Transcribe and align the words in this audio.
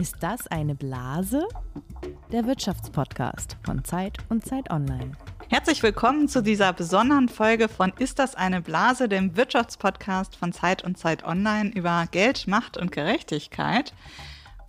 Ist 0.00 0.16
das 0.20 0.46
eine 0.46 0.74
Blase? 0.74 1.46
Der 2.32 2.46
Wirtschaftspodcast 2.46 3.58
von 3.62 3.84
Zeit 3.84 4.16
und 4.30 4.46
Zeit 4.46 4.70
Online. 4.70 5.12
Herzlich 5.50 5.82
willkommen 5.82 6.26
zu 6.26 6.42
dieser 6.42 6.72
besonderen 6.72 7.28
Folge 7.28 7.68
von 7.68 7.92
Ist 7.98 8.18
das 8.18 8.34
eine 8.34 8.62
Blase, 8.62 9.10
dem 9.10 9.36
Wirtschaftspodcast 9.36 10.36
von 10.36 10.54
Zeit 10.54 10.82
und 10.84 10.96
Zeit 10.96 11.22
Online 11.24 11.68
über 11.74 12.08
Geld, 12.10 12.46
Macht 12.46 12.78
und 12.78 12.92
Gerechtigkeit. 12.92 13.92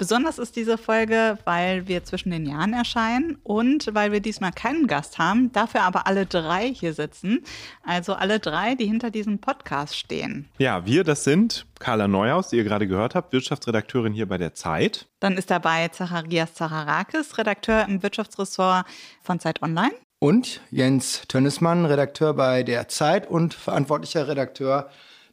Besonders 0.01 0.39
ist 0.39 0.55
diese 0.55 0.79
Folge, 0.79 1.37
weil 1.43 1.87
wir 1.87 2.03
zwischen 2.03 2.31
den 2.31 2.47
Jahren 2.47 2.73
erscheinen 2.73 3.37
und 3.43 3.93
weil 3.93 4.11
wir 4.11 4.19
diesmal 4.19 4.51
keinen 4.51 4.87
Gast 4.87 5.19
haben, 5.19 5.51
dafür 5.51 5.83
aber 5.83 6.07
alle 6.07 6.25
drei 6.25 6.73
hier 6.73 6.95
sitzen. 6.95 7.43
Also 7.85 8.15
alle 8.15 8.39
drei, 8.39 8.73
die 8.73 8.87
hinter 8.87 9.11
diesem 9.11 9.37
Podcast 9.37 9.95
stehen. 9.95 10.49
Ja, 10.57 10.87
wir, 10.87 11.03
das 11.03 11.23
sind 11.23 11.67
Carla 11.77 12.07
Neuhaus, 12.07 12.49
die 12.49 12.55
ihr 12.55 12.63
gerade 12.63 12.87
gehört 12.87 13.13
habt, 13.13 13.31
Wirtschaftsredakteurin 13.31 14.11
hier 14.11 14.27
bei 14.27 14.39
der 14.39 14.55
Zeit. 14.55 15.05
Dann 15.19 15.37
ist 15.37 15.51
dabei 15.51 15.87
Zacharias 15.89 16.55
Zacharakis, 16.55 17.37
Redakteur 17.37 17.85
im 17.87 18.01
Wirtschaftsressort 18.01 18.87
von 19.21 19.39
Zeit 19.39 19.61
Online. 19.61 19.93
Und 20.17 20.61
Jens 20.71 21.27
Tönnesmann, 21.27 21.85
Redakteur 21.85 22.33
bei 22.33 22.63
der 22.63 22.87
Zeit 22.87 23.29
und 23.29 23.53
verantwortlicher 23.53 24.27
Redakteur 24.27 24.89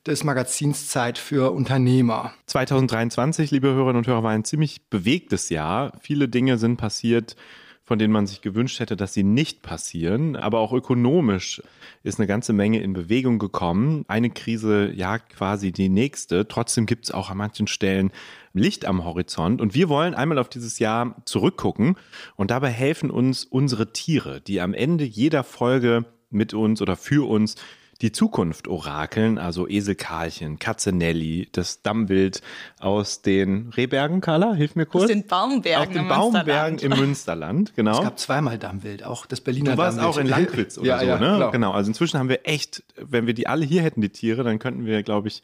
des 0.09 0.25
Magazins 0.25 0.89
Zeit 0.89 1.19
für 1.19 1.53
Unternehmer. 1.53 2.33
2023, 2.47 3.51
liebe 3.51 3.69
Hörerinnen 3.69 3.99
und 3.99 4.07
Hörer, 4.07 4.23
war 4.23 4.30
ein 4.30 4.45
ziemlich 4.45 4.80
bewegtes 4.89 5.51
Jahr. 5.51 5.93
Viele 6.01 6.29
Dinge 6.29 6.59
sind 6.59 6.79
passiert, 6.79 7.37
von 7.85 7.99
denen 7.99 8.13
man 8.13 8.27
sich 8.27 8.41
gewünscht 8.41 8.80
hätte, 8.80 8.97
dass 8.97 9.15
sie 9.15 9.23
nicht 9.23 9.63
passieren. 9.63 10.35
Aber 10.35 10.61
auch 10.61 10.73
ökonomisch 10.73 11.63
ist 12.02 12.19
eine 12.19 12.27
ganze 12.27 12.52
Menge 12.52 12.80
in 12.80 12.95
Bewegung 12.95 13.39
gekommen. 13.39 14.05
Eine 14.09 14.30
Krise 14.30 14.91
jagt 14.93 15.37
quasi 15.37 15.73
die 15.73 15.89
nächste. 15.89 16.49
Trotzdem 16.49 16.87
gibt 16.87 17.04
es 17.04 17.10
auch 17.10 17.30
an 17.30 17.37
manchen 17.37 17.66
Stellen 17.66 18.10
Licht 18.54 18.87
am 18.87 19.04
Horizont. 19.04 19.60
Und 19.60 19.75
wir 19.75 19.88
wollen 19.88 20.15
einmal 20.15 20.38
auf 20.38 20.49
dieses 20.49 20.79
Jahr 20.79 21.16
zurückgucken. 21.27 21.97
Und 22.35 22.51
dabei 22.51 22.71
helfen 22.71 23.10
uns 23.10 23.45
unsere 23.45 23.93
Tiere, 23.93 24.41
die 24.41 24.60
am 24.60 24.75
Ende 24.75 25.04
jeder 25.04 25.45
Folge 25.45 26.07
mit 26.30 26.54
uns 26.54 26.82
oder 26.82 26.97
für 26.97 27.29
uns 27.29 27.57
die 28.01 28.13
Zukunft 28.13 28.68
orakeln, 28.68 29.38
also 29.38 29.66
Eselkarlchen, 29.68 30.59
Katze 30.60 30.93
Nelly, 30.93 31.49
das 31.51 31.82
Dammwild 31.82 32.43
aus 32.79 33.23
den 33.23 33.71
Rehbergen, 33.71 34.21
Carla, 34.21 34.54
hilf 34.54 34.77
mir 34.77 34.87
kurz. 34.87 35.04
Aus 35.04 35.09
den 35.09 35.27
Baumbergen 35.27 35.88
Aus 35.88 35.95
den 35.95 36.09
Baumbergen 36.09 36.79
im 36.79 36.96
Münsterland, 36.96 37.73
genau. 37.76 37.99
Es 37.99 38.02
gab 38.02 38.19
zweimal 38.19 38.59
Dammwild, 38.59 39.02
auch 39.02 39.26
das 39.26 39.41
Berliner 39.41 39.73
Du 39.73 39.79
warst 39.79 39.99
Dammwild. 39.99 40.15
auch 40.15 40.19
in 40.19 40.26
Langwitz 40.29 40.79
oder 40.79 40.87
ja, 40.87 40.99
so, 41.01 41.07
ja, 41.07 41.19
ne? 41.19 41.37
Klar. 41.37 41.51
Genau, 41.51 41.73
also 41.73 41.91
inzwischen 41.91 42.19
haben 42.21 42.29
wir 42.29 42.41
echt, 42.45 42.85
wenn 42.96 43.26
wir 43.26 43.35
die 43.35 43.49
alle 43.49 43.65
hier 43.65 43.82
hätten, 43.82 44.01
die 44.01 44.10
Tiere, 44.10 44.45
dann 44.45 44.60
könnten 44.60 44.87
wir, 44.87 45.02
glaube 45.02 45.29
ich, 45.29 45.43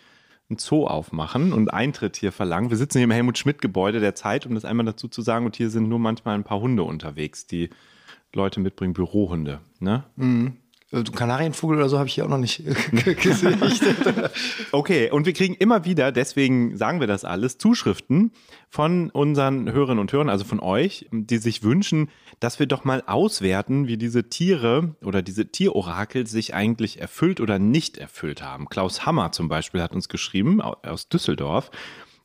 ein 0.51 0.59
Zoo 0.59 0.87
aufmachen 0.87 1.53
und 1.53 1.73
Eintritt 1.73 2.17
hier 2.17 2.31
verlangen. 2.31 2.71
Wir 2.71 2.77
sitzen 2.77 2.99
hier 2.99 3.05
im 3.05 3.11
Helmut-Schmidt-Gebäude 3.11 3.99
der 3.99 4.15
Zeit, 4.15 4.47
um 4.47 4.55
das 4.55 4.65
einmal 4.65 4.85
dazu 4.87 5.09
zu 5.09 5.23
sagen, 5.23 5.47
und 5.47 5.57
hier 5.57 5.71
sind 5.71 5.89
nur 5.89 5.99
manchmal 5.99 6.35
ein 6.37 6.45
paar 6.45 6.61
Hunde 6.61 6.83
unterwegs, 6.83 7.47
die 7.47 7.71
Leute 8.35 8.61
mitbringen, 8.61 8.93
Bürohunde, 8.93 9.61
ne? 9.81 10.05
Also 10.17 10.64
Kanarienvogel 11.03 11.79
oder 11.79 11.89
so 11.89 11.99
habe 11.99 12.09
ich 12.09 12.15
hier 12.15 12.25
auch 12.25 12.29
noch 12.29 12.39
nicht 12.39 12.63
gesehen. 13.23 13.61
Okay, 14.73 15.11
und 15.11 15.27
wir 15.27 15.33
kriegen 15.33 15.55
immer 15.55 15.85
wieder, 15.85 16.13
deswegen 16.13 16.77
sagen 16.77 17.01
wir 17.01 17.07
das 17.07 17.25
alles, 17.25 17.59
Zuschriften 17.59 18.33
von 18.69 19.11
unseren 19.11 19.71
Hörerinnen 19.73 19.99
und 20.01 20.13
Hörern, 20.13 20.29
also 20.29 20.45
von 20.45 20.61
euch, 20.61 21.07
die 21.11 21.39
sich 21.39 21.63
wünschen, 21.63 22.11
dass 22.41 22.59
wir 22.59 22.67
doch 22.67 22.85
mal 22.85 23.03
auswerten, 23.07 23.87
wie 23.87 23.97
diese 23.97 24.29
Tiere 24.29 24.95
oder 25.03 25.23
diese 25.23 25.47
Tierorakel 25.47 26.27
sich 26.27 26.55
eigentlich 26.55 27.01
erfüllt 27.01 27.41
oder 27.41 27.59
nicht 27.59 27.99
erfüllt 27.99 28.43
haben. 28.43 28.69
Klaus 28.69 29.07
Hammer 29.07 29.33
zum 29.33 29.49
Beispiel 29.49 29.83
hat 29.83 29.93
uns 29.93 30.09
geschrieben, 30.09 30.61
au- 30.61 30.77
aus 30.83 31.09
Düsseldorf. 31.09 31.71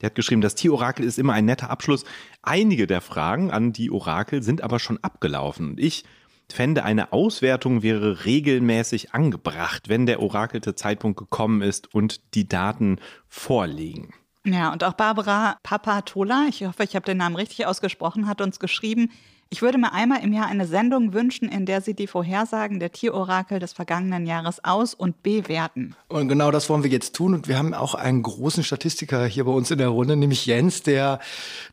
Der 0.01 0.07
hat 0.07 0.15
geschrieben, 0.15 0.39
das 0.41 0.55
Tierorakel 0.55 1.03
ist 1.05 1.19
immer 1.19 1.33
ein 1.33 1.43
netter 1.45 1.69
Abschluss. 1.69 2.05
Einige 2.41 2.87
der 2.87 3.01
Fragen 3.01 3.51
an 3.51 3.73
die 3.73 3.91
Orakel 3.91 4.41
sind 4.43 4.61
aber 4.61 4.79
schon 4.79 4.97
abgelaufen. 5.01 5.71
Und 5.71 5.79
ich 5.79 6.05
fände, 6.53 6.83
eine 6.83 7.13
Auswertung 7.13 7.83
wäre 7.83 8.25
regelmäßig 8.25 9.13
angebracht, 9.13 9.89
wenn 9.89 10.05
der 10.05 10.21
orakelte 10.21 10.75
Zeitpunkt 10.75 11.17
gekommen 11.17 11.61
ist 11.61 11.93
und 11.93 12.33
die 12.33 12.47
Daten 12.47 12.99
vorliegen. 13.27 14.13
Ja, 14.45 14.71
und 14.71 14.83
auch 14.83 14.93
Barbara 14.93 15.57
Papatola, 15.63 16.47
ich 16.49 16.63
hoffe, 16.63 16.83
ich 16.83 16.95
habe 16.95 17.05
den 17.05 17.17
Namen 17.17 17.35
richtig 17.35 17.65
ausgesprochen, 17.65 18.27
hat 18.27 18.41
uns 18.41 18.59
geschrieben, 18.59 19.11
ich 19.51 19.63
würde 19.63 19.79
mir 19.79 19.93
einmal 19.93 20.23
im 20.23 20.31
Jahr 20.31 20.45
eine 20.45 20.67
Sendung 20.67 21.13
wünschen, 21.13 21.49
in 21.49 21.65
der 21.65 21.81
Sie 21.81 21.95
die 21.95 22.05
Vorhersagen 22.05 22.79
der 22.79 22.91
Tierorakel 22.91 23.57
des 23.57 23.73
vergangenen 23.73 24.27
Jahres 24.27 24.63
aus- 24.63 24.93
und 24.93 25.23
bewerten. 25.23 25.95
Und 26.07 26.27
genau 26.27 26.51
das 26.51 26.69
wollen 26.69 26.83
wir 26.83 26.91
jetzt 26.91 27.15
tun. 27.15 27.33
Und 27.33 27.47
wir 27.47 27.57
haben 27.57 27.73
auch 27.73 27.95
einen 27.95 28.21
großen 28.21 28.63
Statistiker 28.63 29.25
hier 29.25 29.45
bei 29.45 29.51
uns 29.51 29.71
in 29.71 29.79
der 29.79 29.87
Runde, 29.87 30.15
nämlich 30.15 30.45
Jens, 30.45 30.83
der 30.83 31.19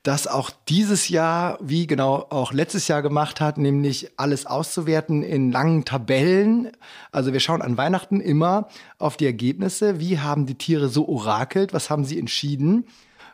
das 0.02 0.26
auch 0.26 0.50
dieses 0.68 1.10
Jahr, 1.10 1.58
wie 1.60 1.86
genau 1.86 2.26
auch 2.30 2.54
letztes 2.54 2.88
Jahr 2.88 3.02
gemacht 3.02 3.42
hat, 3.42 3.58
nämlich 3.58 4.10
alles 4.16 4.46
auszuwerten 4.46 5.22
in 5.22 5.52
langen 5.52 5.84
Tabellen. 5.84 6.72
Also 7.12 7.34
wir 7.34 7.40
schauen 7.40 7.60
an 7.60 7.76
Weihnachten 7.76 8.22
immer 8.22 8.68
auf 8.98 9.18
die 9.18 9.26
Ergebnisse. 9.26 10.00
Wie 10.00 10.18
haben 10.18 10.46
die 10.46 10.54
Tiere 10.54 10.88
so 10.88 11.06
orakelt? 11.08 11.74
Was 11.74 11.90
haben 11.90 12.06
sie 12.06 12.18
entschieden? 12.18 12.86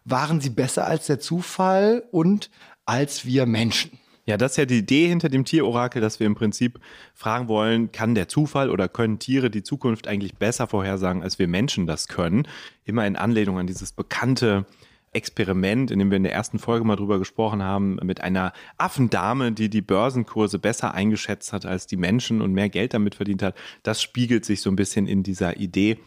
Waren 0.04 0.40
sie 0.40 0.50
besser 0.50 0.84
als 0.84 1.06
der 1.06 1.20
Zufall 1.20 2.02
und 2.10 2.50
als 2.84 3.24
wir 3.24 3.46
Menschen? 3.46 4.01
Ja, 4.24 4.36
das 4.36 4.52
ist 4.52 4.56
ja 4.56 4.66
die 4.66 4.78
Idee 4.78 5.08
hinter 5.08 5.28
dem 5.28 5.44
Tierorakel, 5.44 6.00
dass 6.00 6.20
wir 6.20 6.28
im 6.28 6.36
Prinzip 6.36 6.78
fragen 7.12 7.48
wollen, 7.48 7.90
kann 7.90 8.14
der 8.14 8.28
Zufall 8.28 8.70
oder 8.70 8.88
können 8.88 9.18
Tiere 9.18 9.50
die 9.50 9.64
Zukunft 9.64 10.06
eigentlich 10.06 10.36
besser 10.36 10.68
vorhersagen, 10.68 11.22
als 11.24 11.40
wir 11.40 11.48
Menschen 11.48 11.88
das 11.88 12.06
können? 12.06 12.46
Immer 12.84 13.04
in 13.06 13.16
Anlehnung 13.16 13.58
an 13.58 13.66
dieses 13.66 13.90
bekannte 13.90 14.64
Experiment, 15.12 15.90
in 15.90 15.98
dem 15.98 16.10
wir 16.10 16.16
in 16.16 16.22
der 16.22 16.32
ersten 16.32 16.58
Folge 16.58 16.84
mal 16.86 16.96
drüber 16.96 17.18
gesprochen 17.18 17.62
haben, 17.62 17.96
mit 18.02 18.22
einer 18.22 18.52
Affendame, 18.78 19.52
die 19.52 19.68
die 19.68 19.82
Börsenkurse 19.82 20.58
besser 20.58 20.94
eingeschätzt 20.94 21.52
hat 21.52 21.66
als 21.66 21.86
die 21.86 21.96
Menschen 21.96 22.40
und 22.40 22.52
mehr 22.52 22.68
Geld 22.68 22.94
damit 22.94 23.16
verdient 23.16 23.42
hat. 23.42 23.56
Das 23.82 24.00
spiegelt 24.00 24.44
sich 24.44 24.62
so 24.62 24.70
ein 24.70 24.76
bisschen 24.76 25.06
in 25.06 25.22
dieser 25.22 25.58
Idee 25.58 25.98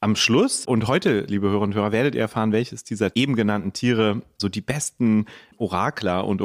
am 0.00 0.16
Schluss. 0.16 0.64
Und 0.66 0.88
heute, 0.88 1.20
liebe 1.20 1.48
Hörerinnen 1.48 1.70
und 1.70 1.74
Hörer, 1.74 1.92
werdet 1.92 2.14
ihr 2.14 2.22
erfahren, 2.22 2.50
welches 2.50 2.82
dieser 2.82 3.14
eben 3.14 3.36
genannten 3.36 3.72
Tiere 3.74 4.22
so 4.38 4.48
die 4.48 4.62
besten 4.62 5.26
Orakler 5.58 6.26
und 6.26 6.42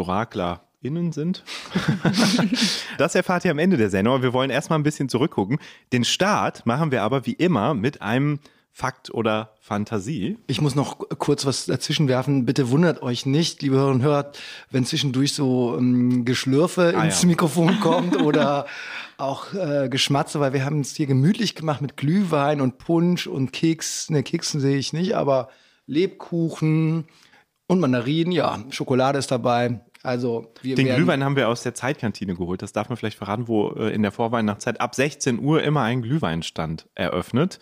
OraklerInnen 0.84 1.12
sind. 1.12 1.44
das 2.98 3.16
erfahrt 3.16 3.46
ihr 3.46 3.52
am 3.52 3.60
Ende 3.60 3.78
der 3.78 3.90
Sendung. 3.90 4.22
Wir 4.22 4.34
wollen 4.34 4.50
erstmal 4.50 4.80
ein 4.80 4.84
bisschen 4.84 5.10
zurückgucken. 5.10 5.60
Den 5.92 6.04
Start 6.04 6.66
machen 6.66 6.92
wir 6.92 7.04
aber 7.04 7.26
wie 7.26 7.34
immer 7.34 7.74
mit 7.74 8.02
einem 8.02 8.40
Fakt 8.76 9.14
oder 9.14 9.54
Fantasie. 9.62 10.40
Ich 10.48 10.60
muss 10.60 10.74
noch 10.74 10.98
kurz 11.20 11.46
was 11.46 11.68
dazwischen 11.68 12.08
werfen. 12.08 12.46
Bitte 12.46 12.72
wundert 12.72 13.04
euch 13.04 13.26
nicht, 13.28 13.62
liebe 13.62 13.76
Hörerinnen 13.76 14.02
und 14.02 14.08
Hörer, 14.08 14.32
wenn 14.72 14.84
zwischendurch 14.84 15.34
so 15.34 15.78
ähm, 15.78 16.26
Geschlürfe 16.26 16.94
Ah, 16.98 17.04
ins 17.04 17.22
ja. 17.22 17.28
Mikrofon 17.28 17.80
kommt 17.82 18.20
oder 18.20 18.66
auch 19.18 19.54
äh, 19.54 19.90
Geschmatze, 19.90 20.40
weil 20.40 20.54
wir 20.54 20.66
haben 20.66 20.82
es 20.82 20.96
hier 20.96 21.06
gemütlich 21.06 21.54
gemacht 21.54 21.82
mit 21.82 21.98
Glühwein 21.98 22.62
und 22.62 22.80
Punsch 22.80 23.28
und 23.28 23.54
Keks. 23.54 24.10
Ne, 24.10 24.24
Keksen 24.24 24.60
sehe 24.60 24.78
ich 24.78 24.92
nicht, 24.92 25.16
aber 25.16 25.50
Lebkuchen 25.86 27.06
und 27.68 27.80
Mandarinen. 27.80 28.32
Ja, 28.32 28.58
Schokolade 28.72 29.20
ist 29.20 29.30
dabei. 29.30 29.82
Also 30.04 30.52
wir 30.62 30.76
Den 30.76 30.94
Glühwein 30.94 31.24
haben 31.24 31.38
wir 31.38 31.48
aus 31.48 31.64
der 31.64 31.74
Zeitkantine 31.74 32.36
geholt. 32.36 32.62
Das 32.62 32.74
darf 32.74 32.90
man 32.90 32.98
vielleicht 32.98 33.18
verraten, 33.18 33.48
wo 33.48 33.70
äh, 33.72 33.94
in 33.94 34.02
der 34.02 34.12
Vorweihnachtszeit 34.12 34.82
ab 34.82 34.94
16 34.96 35.40
Uhr 35.40 35.64
immer 35.64 35.82
ein 35.82 36.02
Glühweinstand 36.02 36.88
eröffnet. 36.94 37.60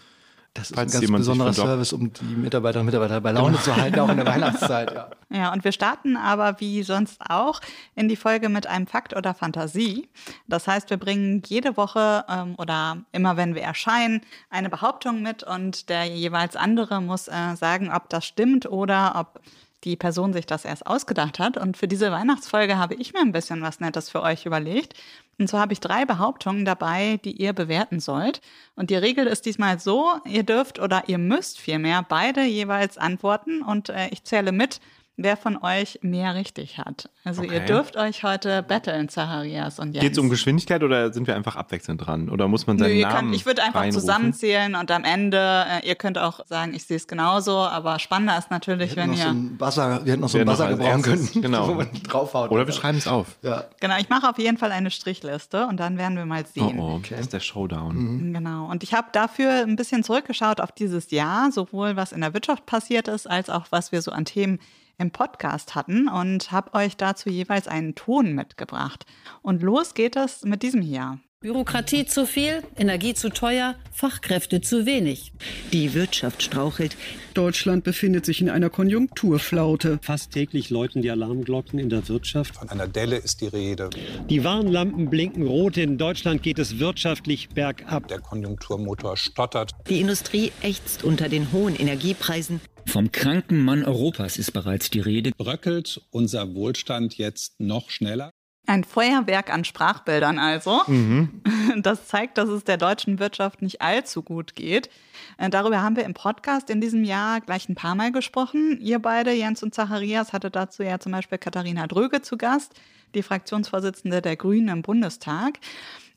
Das 0.53 0.69
ist 0.69 0.75
falls 0.75 0.93
ein 0.93 1.01
ganz 1.01 1.11
besonderer 1.11 1.53
Service, 1.53 1.93
um 1.93 2.11
die 2.11 2.25
Mitarbeiterinnen 2.25 2.87
und 2.89 2.93
Mitarbeiter 2.93 3.21
bei 3.21 3.31
Laune 3.31 3.57
zu 3.61 3.73
halten, 3.73 3.99
auch 4.01 4.09
in 4.09 4.17
der 4.17 4.25
Weihnachtszeit. 4.25 4.93
Ja. 4.93 5.09
Ja, 5.29 5.53
und 5.53 5.63
wir 5.63 5.71
starten 5.71 6.17
aber 6.17 6.59
wie 6.59 6.83
sonst 6.83 7.21
auch 7.29 7.61
in 7.95 8.09
die 8.09 8.17
Folge 8.17 8.49
mit 8.49 8.67
einem 8.67 8.85
Fakt 8.85 9.15
oder 9.15 9.33
Fantasie. 9.33 10.09
Das 10.49 10.67
heißt, 10.67 10.89
wir 10.89 10.97
bringen 10.97 11.41
jede 11.45 11.77
Woche 11.77 12.25
ähm, 12.27 12.55
oder 12.57 12.97
immer 13.13 13.37
wenn 13.37 13.55
wir 13.55 13.61
erscheinen 13.61 14.21
eine 14.49 14.69
Behauptung 14.69 15.21
mit 15.21 15.43
und 15.43 15.87
der 15.87 16.03
jeweils 16.03 16.57
andere 16.57 17.01
muss 17.01 17.29
äh, 17.29 17.55
sagen, 17.55 17.89
ob 17.89 18.09
das 18.09 18.25
stimmt 18.25 18.65
oder 18.65 19.13
ob 19.15 19.39
die 19.83 19.95
Person 19.95 20.33
sich 20.33 20.45
das 20.45 20.65
erst 20.65 20.85
ausgedacht 20.87 21.39
hat. 21.39 21.57
Und 21.57 21.77
für 21.77 21.87
diese 21.87 22.11
Weihnachtsfolge 22.11 22.77
habe 22.77 22.95
ich 22.95 23.13
mir 23.13 23.21
ein 23.21 23.31
bisschen 23.31 23.61
was 23.61 23.79
Nettes 23.79 24.09
für 24.09 24.21
euch 24.21 24.45
überlegt. 24.45 24.93
Und 25.39 25.47
zwar 25.47 25.61
habe 25.61 25.73
ich 25.73 25.79
drei 25.79 26.05
Behauptungen 26.05 26.65
dabei, 26.65 27.19
die 27.23 27.31
ihr 27.41 27.53
bewerten 27.53 27.99
sollt. 27.99 28.41
Und 28.75 28.89
die 28.89 28.95
Regel 28.95 29.25
ist 29.25 29.45
diesmal 29.45 29.79
so, 29.79 30.11
ihr 30.25 30.43
dürft 30.43 30.79
oder 30.79 31.03
ihr 31.07 31.17
müsst 31.17 31.59
vielmehr 31.59 32.05
beide 32.07 32.43
jeweils 32.43 32.97
antworten 32.97 33.61
und 33.63 33.89
äh, 33.89 34.09
ich 34.09 34.23
zähle 34.23 34.51
mit, 34.51 34.79
wer 35.17 35.37
von 35.37 35.57
euch 35.61 35.99
mehr 36.01 36.33
richtig 36.33 36.79
hat. 36.79 37.09
Also 37.23 37.43
ihr 37.43 37.57
Okay. 37.57 37.65
dürft 37.67 37.95
euch 37.97 38.23
heute 38.23 38.63
battlen, 38.63 39.07
Zacharias 39.07 39.77
und 39.77 39.93
Jens. 39.93 40.01
Geht 40.03 40.13
es 40.13 40.17
um 40.17 40.29
Geschwindigkeit 40.29 40.81
oder 40.81 41.13
sind 41.13 41.27
wir 41.27 41.35
einfach 41.35 41.55
abwechselnd 41.55 42.05
dran? 42.07 42.29
Oder 42.29 42.47
muss 42.47 42.65
man 42.65 42.77
Nö, 42.77 42.85
seinen 42.85 42.95
ihr 42.97 43.07
Namen 43.07 43.19
könnt, 43.19 43.35
ich 43.35 43.45
würde 43.45 43.61
einfach 43.61 43.81
reinrufen? 43.81 43.99
zusammenzählen 44.01 44.73
und 44.73 44.89
am 44.89 45.03
Ende, 45.03 45.65
äh, 45.69 45.87
ihr 45.87 45.93
könnt 45.95 46.17
auch 46.17 46.43
sagen, 46.47 46.73
ich 46.73 46.85
sehe 46.85 46.97
es 46.97 47.07
genauso, 47.07 47.55
aber 47.57 47.99
spannender 47.99 48.35
ist 48.37 48.49
natürlich, 48.49 48.95
wenn 48.95 49.13
so 49.15 49.21
ihr. 49.23 49.33
Buzzer, 49.59 50.03
wir 50.05 50.13
hätten 50.13 50.21
noch 50.21 50.29
so 50.29 50.37
einen 50.39 50.47
Buzzer 50.47 50.65
als 50.65 50.77
gebrauchen 50.79 51.01
können, 51.03 51.29
genau. 51.41 51.67
wo 51.67 51.73
man 51.75 51.89
draufhaut. 52.03 52.49
Oder 52.49 52.65
wir 52.65 52.73
schreiben 52.73 52.97
es 52.97 53.07
auf. 53.07 53.37
Ja. 53.43 53.65
Genau, 53.79 53.97
ich 53.99 54.09
mache 54.09 54.27
auf 54.27 54.39
jeden 54.39 54.57
Fall 54.57 54.71
eine 54.71 54.89
Strichliste 54.89 55.67
und 55.67 55.79
dann 55.79 55.97
werden 55.99 56.17
wir 56.17 56.25
mal 56.25 56.43
Oh, 56.43 56.59
sehen. 56.67 56.79
oh, 56.79 56.99
das 57.07 57.19
ist 57.19 57.33
der 57.33 57.39
Showdown. 57.41 58.33
Genau. 58.33 58.65
Und 58.71 58.81
ich 58.81 58.93
habe 58.95 59.09
dafür 59.11 59.51
ein 59.61 59.75
bisschen 59.75 60.03
zurückgeschaut 60.03 60.59
auf 60.61 60.71
dieses 60.71 61.11
Jahr, 61.11 61.51
sowohl 61.51 61.95
was 61.95 62.11
in 62.11 62.21
der 62.21 62.33
Wirtschaft 62.33 62.65
passiert 62.65 63.07
ist, 63.07 63.29
als 63.29 63.49
auch 63.51 63.65
was 63.69 63.91
wir 63.91 64.01
so 64.01 64.11
an 64.11 64.25
Themen 64.25 64.59
im 65.01 65.11
Podcast 65.11 65.75
hatten 65.75 66.07
und 66.07 66.51
habe 66.51 66.73
euch 66.73 66.95
dazu 66.95 67.29
jeweils 67.29 67.67
einen 67.67 67.95
Ton 67.95 68.33
mitgebracht. 68.33 69.05
Und 69.41 69.61
los 69.63 69.93
geht 69.93 70.15
es 70.15 70.43
mit 70.43 70.63
diesem 70.63 70.81
hier. 70.81 71.19
Bürokratie 71.43 72.05
zu 72.05 72.27
viel, 72.27 72.61
Energie 72.77 73.15
zu 73.15 73.29
teuer, 73.29 73.73
Fachkräfte 73.91 74.61
zu 74.61 74.85
wenig. 74.85 75.33
Die 75.73 75.95
Wirtschaft 75.95 76.43
strauchelt. 76.43 76.95
Deutschland 77.33 77.83
befindet 77.83 78.27
sich 78.27 78.41
in 78.41 78.49
einer 78.51 78.69
Konjunkturflaute. 78.69 79.97
Fast 80.03 80.33
täglich 80.33 80.69
läuten 80.69 81.01
die 81.01 81.09
Alarmglocken 81.09 81.79
in 81.79 81.89
der 81.89 82.07
Wirtschaft. 82.07 82.57
Von 82.57 82.69
einer 82.69 82.87
Delle 82.87 83.17
ist 83.17 83.41
die 83.41 83.47
Rede. 83.47 83.89
Die 84.29 84.43
Warnlampen 84.43 85.09
blinken 85.09 85.47
rot. 85.47 85.77
In 85.77 85.97
Deutschland 85.97 86.43
geht 86.43 86.59
es 86.59 86.77
wirtschaftlich 86.77 87.49
bergab. 87.49 88.07
Der 88.07 88.19
Konjunkturmotor 88.19 89.17
stottert. 89.17 89.71
Die 89.89 89.99
Industrie 89.99 90.51
ächzt 90.61 91.03
unter 91.03 91.27
den 91.27 91.51
hohen 91.51 91.75
Energiepreisen. 91.75 92.61
Vom 92.85 93.11
kranken 93.11 93.63
Mann 93.63 93.85
Europas 93.85 94.37
ist 94.37 94.51
bereits 94.51 94.89
die 94.89 94.99
Rede. 94.99 95.31
Bröckelt 95.37 96.01
unser 96.11 96.53
Wohlstand 96.55 97.17
jetzt 97.17 97.59
noch 97.59 97.89
schneller? 97.89 98.31
Ein 98.67 98.83
Feuerwerk 98.83 99.51
an 99.51 99.65
Sprachbildern 99.65 100.39
also. 100.39 100.81
Mhm. 100.87 101.41
Das 101.77 102.05
zeigt, 102.07 102.37
dass 102.37 102.49
es 102.49 102.65
der 102.65 102.75
deutschen 102.75 103.17
Wirtschaft 103.17 103.61
nicht 103.61 103.81
allzu 103.81 104.23
gut 104.23 104.55
geht. 104.55 104.89
Äh, 105.37 105.49
darüber 105.49 105.81
haben 105.81 105.95
wir 105.95 106.03
im 106.03 106.13
Podcast 106.13 106.69
in 106.69 106.81
diesem 106.81 107.05
Jahr 107.05 107.39
gleich 107.39 107.69
ein 107.69 107.75
paar 107.75 107.95
Mal 107.95 108.11
gesprochen. 108.11 108.77
Ihr 108.81 108.99
beide, 108.99 109.31
Jens 109.31 109.63
und 109.63 109.73
Zacharias, 109.73 110.33
hatte 110.33 110.51
dazu 110.51 110.83
ja 110.83 110.99
zum 110.99 111.13
Beispiel 111.13 111.37
Katharina 111.37 111.87
Dröge 111.87 112.21
zu 112.21 112.35
Gast, 112.35 112.73
die 113.15 113.23
Fraktionsvorsitzende 113.23 114.21
der 114.21 114.35
Grünen 114.35 114.67
im 114.67 114.81
Bundestag. 114.81 115.59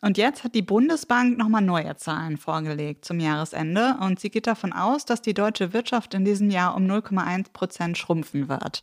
Und 0.05 0.19
jetzt 0.19 0.45
hat 0.45 0.55
die 0.55 0.61
Bundesbank 0.61 1.39
nochmal 1.39 1.63
neue 1.63 1.97
Zahlen 1.97 2.37
vorgelegt 2.37 3.07
zum 3.07 3.21
Jahresende. 3.21 3.97
Und 4.01 4.21
sie 4.21 4.29
geht 4.29 4.47
davon 4.47 4.75
aus, 4.75 5.07
dass 5.07 5.23
die 5.23 5.33
deutsche 5.33 5.73
Wirtschaft 5.73 6.13
in 6.13 6.27
diesem 6.27 6.51
Jahr 6.51 6.77
um 6.77 6.85
0,1 6.85 7.55
Prozent 7.55 7.97
schrumpfen 7.97 8.51
wird. 8.51 8.83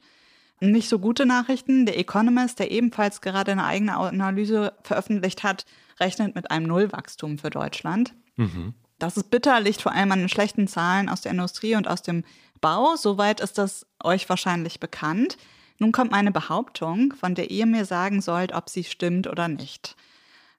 Nicht 0.62 0.90
so 0.90 0.98
gute 0.98 1.28
Nachrichten. 1.28 1.86
Der 1.86 2.00
Economist, 2.00 2.58
der 2.58 2.72
ebenfalls 2.72 3.22
gerade 3.22 3.52
eine 3.52 3.66
eigene 3.66 3.98
Analyse 3.98 4.74
veröffentlicht 4.82 5.44
hat, 5.44 5.68
rechnet 6.00 6.34
mit 6.34 6.50
einem 6.50 6.66
Nullwachstum 6.66 7.38
für 7.38 7.52
Deutschland. 7.52 8.16
Mhm. 8.38 8.74
Das 8.98 9.16
ist 9.16 9.30
bitter, 9.30 9.60
liegt 9.60 9.84
vor 9.84 9.92
allem 9.92 10.12
an 10.12 10.20
den 10.22 10.30
schlechten 10.30 10.68
Zahlen 10.68 11.08
aus 11.08 11.22
der 11.22 11.34
Industrie 11.34 11.76
und 11.76 11.88
aus 11.88 12.02
dem 12.02 12.24
Bau. 12.62 12.96
Soweit 12.96 13.42
ist 13.42 13.60
das 13.60 13.86
euch 14.04 14.28
wahrscheinlich 14.28 14.80
bekannt. 14.80 15.38
Nun 15.78 15.92
kommt 15.92 16.10
meine 16.10 16.32
Behauptung, 16.32 17.14
von 17.14 17.36
der 17.36 17.52
ihr 17.52 17.68
mir 17.68 17.86
sagen 17.86 18.22
sollt, 18.22 18.54
ob 18.54 18.70
sie 18.70 18.84
stimmt 18.84 19.28
oder 19.28 19.48
nicht. 19.48 19.96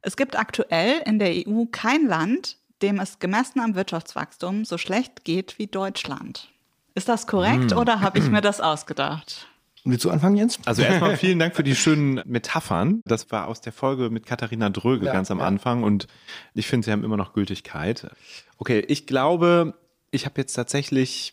Es 0.03 0.17
gibt 0.17 0.37
aktuell 0.37 1.01
in 1.07 1.19
der 1.19 1.33
EU 1.47 1.65
kein 1.71 2.07
Land, 2.07 2.57
dem 2.83 2.99
es 2.99 3.21
gemessen 3.21 3.61
am 3.61 3.77
Wirtschaftswachstum 3.77 4.65
so 4.65 4.77
schlecht 4.77 5.25
geht 5.25 5.59
wie 5.59 5.69
Deutschland. 5.69 6.51
Ist 6.95 7.09
das 7.09 7.27
korrekt 7.27 7.71
hm. 7.71 7.79
oder 7.79 8.01
habe 8.01 8.19
ich 8.19 8.29
mir 8.29 8.41
das 8.43 8.61
ausgedacht? 8.61 9.47
Willst 9.85 10.05
du 10.05 10.11
anfangen, 10.11 10.37
Jens? 10.37 10.59
Also 10.65 10.83
erstmal 10.83 11.17
vielen 11.17 11.39
Dank 11.39 11.57
für 11.57 11.63
die 11.63 11.75
schönen 11.75 12.21
Metaphern. 12.25 13.01
Das 13.05 13.31
war 13.31 13.49
aus 13.49 13.61
der 13.61 13.73
Folge 13.73 14.11
mit 14.11 14.27
Katharina 14.27 14.71
Dröge 14.71 15.07
ja, 15.07 15.13
ganz 15.13 15.31
am 15.31 15.39
ja. 15.39 15.47
Anfang 15.47 15.83
und 15.83 16.07
ich 16.55 16.67
finde, 16.67 16.85
sie 16.85 16.93
haben 16.93 17.05
immer 17.05 17.17
noch 17.17 17.33
Gültigkeit. 17.33 18.11
Okay, 18.59 18.81
ich 18.87 19.07
glaube, 19.07 19.75
ich 20.11 20.27
habe 20.27 20.41
jetzt 20.41 20.53
tatsächlich 20.55 21.33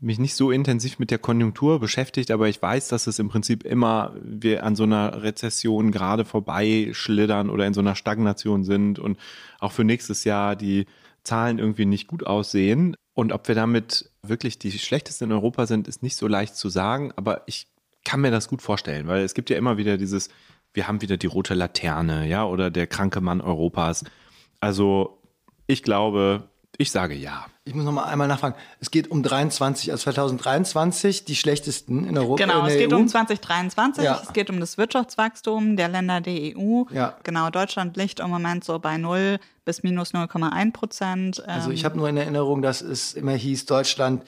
mich 0.00 0.18
nicht 0.18 0.34
so 0.34 0.50
intensiv 0.50 0.98
mit 0.98 1.10
der 1.10 1.18
Konjunktur 1.18 1.78
beschäftigt, 1.78 2.30
aber 2.30 2.48
ich 2.48 2.60
weiß, 2.60 2.88
dass 2.88 3.06
es 3.06 3.18
im 3.18 3.28
Prinzip 3.28 3.64
immer 3.64 4.14
wir 4.22 4.64
an 4.64 4.74
so 4.74 4.84
einer 4.84 5.22
Rezession 5.22 5.92
gerade 5.92 6.24
vorbeischlittern 6.24 7.50
oder 7.50 7.66
in 7.66 7.74
so 7.74 7.80
einer 7.80 7.94
Stagnation 7.94 8.64
sind 8.64 8.98
und 8.98 9.18
auch 9.58 9.72
für 9.72 9.84
nächstes 9.84 10.24
Jahr 10.24 10.56
die 10.56 10.86
Zahlen 11.22 11.58
irgendwie 11.58 11.84
nicht 11.84 12.08
gut 12.08 12.26
aussehen. 12.26 12.96
Und 13.12 13.32
ob 13.32 13.46
wir 13.48 13.54
damit 13.54 14.10
wirklich 14.22 14.58
die 14.58 14.72
schlechtesten 14.72 15.24
in 15.24 15.32
Europa 15.32 15.66
sind, 15.66 15.86
ist 15.86 16.02
nicht 16.02 16.16
so 16.16 16.26
leicht 16.26 16.56
zu 16.56 16.70
sagen, 16.70 17.12
aber 17.16 17.42
ich 17.46 17.66
kann 18.04 18.22
mir 18.22 18.30
das 18.30 18.48
gut 18.48 18.62
vorstellen, 18.62 19.06
weil 19.06 19.22
es 19.22 19.34
gibt 19.34 19.50
ja 19.50 19.58
immer 19.58 19.76
wieder 19.76 19.98
dieses, 19.98 20.30
wir 20.72 20.88
haben 20.88 21.02
wieder 21.02 21.18
die 21.18 21.26
rote 21.26 21.52
Laterne, 21.52 22.26
ja, 22.26 22.46
oder 22.46 22.70
der 22.70 22.86
kranke 22.86 23.20
Mann 23.20 23.42
Europas. 23.42 24.04
Also 24.60 25.18
ich 25.66 25.82
glaube, 25.82 26.48
ich 26.78 26.90
sage 26.90 27.14
ja. 27.14 27.46
Ich 27.64 27.74
muss 27.74 27.84
noch 27.84 27.92
mal 27.92 28.04
einmal 28.04 28.26
nachfragen. 28.26 28.54
Es 28.80 28.90
geht 28.90 29.10
um 29.10 29.22
23, 29.22 29.92
also 29.92 30.02
2023, 30.04 31.24
die 31.24 31.36
schlechtesten 31.36 32.04
in 32.04 32.16
Europa. 32.16 32.44
Genau, 32.44 32.66
es 32.66 32.76
geht 32.76 32.92
EU. 32.92 32.96
um 32.96 33.06
2023. 33.06 34.02
Ja. 34.02 34.20
Es 34.22 34.32
geht 34.32 34.50
um 34.50 34.60
das 34.60 34.78
Wirtschaftswachstum 34.78 35.76
der 35.76 35.88
Länder 35.88 36.20
der 36.20 36.56
EU. 36.56 36.84
Ja. 36.90 37.16
Genau, 37.22 37.50
Deutschland 37.50 37.96
liegt 37.96 38.20
im 38.20 38.30
Moment 38.30 38.64
so 38.64 38.78
bei 38.78 38.96
0 38.96 39.38
bis 39.64 39.82
minus 39.82 40.14
0,1 40.14 40.72
Prozent. 40.72 41.46
Also 41.46 41.70
ich 41.70 41.84
habe 41.84 41.96
nur 41.96 42.08
in 42.08 42.16
Erinnerung, 42.16 42.62
dass 42.62 42.80
es 42.80 43.12
immer 43.12 43.32
hieß, 43.32 43.66
Deutschland 43.66 44.24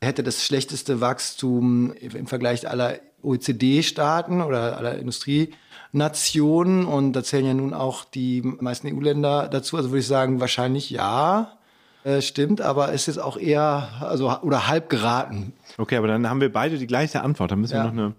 hätte 0.00 0.22
das 0.22 0.44
schlechteste 0.44 1.00
Wachstum 1.00 1.92
im 1.94 2.26
Vergleich 2.26 2.68
aller 2.68 3.00
OECD-Staaten 3.22 4.42
oder 4.42 4.76
aller 4.76 4.98
Industrienationen. 4.98 6.84
Und 6.84 7.14
da 7.14 7.24
zählen 7.24 7.46
ja 7.46 7.54
nun 7.54 7.74
auch 7.74 8.04
die 8.04 8.42
meisten 8.42 8.94
EU-Länder 8.94 9.48
dazu. 9.48 9.76
Also 9.76 9.90
würde 9.90 10.00
ich 10.00 10.06
sagen, 10.06 10.40
wahrscheinlich 10.40 10.90
ja. 10.90 11.55
Äh, 12.06 12.22
stimmt, 12.22 12.60
aber 12.60 12.92
es 12.92 13.08
ist 13.08 13.18
auch 13.18 13.36
eher, 13.36 13.88
also 14.00 14.30
oder 14.42 14.68
halb 14.68 14.88
geraten. 14.88 15.52
Okay, 15.76 15.96
aber 15.96 16.06
dann 16.06 16.30
haben 16.30 16.40
wir 16.40 16.52
beide 16.52 16.78
die 16.78 16.86
gleiche 16.86 17.20
Antwort. 17.20 17.50
Dann 17.50 17.60
müssen 17.60 17.74
ja. 17.74 17.82
wir 17.82 17.90
noch 17.90 17.92
eine, 17.92 18.14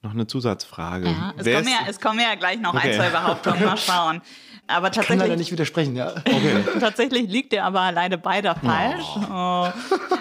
noch 0.00 0.12
eine 0.12 0.26
Zusatzfrage. 0.26 1.08
Ja, 1.08 1.34
es, 1.36 1.44
kommen 1.44 1.68
ja, 1.68 1.78
es 1.86 2.00
kommen 2.00 2.20
ja 2.20 2.34
gleich 2.36 2.58
noch 2.58 2.72
okay. 2.72 2.88
ein, 2.88 2.94
zwei 2.94 3.10
Behauptungen. 3.10 3.64
Mal 3.66 3.76
schauen. 3.76 4.22
Aber 4.66 4.86
tatsächlich, 4.86 5.02
ich 5.02 5.08
kann 5.08 5.18
leider 5.18 5.36
nicht 5.36 5.52
widersprechen, 5.52 5.94
ja. 5.94 6.12
Okay. 6.24 6.64
tatsächlich 6.80 7.28
liegt 7.28 7.52
der 7.52 7.66
aber 7.66 7.80
alleine 7.80 8.16
beider 8.16 8.54
falsch. 8.54 9.04
Oh. 9.30 9.68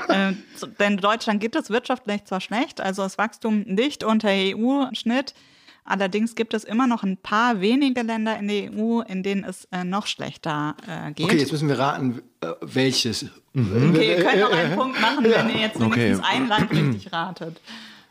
Oh. 0.10 0.12
Äh, 0.12 0.34
denn 0.78 0.98
Deutschland 0.98 1.40
geht 1.40 1.56
es 1.56 1.70
wirtschaftlich 1.70 2.26
zwar 2.26 2.42
schlecht, 2.42 2.82
also 2.82 3.04
das 3.04 3.18
Wachstum 3.18 3.78
dicht 3.78 4.04
unter 4.04 4.28
EU-Schnitt. 4.30 5.34
Allerdings 5.84 6.36
gibt 6.36 6.54
es 6.54 6.64
immer 6.64 6.88
noch 6.88 7.04
ein 7.04 7.18
paar 7.18 7.60
wenige 7.60 8.02
Länder 8.04 8.38
in 8.38 8.48
der 8.48 8.72
EU, 8.72 9.02
in 9.02 9.24
denen 9.24 9.44
es 9.44 9.66
äh, 9.72 9.84
noch 9.84 10.08
schlechter 10.08 10.76
äh, 10.88 11.12
geht. 11.12 11.26
Okay, 11.26 11.38
jetzt 11.38 11.52
müssen 11.52 11.68
wir 11.68 11.80
raten, 11.80 12.22
äh, 12.42 12.48
welches. 12.62 13.26
Mhm. 13.54 13.90
Okay, 13.90 14.18
ihr 14.18 14.24
könnt 14.24 14.42
noch 14.42 14.52
einen 14.52 14.76
Punkt 14.76 15.02
machen, 15.02 15.24
wenn 15.24 15.50
ihr 15.50 15.62
jetzt 15.62 15.80
wenigstens 15.80 16.20
okay. 16.20 16.28
ein 16.30 16.48
Land 16.48 16.72
richtig 16.72 17.12
ratet. 17.12 17.60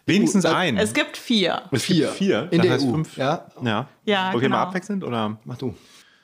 Wenigstens 0.06 0.44
ein. 0.44 0.76
Es 0.76 0.92
gibt 0.92 1.16
vier. 1.16 1.62
Vier. 1.72 2.08
Vier. 2.08 2.48
In 2.50 2.58
das 2.58 2.66
der 2.66 2.72
heißt 2.74 2.86
EU. 2.86 2.90
Fünf. 2.90 3.16
Ja. 3.16 3.46
Ja. 3.62 3.88
ja 4.04 4.30
okay, 4.30 4.40
genau. 4.40 4.56
mal 4.56 4.62
abwechselnd 4.62 5.04
oder? 5.04 5.38
Mach 5.44 5.56
du. 5.56 5.74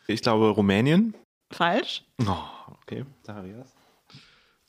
Ich 0.09 0.23
glaube 0.23 0.49
Rumänien. 0.49 1.15
Falsch. 1.53 2.03
Oh, 2.27 2.37
okay. 2.83 3.05
Zacharias. 3.23 3.73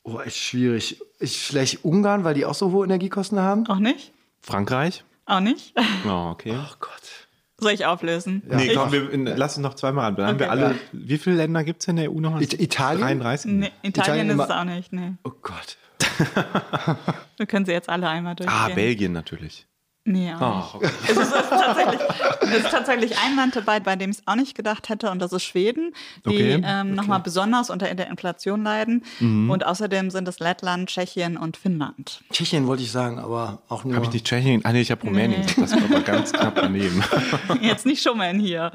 Oh, 0.04 0.20
echt 0.20 0.36
schwierig. 0.36 1.00
Ich, 1.18 1.38
vielleicht 1.38 1.84
Ungarn, 1.84 2.24
weil 2.24 2.34
die 2.34 2.46
auch 2.46 2.54
so 2.54 2.70
hohe 2.70 2.84
Energiekosten 2.84 3.40
haben? 3.40 3.66
Auch 3.66 3.78
nicht. 3.78 4.12
Frankreich. 4.40 5.04
Auch 5.28 5.40
nicht. 5.40 5.74
Oh, 6.06 6.30
okay. 6.30 6.54
Oh 6.56 6.74
Gott. 6.80 7.28
Soll 7.60 7.72
ich 7.72 7.84
auflösen? 7.84 8.42
Ja. 8.48 8.56
Nee, 8.56 8.74
komm, 8.74 8.92
wir, 8.92 9.36
lass 9.36 9.58
uns 9.58 9.62
noch 9.62 9.74
zweimal 9.74 10.06
ran. 10.06 10.16
Dann 10.16 10.24
okay. 10.24 10.30
haben 10.30 10.38
wir 10.40 10.50
alle. 10.50 10.74
Ja. 10.74 10.80
Wie 10.92 11.18
viele 11.18 11.36
Länder 11.36 11.64
gibt 11.64 11.82
es 11.82 11.88
in 11.88 11.96
der 11.96 12.10
EU 12.10 12.20
noch? 12.20 12.40
It 12.40 12.58
Italien? 12.58 13.20
33? 13.20 13.52
Nee, 13.52 13.66
Italien, 13.82 14.30
Italien 14.30 14.30
ist 14.30 14.44
es 14.44 14.50
auch 14.50 14.64
nicht. 14.64 14.92
Nee. 14.92 15.12
Oh 15.24 15.32
Gott. 15.42 15.76
wir 17.36 17.46
können 17.46 17.66
sie 17.66 17.72
jetzt 17.72 17.90
alle 17.90 18.08
einmal 18.08 18.36
durchgehen. 18.36 18.56
Ah, 18.58 18.70
Belgien 18.74 19.12
natürlich. 19.12 19.66
Nee, 20.08 20.32
auch 20.32 20.74
oh, 20.74 20.76
okay. 20.78 20.88
es, 21.02 21.10
ist, 21.10 21.18
es, 21.18 21.32
ist 21.32 21.50
tatsächlich, 21.50 22.00
es 22.40 22.56
ist 22.56 22.70
tatsächlich 22.70 23.18
ein 23.18 23.36
Land 23.36 23.56
dabei, 23.56 23.78
bei 23.78 23.94
dem 23.94 24.10
ich 24.10 24.16
es 24.16 24.22
auch 24.26 24.36
nicht 24.36 24.54
gedacht 24.54 24.88
hätte, 24.88 25.10
und 25.10 25.18
das 25.18 25.34
ist 25.34 25.44
Schweden, 25.44 25.92
die 26.24 26.30
okay. 26.30 26.52
ähm, 26.54 26.62
okay. 26.62 26.96
nochmal 26.96 27.20
besonders 27.20 27.68
unter 27.68 27.94
der 27.94 28.08
Inflation 28.08 28.62
leiden. 28.62 29.04
Mhm. 29.20 29.50
Und 29.50 29.66
außerdem 29.66 30.10
sind 30.10 30.26
es 30.26 30.38
Lettland, 30.38 30.88
Tschechien 30.88 31.36
und 31.36 31.58
Finnland. 31.58 32.22
Tschechien 32.32 32.66
wollte 32.66 32.84
ich 32.84 32.90
sagen, 32.90 33.18
aber 33.18 33.60
auch 33.68 33.84
nur. 33.84 33.96
Habe 33.96 34.06
ich 34.06 34.12
nicht 34.12 34.24
Tschechien? 34.24 34.64
Ah, 34.64 34.72
nee, 34.72 34.80
ich 34.80 34.90
habe 34.90 35.02
Rumänien. 35.02 35.42
Nee. 35.42 35.60
Das 35.60 35.72
war 35.72 35.82
aber 35.82 36.00
ganz 36.00 36.32
knapp 36.32 36.54
daneben. 36.54 37.04
Jetzt 37.60 37.84
nicht 37.84 38.02
schummeln 38.02 38.40
hier. 38.40 38.72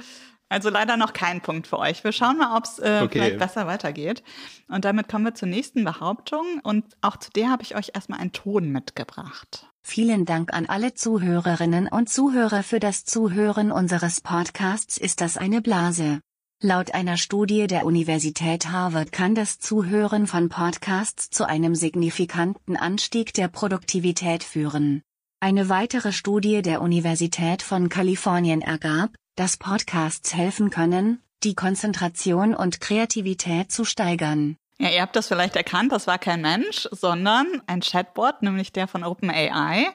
Also 0.49 0.69
leider 0.69 0.97
noch 0.97 1.13
kein 1.13 1.41
Punkt 1.41 1.65
für 1.65 1.79
euch. 1.79 2.03
Wir 2.03 2.11
schauen 2.11 2.37
mal, 2.37 2.55
ob 2.55 2.65
es 2.65 2.77
äh, 2.77 3.01
okay. 3.03 3.09
vielleicht 3.09 3.39
besser 3.39 3.65
weitergeht. 3.65 4.21
Und 4.67 4.85
damit 4.85 5.07
kommen 5.07 5.25
wir 5.25 5.33
zur 5.33 5.47
nächsten 5.47 5.83
Behauptung. 5.83 6.59
Und 6.61 6.85
auch 7.01 7.17
zu 7.17 7.31
der 7.31 7.49
habe 7.49 7.63
ich 7.63 7.75
euch 7.75 7.89
erstmal 7.95 8.19
einen 8.19 8.33
Ton 8.33 8.69
mitgebracht. 8.69 9.72
Vielen 9.85 10.25
Dank 10.25 10.53
an 10.53 10.65
alle 10.65 10.95
Zuhörerinnen 10.95 11.87
und 11.87 12.09
Zuhörer 12.09 12.63
für 12.63 12.79
das 12.79 13.05
Zuhören 13.05 13.71
unseres 13.71 14.21
Podcasts 14.21 14.97
Ist 14.97 15.21
das 15.21 15.37
eine 15.37 15.61
Blase? 15.61 16.19
Laut 16.61 16.93
einer 16.93 17.17
Studie 17.17 17.67
der 17.67 17.85
Universität 17.85 18.71
Harvard 18.71 19.11
kann 19.11 19.35
das 19.35 19.59
Zuhören 19.59 20.25
von 20.25 20.49
Podcasts 20.49 21.29
zu 21.29 21.45
einem 21.45 21.75
signifikanten 21.75 22.77
Anstieg 22.77 23.33
der 23.33 23.49
Produktivität 23.49 24.43
führen. 24.43 25.01
Eine 25.41 25.67
weitere 25.67 26.13
Studie 26.13 26.61
der 26.61 26.81
Universität 26.81 27.61
von 27.61 27.89
Kalifornien 27.89 28.61
ergab, 28.61 29.11
dass 29.35 29.57
Podcasts 29.57 30.33
helfen 30.33 30.69
können, 30.69 31.21
die 31.43 31.53
Konzentration 31.53 32.55
und 32.55 32.79
Kreativität 32.79 33.71
zu 33.71 33.83
steigern. 33.83 34.55
Ja, 34.79 34.89
ihr 34.89 35.01
habt 35.01 35.15
das 35.15 35.27
vielleicht 35.27 35.55
erkannt, 35.55 35.91
das 35.91 36.07
war 36.07 36.17
kein 36.17 36.41
Mensch, 36.41 36.87
sondern 36.91 37.61
ein 37.67 37.81
Chatbot, 37.81 38.41
nämlich 38.41 38.73
der 38.73 38.87
von 38.87 39.03
OpenAI, 39.03 39.87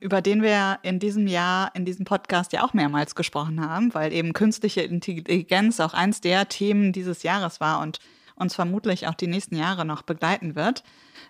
über 0.00 0.22
den 0.22 0.42
wir 0.42 0.78
in 0.82 0.98
diesem 0.98 1.26
Jahr 1.26 1.70
in 1.74 1.84
diesem 1.84 2.04
Podcast 2.04 2.52
ja 2.52 2.64
auch 2.64 2.72
mehrmals 2.72 3.14
gesprochen 3.14 3.60
haben, 3.60 3.94
weil 3.94 4.12
eben 4.12 4.32
künstliche 4.32 4.82
Intelligenz 4.82 5.80
auch 5.80 5.94
eins 5.94 6.20
der 6.20 6.48
Themen 6.48 6.92
dieses 6.92 7.22
Jahres 7.22 7.60
war 7.60 7.80
und 7.80 7.98
uns 8.36 8.54
vermutlich 8.54 9.06
auch 9.06 9.14
die 9.14 9.26
nächsten 9.26 9.56
Jahre 9.56 9.84
noch 9.84 10.02
begleiten 10.02 10.54
wird. 10.54 10.82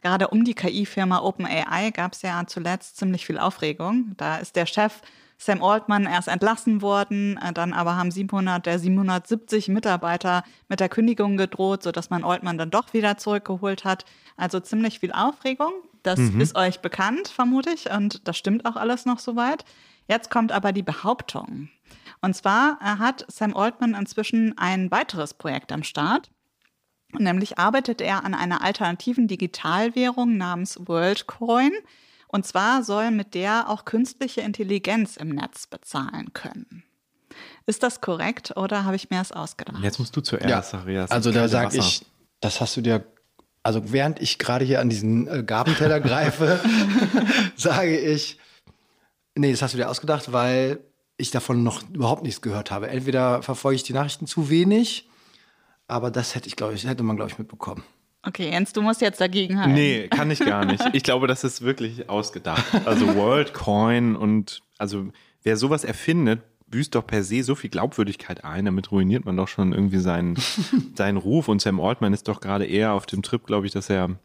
Gerade 0.02 0.28
um 0.28 0.44
die 0.44 0.54
KI-Firma 0.54 1.20
OpenAI 1.20 1.90
gab 1.90 2.12
es 2.12 2.22
ja 2.22 2.44
zuletzt 2.46 2.96
ziemlich 2.96 3.26
viel 3.26 3.38
Aufregung. 3.38 4.12
Da 4.16 4.36
ist 4.36 4.56
der 4.56 4.66
Chef 4.66 5.00
Sam 5.38 5.62
Altman 5.62 6.06
erst 6.06 6.28
entlassen 6.28 6.80
worden, 6.82 7.38
äh, 7.38 7.52
dann 7.52 7.72
aber 7.72 7.96
haben 7.96 8.10
700 8.10 8.64
der 8.64 8.78
770 8.78 9.68
Mitarbeiter 9.68 10.44
mit 10.68 10.80
der 10.80 10.88
Kündigung 10.88 11.36
gedroht, 11.36 11.82
sodass 11.82 12.10
man 12.10 12.24
Altman 12.24 12.58
dann 12.58 12.70
doch 12.70 12.92
wieder 12.94 13.18
zurückgeholt 13.18 13.84
hat. 13.84 14.04
Also 14.36 14.60
ziemlich 14.60 15.00
viel 15.00 15.12
Aufregung. 15.12 15.72
Das 16.02 16.18
mhm. 16.18 16.40
ist 16.40 16.56
euch 16.56 16.80
bekannt, 16.80 17.28
vermute 17.28 17.70
ich, 17.70 17.90
und 17.90 18.26
das 18.26 18.36
stimmt 18.36 18.64
auch 18.64 18.76
alles 18.76 19.06
noch 19.06 19.18
soweit. 19.18 19.64
Jetzt 20.08 20.30
kommt 20.30 20.52
aber 20.52 20.72
die 20.72 20.84
Behauptung. 20.84 21.68
Und 22.22 22.34
zwar 22.34 22.78
hat 22.80 23.26
Sam 23.28 23.56
Altman 23.56 23.94
inzwischen 23.94 24.56
ein 24.56 24.90
weiteres 24.90 25.34
Projekt 25.34 25.72
am 25.72 25.82
Start. 25.82 26.30
Nämlich 27.12 27.58
arbeitet 27.58 28.00
er 28.00 28.24
an 28.24 28.34
einer 28.34 28.62
alternativen 28.62 29.28
Digitalwährung 29.28 30.36
namens 30.36 30.78
WorldCoin. 30.86 31.72
Und 32.36 32.44
zwar 32.44 32.84
soll 32.84 33.12
mit 33.12 33.32
der 33.32 33.70
auch 33.70 33.86
künstliche 33.86 34.42
Intelligenz 34.42 35.16
im 35.16 35.30
Netz 35.30 35.66
bezahlen 35.66 36.34
können. 36.34 36.84
Ist 37.64 37.82
das 37.82 38.02
korrekt 38.02 38.54
oder 38.58 38.84
habe 38.84 38.94
ich 38.94 39.08
mir 39.08 39.16
das 39.16 39.32
ausgedacht? 39.32 39.78
Jetzt 39.82 39.98
musst 39.98 40.14
du 40.14 40.20
zuerst, 40.20 40.74
ja. 40.74 40.78
Arias. 40.80 41.10
Also 41.10 41.32
da 41.32 41.48
sage 41.48 41.78
ich, 41.78 42.04
das 42.40 42.60
hast 42.60 42.76
du 42.76 42.82
dir, 42.82 43.06
also 43.62 43.90
während 43.90 44.20
ich 44.20 44.38
gerade 44.38 44.66
hier 44.66 44.82
an 44.82 44.90
diesen 44.90 45.26
äh, 45.28 45.44
Gabenteller 45.44 45.98
greife, 45.98 46.60
sage 47.56 47.98
ich, 47.98 48.38
nee, 49.34 49.50
das 49.50 49.62
hast 49.62 49.72
du 49.72 49.78
dir 49.78 49.88
ausgedacht, 49.88 50.30
weil 50.30 50.80
ich 51.16 51.30
davon 51.30 51.62
noch 51.62 51.88
überhaupt 51.88 52.22
nichts 52.22 52.42
gehört 52.42 52.70
habe. 52.70 52.90
Entweder 52.90 53.42
verfolge 53.42 53.76
ich 53.76 53.82
die 53.82 53.94
Nachrichten 53.94 54.26
zu 54.26 54.50
wenig, 54.50 55.08
aber 55.88 56.10
das 56.10 56.34
hätte 56.34 56.48
ich, 56.48 56.56
glaube 56.56 56.74
ich, 56.74 56.86
hätte 56.86 57.02
man, 57.02 57.16
glaube 57.16 57.30
ich, 57.30 57.38
mitbekommen. 57.38 57.82
Okay, 58.26 58.50
Jens, 58.50 58.72
du 58.72 58.82
musst 58.82 59.00
jetzt 59.00 59.20
dagegen 59.20 59.58
halten. 59.58 59.74
Nee, 59.74 60.08
kann 60.08 60.30
ich 60.30 60.40
gar 60.40 60.64
nicht. 60.64 60.82
Ich 60.92 61.04
glaube, 61.04 61.26
das 61.26 61.44
ist 61.44 61.62
wirklich 61.62 62.08
ausgedacht. 62.08 62.64
Also 62.84 63.14
WorldCoin 63.14 64.16
und 64.16 64.62
also 64.78 65.06
wer 65.42 65.56
sowas 65.56 65.84
erfindet, 65.84 66.40
büßt 66.66 66.96
doch 66.96 67.06
per 67.06 67.22
se 67.22 67.44
so 67.44 67.54
viel 67.54 67.70
Glaubwürdigkeit 67.70 68.44
ein. 68.44 68.64
Damit 68.64 68.90
ruiniert 68.90 69.24
man 69.24 69.36
doch 69.36 69.46
schon 69.46 69.72
irgendwie 69.72 69.98
seinen, 69.98 70.36
seinen 70.94 71.18
Ruf. 71.18 71.46
Und 71.46 71.62
Sam 71.62 71.80
Altman 71.80 72.12
ist 72.12 72.26
doch 72.26 72.40
gerade 72.40 72.66
eher 72.66 72.94
auf 72.94 73.06
dem 73.06 73.22
Trip, 73.22 73.46
glaube 73.46 73.66
ich, 73.66 73.72
dass 73.72 73.90
er 73.90 74.18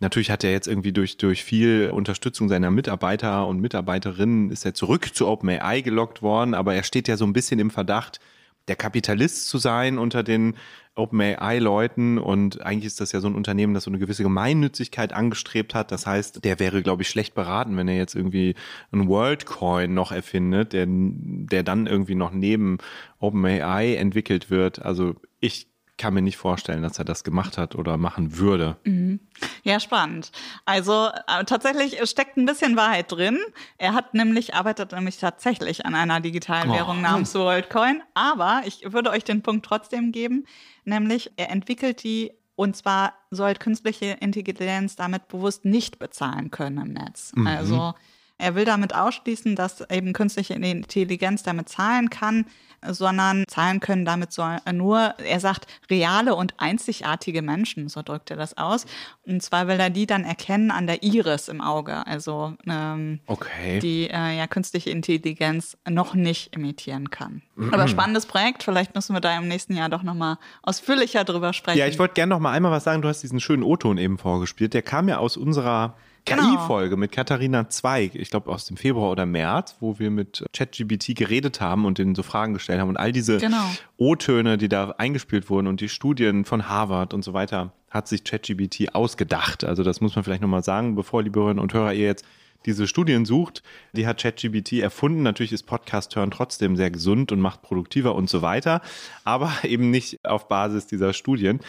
Natürlich 0.00 0.30
hat 0.30 0.44
er 0.44 0.52
jetzt 0.52 0.68
irgendwie 0.68 0.92
durch, 0.92 1.16
durch 1.16 1.42
viel 1.42 1.90
Unterstützung 1.92 2.48
seiner 2.48 2.70
Mitarbeiter 2.70 3.48
und 3.48 3.60
Mitarbeiterinnen 3.60 4.50
ist 4.50 4.64
er 4.64 4.72
zurück 4.72 5.12
zu 5.12 5.26
OpenAI 5.26 5.80
gelockt 5.80 6.22
worden, 6.22 6.54
aber 6.54 6.74
er 6.74 6.84
steht 6.84 7.08
ja 7.08 7.16
so 7.16 7.24
ein 7.24 7.32
bisschen 7.32 7.58
im 7.58 7.70
Verdacht, 7.70 8.20
der 8.68 8.76
Kapitalist 8.76 9.48
zu 9.48 9.58
sein 9.58 9.98
unter 9.98 10.22
den 10.22 10.54
OpenAI-Leuten 10.94 12.18
und 12.18 12.60
eigentlich 12.60 12.86
ist 12.86 13.00
das 13.00 13.12
ja 13.12 13.20
so 13.20 13.28
ein 13.28 13.34
Unternehmen, 13.34 13.72
das 13.72 13.84
so 13.84 13.90
eine 13.90 14.00
gewisse 14.00 14.24
Gemeinnützigkeit 14.24 15.12
angestrebt 15.12 15.74
hat. 15.74 15.92
Das 15.92 16.06
heißt, 16.06 16.44
der 16.44 16.58
wäre, 16.58 16.82
glaube 16.82 17.02
ich, 17.02 17.08
schlecht 17.08 17.34
beraten, 17.34 17.76
wenn 17.76 17.88
er 17.88 17.96
jetzt 17.96 18.16
irgendwie 18.16 18.56
einen 18.90 19.08
WorldCoin 19.08 19.94
noch 19.94 20.10
erfindet, 20.10 20.72
der, 20.72 20.86
der 20.88 21.62
dann 21.62 21.86
irgendwie 21.86 22.16
noch 22.16 22.32
neben 22.32 22.78
OpenAI 23.20 23.94
entwickelt 23.94 24.50
wird. 24.50 24.82
Also 24.82 25.14
ich 25.40 25.68
kann 25.98 26.14
mir 26.14 26.22
nicht 26.22 26.36
vorstellen, 26.36 26.82
dass 26.82 26.98
er 26.98 27.04
das 27.04 27.24
gemacht 27.24 27.58
hat 27.58 27.74
oder 27.74 27.96
machen 27.96 28.38
würde. 28.38 28.76
Mhm. 28.84 29.20
Ja, 29.64 29.80
spannend. 29.80 30.32
Also 30.64 31.08
äh, 31.26 31.44
tatsächlich 31.44 31.98
steckt 32.08 32.36
ein 32.36 32.46
bisschen 32.46 32.76
Wahrheit 32.76 33.12
drin. 33.12 33.38
Er 33.76 33.92
hat 33.92 34.14
nämlich, 34.14 34.54
arbeitet 34.54 34.92
nämlich 34.92 35.18
tatsächlich 35.18 35.84
an 35.84 35.94
einer 35.94 36.20
digitalen 36.20 36.70
oh. 36.70 36.74
Währung 36.74 37.02
namens 37.02 37.34
WorldCoin. 37.34 38.02
Aber 38.14 38.62
ich 38.64 38.92
würde 38.92 39.10
euch 39.10 39.24
den 39.24 39.42
Punkt 39.42 39.66
trotzdem 39.66 40.12
geben, 40.12 40.46
nämlich 40.84 41.32
er 41.36 41.50
entwickelt 41.50 42.02
die 42.02 42.32
und 42.54 42.76
zwar 42.76 43.14
soll 43.30 43.54
künstliche 43.54 44.16
Intelligenz 44.20 44.96
damit 44.96 45.28
bewusst 45.28 45.64
nicht 45.64 46.00
bezahlen 46.00 46.50
können 46.50 46.78
im 46.78 46.92
Netz. 46.92 47.32
Mhm. 47.36 47.46
Also 47.46 47.94
er 48.36 48.54
will 48.54 48.64
damit 48.64 48.94
ausschließen, 48.94 49.56
dass 49.56 49.88
eben 49.90 50.12
künstliche 50.12 50.54
Intelligenz 50.54 51.42
damit 51.42 51.68
zahlen 51.68 52.08
kann, 52.08 52.46
sondern 52.86 53.44
zahlen 53.48 53.80
können 53.80 54.04
damit 54.04 54.32
so 54.32 54.44
nur, 54.72 55.14
er 55.18 55.40
sagt, 55.40 55.66
reale 55.90 56.34
und 56.34 56.54
einzigartige 56.58 57.42
Menschen, 57.42 57.88
so 57.88 58.02
drückt 58.02 58.30
er 58.30 58.36
das 58.36 58.56
aus. 58.56 58.86
Und 59.26 59.42
zwar 59.42 59.68
will 59.68 59.78
er 59.78 59.90
die 59.90 60.06
dann 60.06 60.24
erkennen 60.24 60.70
an 60.70 60.86
der 60.86 61.02
Iris 61.02 61.48
im 61.48 61.60
Auge, 61.60 62.06
also 62.06 62.54
ähm, 62.66 63.20
okay. 63.26 63.78
die 63.80 64.08
äh, 64.08 64.36
ja 64.36 64.46
künstliche 64.46 64.90
Intelligenz 64.90 65.76
noch 65.88 66.14
nicht 66.14 66.54
imitieren 66.54 67.10
kann. 67.10 67.42
Mhm. 67.56 67.74
Aber 67.74 67.88
spannendes 67.88 68.26
Projekt, 68.26 68.62
vielleicht 68.62 68.94
müssen 68.94 69.14
wir 69.14 69.20
da 69.20 69.36
im 69.36 69.48
nächsten 69.48 69.76
Jahr 69.76 69.88
doch 69.88 70.02
nochmal 70.02 70.38
ausführlicher 70.62 71.24
drüber 71.24 71.52
sprechen. 71.52 71.78
Ja, 71.78 71.86
ich 71.86 71.98
wollte 71.98 72.14
gerne 72.14 72.30
noch 72.30 72.40
mal 72.40 72.52
einmal 72.52 72.72
was 72.72 72.84
sagen, 72.84 73.02
du 73.02 73.08
hast 73.08 73.22
diesen 73.22 73.40
schönen 73.40 73.62
O-Ton 73.62 73.98
eben 73.98 74.18
vorgespielt, 74.18 74.74
der 74.74 74.82
kam 74.82 75.08
ja 75.08 75.18
aus 75.18 75.36
unserer 75.36 75.96
genau. 76.28 76.56
KI-Folge 76.56 76.96
mit 76.96 77.12
Katharina 77.12 77.68
Zweig, 77.68 78.14
ich 78.14 78.30
glaube 78.30 78.50
aus 78.50 78.66
dem 78.66 78.76
Februar 78.76 79.10
oder 79.10 79.26
März, 79.26 79.76
wo 79.80 79.98
wir 79.98 80.10
mit 80.10 80.44
ChatGBT 80.52 81.14
geredet 81.16 81.60
haben 81.60 81.84
und 81.84 81.98
denen 81.98 82.14
so 82.14 82.22
Fragen 82.22 82.54
gestellt 82.54 82.80
haben. 82.80 82.88
Und 82.88 82.96
all 82.96 83.12
diese 83.12 83.38
genau. 83.38 83.64
O-Töne, 83.96 84.58
die 84.58 84.68
da 84.68 84.94
eingespielt 84.98 85.50
wurden 85.50 85.66
und 85.66 85.80
die 85.80 85.88
Studien 85.88 86.44
von 86.44 86.68
Harvard 86.68 87.14
und 87.14 87.22
so 87.22 87.32
weiter, 87.32 87.72
hat 87.90 88.08
sich 88.08 88.24
ChatGBT 88.24 88.94
ausgedacht. 88.94 89.64
Also 89.64 89.82
das 89.82 90.00
muss 90.00 90.14
man 90.14 90.24
vielleicht 90.24 90.42
nochmal 90.42 90.62
sagen, 90.62 90.94
bevor, 90.94 91.22
liebe 91.22 91.40
Hörerinnen 91.40 91.62
und 91.62 91.72
Hörer, 91.72 91.94
ihr 91.94 92.06
jetzt 92.06 92.24
diese 92.66 92.86
Studien 92.86 93.24
sucht, 93.24 93.62
die 93.92 94.06
hat 94.06 94.20
ChatGBT 94.20 94.80
erfunden. 94.80 95.22
Natürlich 95.22 95.52
ist 95.52 95.64
Podcast-Hören 95.64 96.30
trotzdem 96.30 96.76
sehr 96.76 96.90
gesund 96.90 97.32
und 97.32 97.40
macht 97.40 97.62
produktiver 97.62 98.14
und 98.14 98.28
so 98.28 98.42
weiter, 98.42 98.82
aber 99.24 99.52
eben 99.62 99.90
nicht 99.90 100.18
auf 100.24 100.48
Basis 100.48 100.86
dieser 100.86 101.12
Studien. 101.12 101.60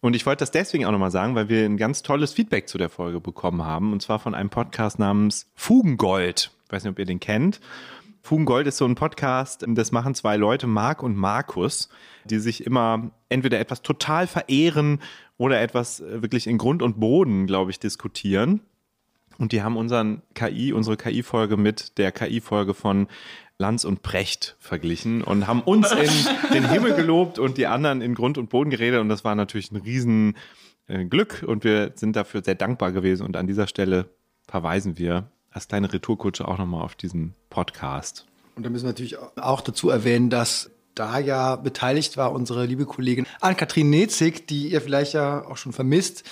Und 0.00 0.16
ich 0.16 0.26
wollte 0.26 0.40
das 0.40 0.50
deswegen 0.50 0.84
auch 0.84 0.92
nochmal 0.92 1.10
sagen, 1.10 1.34
weil 1.34 1.48
wir 1.48 1.64
ein 1.64 1.76
ganz 1.76 2.02
tolles 2.02 2.32
Feedback 2.32 2.68
zu 2.68 2.78
der 2.78 2.88
Folge 2.88 3.20
bekommen 3.20 3.64
haben, 3.64 3.92
und 3.92 4.02
zwar 4.02 4.18
von 4.18 4.34
einem 4.34 4.50
Podcast 4.50 4.98
namens 4.98 5.50
Fugengold. 5.54 6.50
Ich 6.66 6.72
weiß 6.72 6.84
nicht, 6.84 6.92
ob 6.92 6.98
ihr 6.98 7.06
den 7.06 7.20
kennt. 7.20 7.60
Fugengold 8.22 8.66
ist 8.66 8.76
so 8.76 8.84
ein 8.84 8.94
Podcast, 8.94 9.64
das 9.66 9.90
machen 9.90 10.14
zwei 10.14 10.36
Leute, 10.36 10.66
Marc 10.66 11.02
und 11.02 11.16
Markus, 11.16 11.88
die 12.24 12.38
sich 12.38 12.66
immer 12.66 13.10
entweder 13.30 13.58
etwas 13.58 13.80
total 13.80 14.26
verehren 14.26 15.00
oder 15.38 15.60
etwas 15.60 16.02
wirklich 16.06 16.46
in 16.46 16.58
Grund 16.58 16.82
und 16.82 17.00
Boden, 17.00 17.46
glaube 17.46 17.70
ich, 17.70 17.80
diskutieren. 17.80 18.60
Und 19.38 19.52
die 19.52 19.62
haben 19.62 19.76
unseren 19.76 20.22
KI, 20.34 20.72
unsere 20.72 20.96
KI-Folge 20.96 21.56
mit 21.56 21.96
der 21.96 22.12
KI-Folge 22.12 22.74
von 22.74 23.06
Lanz 23.56 23.84
und 23.84 24.02
Precht 24.02 24.56
verglichen 24.58 25.22
und 25.22 25.46
haben 25.46 25.62
uns 25.62 25.90
in 25.92 26.10
den 26.52 26.68
Himmel 26.68 26.94
gelobt 26.94 27.38
und 27.38 27.56
die 27.56 27.66
anderen 27.66 28.00
in 28.00 28.14
Grund 28.14 28.36
und 28.36 28.50
Boden 28.50 28.70
geredet. 28.70 29.00
Und 29.00 29.08
das 29.08 29.24
war 29.24 29.34
natürlich 29.34 29.70
ein 29.72 29.76
riesen 29.76 30.36
äh, 30.88 31.04
Glück 31.04 31.44
und 31.46 31.64
wir 31.64 31.92
sind 31.94 32.16
dafür 32.16 32.42
sehr 32.44 32.56
dankbar 32.56 32.92
gewesen. 32.92 33.24
Und 33.24 33.36
an 33.36 33.46
dieser 33.46 33.68
Stelle 33.68 34.10
verweisen 34.46 34.98
wir 34.98 35.30
als 35.50 35.68
kleine 35.68 35.92
Retourkutsche 35.92 36.46
auch 36.46 36.58
nochmal 36.58 36.82
auf 36.82 36.94
diesen 36.94 37.34
Podcast. 37.48 38.26
Und 38.56 38.66
da 38.66 38.70
müssen 38.70 38.84
wir 38.84 38.90
natürlich 38.90 39.18
auch 39.18 39.60
dazu 39.60 39.88
erwähnen, 39.88 40.30
dass 40.30 40.70
da 40.94 41.20
ja 41.20 41.54
beteiligt 41.56 42.16
war 42.16 42.32
unsere 42.32 42.66
liebe 42.66 42.86
Kollegin 42.86 43.24
Ann-Kathrin 43.40 43.88
Nezig, 43.88 44.46
die 44.48 44.68
ihr 44.68 44.80
vielleicht 44.80 45.12
ja 45.12 45.44
auch 45.46 45.56
schon 45.56 45.72
vermisst 45.72 46.24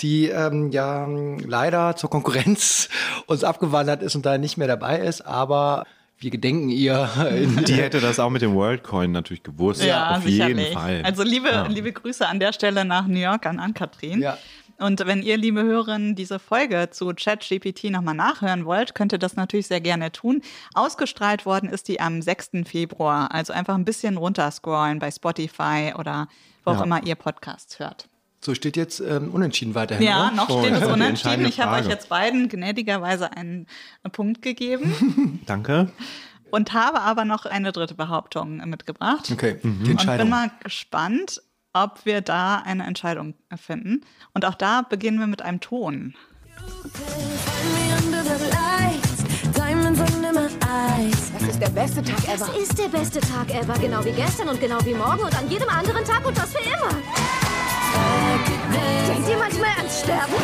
die 0.00 0.28
ähm, 0.28 0.70
ja 0.70 1.06
leider 1.06 1.96
zur 1.96 2.10
Konkurrenz 2.10 2.88
uns 3.26 3.44
abgewandert 3.44 4.02
ist 4.02 4.14
und 4.16 4.26
da 4.26 4.38
nicht 4.38 4.56
mehr 4.56 4.68
dabei 4.68 4.98
ist, 5.00 5.22
aber 5.22 5.86
wir 6.20 6.30
gedenken 6.30 6.68
ihr. 6.68 7.08
Die 7.66 7.74
hätte 7.74 8.00
das 8.00 8.20
auch 8.20 8.28
mit 8.28 8.42
dem 8.42 8.54
WorldCoin 8.54 9.10
natürlich 9.10 9.42
gewusst. 9.42 9.82
Ja, 9.82 10.16
auf 10.16 10.22
sicherlich. 10.22 10.66
jeden 10.66 10.78
Fall. 10.78 11.00
Also 11.02 11.22
liebe, 11.22 11.48
ja. 11.48 11.66
liebe 11.66 11.92
Grüße 11.92 12.26
an 12.26 12.38
der 12.38 12.52
Stelle 12.52 12.84
nach 12.84 13.06
New 13.06 13.18
York 13.18 13.46
an 13.46 13.58
Ann-Kathrin. 13.58 14.20
Ja. 14.20 14.36
Und 14.78 15.06
wenn 15.06 15.22
ihr, 15.22 15.36
liebe 15.36 15.62
Hörerinnen, 15.62 16.14
diese 16.14 16.38
Folge 16.38 16.88
zu 16.90 17.12
ChatGPT 17.14 17.84
nochmal 17.84 18.14
nachhören 18.14 18.64
wollt, 18.64 18.94
könnt 18.94 19.12
ihr 19.12 19.18
das 19.18 19.36
natürlich 19.36 19.66
sehr 19.66 19.80
gerne 19.82 20.10
tun. 20.10 20.40
Ausgestrahlt 20.74 21.44
worden 21.44 21.68
ist 21.68 21.88
die 21.88 22.00
am 22.00 22.22
6. 22.22 22.50
Februar. 22.64 23.32
Also 23.32 23.52
einfach 23.52 23.74
ein 23.74 23.84
bisschen 23.84 24.16
runterscrollen 24.16 24.98
bei 24.98 25.10
Spotify 25.10 25.92
oder 25.98 26.28
wo 26.64 26.70
auch 26.70 26.78
ja. 26.78 26.84
immer 26.84 27.06
ihr 27.06 27.14
Podcasts 27.14 27.78
hört. 27.78 28.08
So 28.42 28.54
steht 28.54 28.76
jetzt 28.76 29.00
ähm, 29.00 29.30
unentschieden 29.32 29.74
weiterhin. 29.74 30.06
Ja, 30.06 30.30
noch 30.30 30.46
steht 30.46 30.72
es 30.72 30.82
oh, 30.82 30.92
unentschieden. 30.94 31.44
Ich 31.44 31.60
habe 31.60 31.76
euch 31.76 31.86
jetzt 31.86 32.08
beiden 32.08 32.48
gnädigerweise 32.48 33.32
einen 33.36 33.66
Punkt 34.12 34.40
gegeben. 34.40 35.40
Danke. 35.46 35.92
Und 36.50 36.72
habe 36.72 37.00
aber 37.02 37.26
noch 37.26 37.44
eine 37.44 37.70
dritte 37.70 37.94
Behauptung 37.94 38.56
mitgebracht. 38.68 39.30
Okay, 39.30 39.58
mhm. 39.62 39.84
die 39.84 39.90
Entscheidung. 39.90 40.12
Und 40.12 40.18
bin 40.18 40.30
mal 40.30 40.50
gespannt, 40.62 41.42
ob 41.74 42.04
wir 42.04 42.22
da 42.22 42.56
eine 42.56 42.86
Entscheidung 42.86 43.34
finden. 43.56 44.00
Und 44.32 44.46
auch 44.46 44.54
da 44.54 44.82
beginnen 44.82 45.20
wir 45.20 45.26
mit 45.26 45.42
einem 45.42 45.60
Ton. 45.60 46.14
Das 51.38 51.48
ist 51.48 51.60
der 51.60 51.68
beste 51.68 52.02
Tag 52.02 52.24
ever. 52.24 52.46
Das 52.46 52.56
ist 52.56 52.78
der 52.78 52.88
beste 52.88 53.20
Tag 53.20 53.54
ever. 53.54 53.74
Genau 53.78 54.04
wie 54.04 54.12
gestern 54.12 54.48
und 54.48 54.60
genau 54.60 54.78
wie 54.84 54.94
morgen 54.94 55.20
und 55.20 55.38
an 55.38 55.48
jedem 55.50 55.68
anderen 55.68 56.04
Tag 56.04 56.26
und 56.26 56.36
das 56.36 56.52
für 56.52 56.64
immer. 56.64 57.39
Denkt 59.08 59.28
ihr 59.28 59.36
manchmal 59.38 59.70
ans 59.78 60.00
Sterben? 60.00 60.34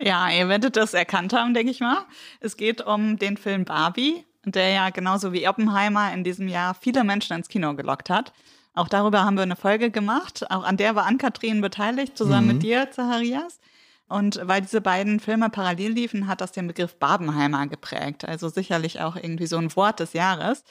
Ja, 0.00 0.30
ihr 0.30 0.48
werdet 0.48 0.76
das 0.76 0.94
erkannt 0.94 1.32
haben, 1.32 1.54
denke 1.54 1.70
ich 1.70 1.80
mal. 1.80 2.04
Es 2.40 2.56
geht 2.56 2.80
um 2.80 3.18
den 3.18 3.36
Film 3.36 3.64
Barbie, 3.64 4.24
der 4.44 4.70
ja 4.70 4.90
genauso 4.90 5.32
wie 5.32 5.46
Oppenheimer 5.48 6.12
in 6.12 6.24
diesem 6.24 6.48
Jahr 6.48 6.74
viele 6.74 7.04
Menschen 7.04 7.36
ins 7.36 7.48
Kino 7.48 7.74
gelockt 7.74 8.10
hat. 8.10 8.32
Auch 8.74 8.88
darüber 8.88 9.24
haben 9.24 9.36
wir 9.36 9.42
eine 9.42 9.56
Folge 9.56 9.90
gemacht. 9.90 10.50
Auch 10.50 10.64
an 10.64 10.76
der 10.76 10.94
war 10.96 11.06
Ann-Kathrin 11.06 11.60
beteiligt, 11.60 12.16
zusammen 12.16 12.46
Mhm. 12.48 12.52
mit 12.54 12.62
dir, 12.62 12.90
Zacharias. 12.90 13.60
Und 14.08 14.40
weil 14.42 14.60
diese 14.62 14.80
beiden 14.80 15.20
Filme 15.20 15.50
parallel 15.50 15.92
liefen, 15.92 16.26
hat 16.26 16.40
das 16.40 16.52
den 16.52 16.66
Begriff 16.66 16.96
Barbenheimer 16.96 17.66
geprägt. 17.66 18.26
Also 18.26 18.48
sicherlich 18.48 19.00
auch 19.00 19.16
irgendwie 19.16 19.46
so 19.46 19.56
ein 19.58 19.74
Wort 19.76 20.00
des 20.00 20.14
Jahres. 20.14 20.64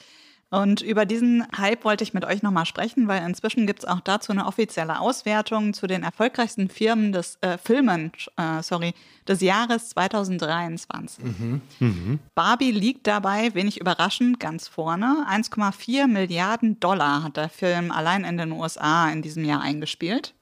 Und 0.52 0.82
über 0.82 1.06
diesen 1.06 1.48
Hype 1.58 1.86
wollte 1.86 2.04
ich 2.04 2.14
mit 2.14 2.26
euch 2.26 2.44
nochmal 2.44 2.66
sprechen, 2.66 3.08
weil 3.08 3.26
inzwischen 3.26 3.66
gibt 3.66 3.80
es 3.80 3.86
auch 3.86 4.02
dazu 4.02 4.34
eine 4.34 4.46
offizielle 4.46 5.00
Auswertung 5.00 5.74
zu 5.74 5.88
den 5.88 6.04
erfolgreichsten 6.04 6.70
Firmen 6.70 7.14
des 7.14 7.38
äh, 7.40 7.58
Filmen, 7.58 8.12
äh, 8.36 8.62
sorry, 8.62 8.94
des 9.26 9.40
Jahres 9.40 9.90
2023. 9.90 11.24
Barbie 12.36 12.72
liegt 12.72 13.08
dabei, 13.08 13.54
wenig 13.56 13.80
überraschend, 13.80 14.42
ganz 14.42 14.68
vorne. 14.68 15.26
1,4 15.32 16.08
Milliarden 16.08 16.78
Dollar 16.82 17.24
hat 17.24 17.38
der 17.38 17.48
Film 17.48 17.90
allein 17.90 18.26
in 18.26 18.38
den 18.38 18.52
USA 18.52 19.10
in 19.10 19.22
diesem 19.22 19.46
Jahr 19.46 19.62
eingespielt. 19.62 20.34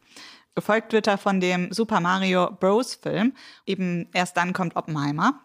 Gefolgt 0.55 0.91
wird 0.91 1.05
er 1.05 1.19
von 1.19 1.39
dem 1.39 1.71
Super 1.71 1.99
Mario 1.99 2.49
Bros. 2.59 2.95
Film. 2.95 3.33
Eben 3.67 4.07
erst 4.11 4.35
dann 4.37 4.53
kommt 4.53 4.75
Oppenheimer. 4.75 5.39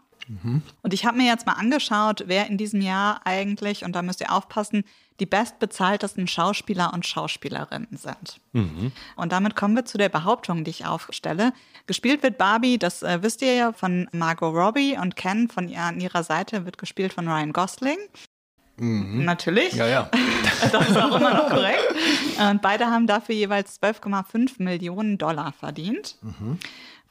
Und 0.83 0.95
ich 0.95 1.05
habe 1.05 1.17
mir 1.17 1.27
jetzt 1.27 1.47
mal 1.47 1.53
angeschaut, 1.55 2.25
wer 2.27 2.47
in 2.47 2.57
diesem 2.57 2.81
Jahr 2.81 3.21
eigentlich, 3.25 3.85
und 3.85 3.95
da 3.95 4.03
müsst 4.03 4.21
ihr 4.21 4.33
aufpassen, 4.33 4.85
die 5.21 5.27
bestbezahltesten 5.27 6.27
Schauspieler 6.27 6.93
und 6.93 7.07
Schauspielerinnen 7.07 7.97
sind. 7.97 8.41
Und 9.17 9.33
damit 9.33 9.55
kommen 9.55 9.77
wir 9.77 9.85
zu 9.85 9.97
der 9.99 10.09
Behauptung, 10.09 10.65
die 10.65 10.71
ich 10.71 10.87
aufstelle. 10.87 11.53
Gespielt 11.87 12.23
wird 12.23 12.39
Barbie, 12.39 12.79
das 12.79 13.03
äh, 13.03 13.23
wisst 13.23 13.43
ihr 13.43 13.55
ja, 13.55 13.73
von 13.73 14.09
Margot 14.13 14.55
Robbie 14.55 14.99
und 15.01 15.15
Ken 15.15 15.49
von 15.49 15.69
ihr 15.69 15.81
an 15.81 16.01
ihrer 16.01 16.25
Seite 16.25 16.65
wird 16.65 16.79
gespielt 16.79 17.13
von 17.13 17.29
Ryan 17.29 17.53
Gosling. 17.53 17.99
Natürlich. 18.77 19.75
Ja, 19.75 19.87
ja. 19.87 20.11
Das 20.73 20.89
ist 20.89 20.97
auch 20.97 21.15
immer 21.17 21.35
noch 21.35 21.49
korrekt. 21.49 21.95
Und 22.39 22.63
beide 22.63 22.87
haben 22.87 23.07
dafür 23.07 23.35
jeweils 23.35 23.81
12,5 23.81 24.63
Millionen 24.63 25.19
Dollar 25.19 25.53
verdient. 25.53 26.17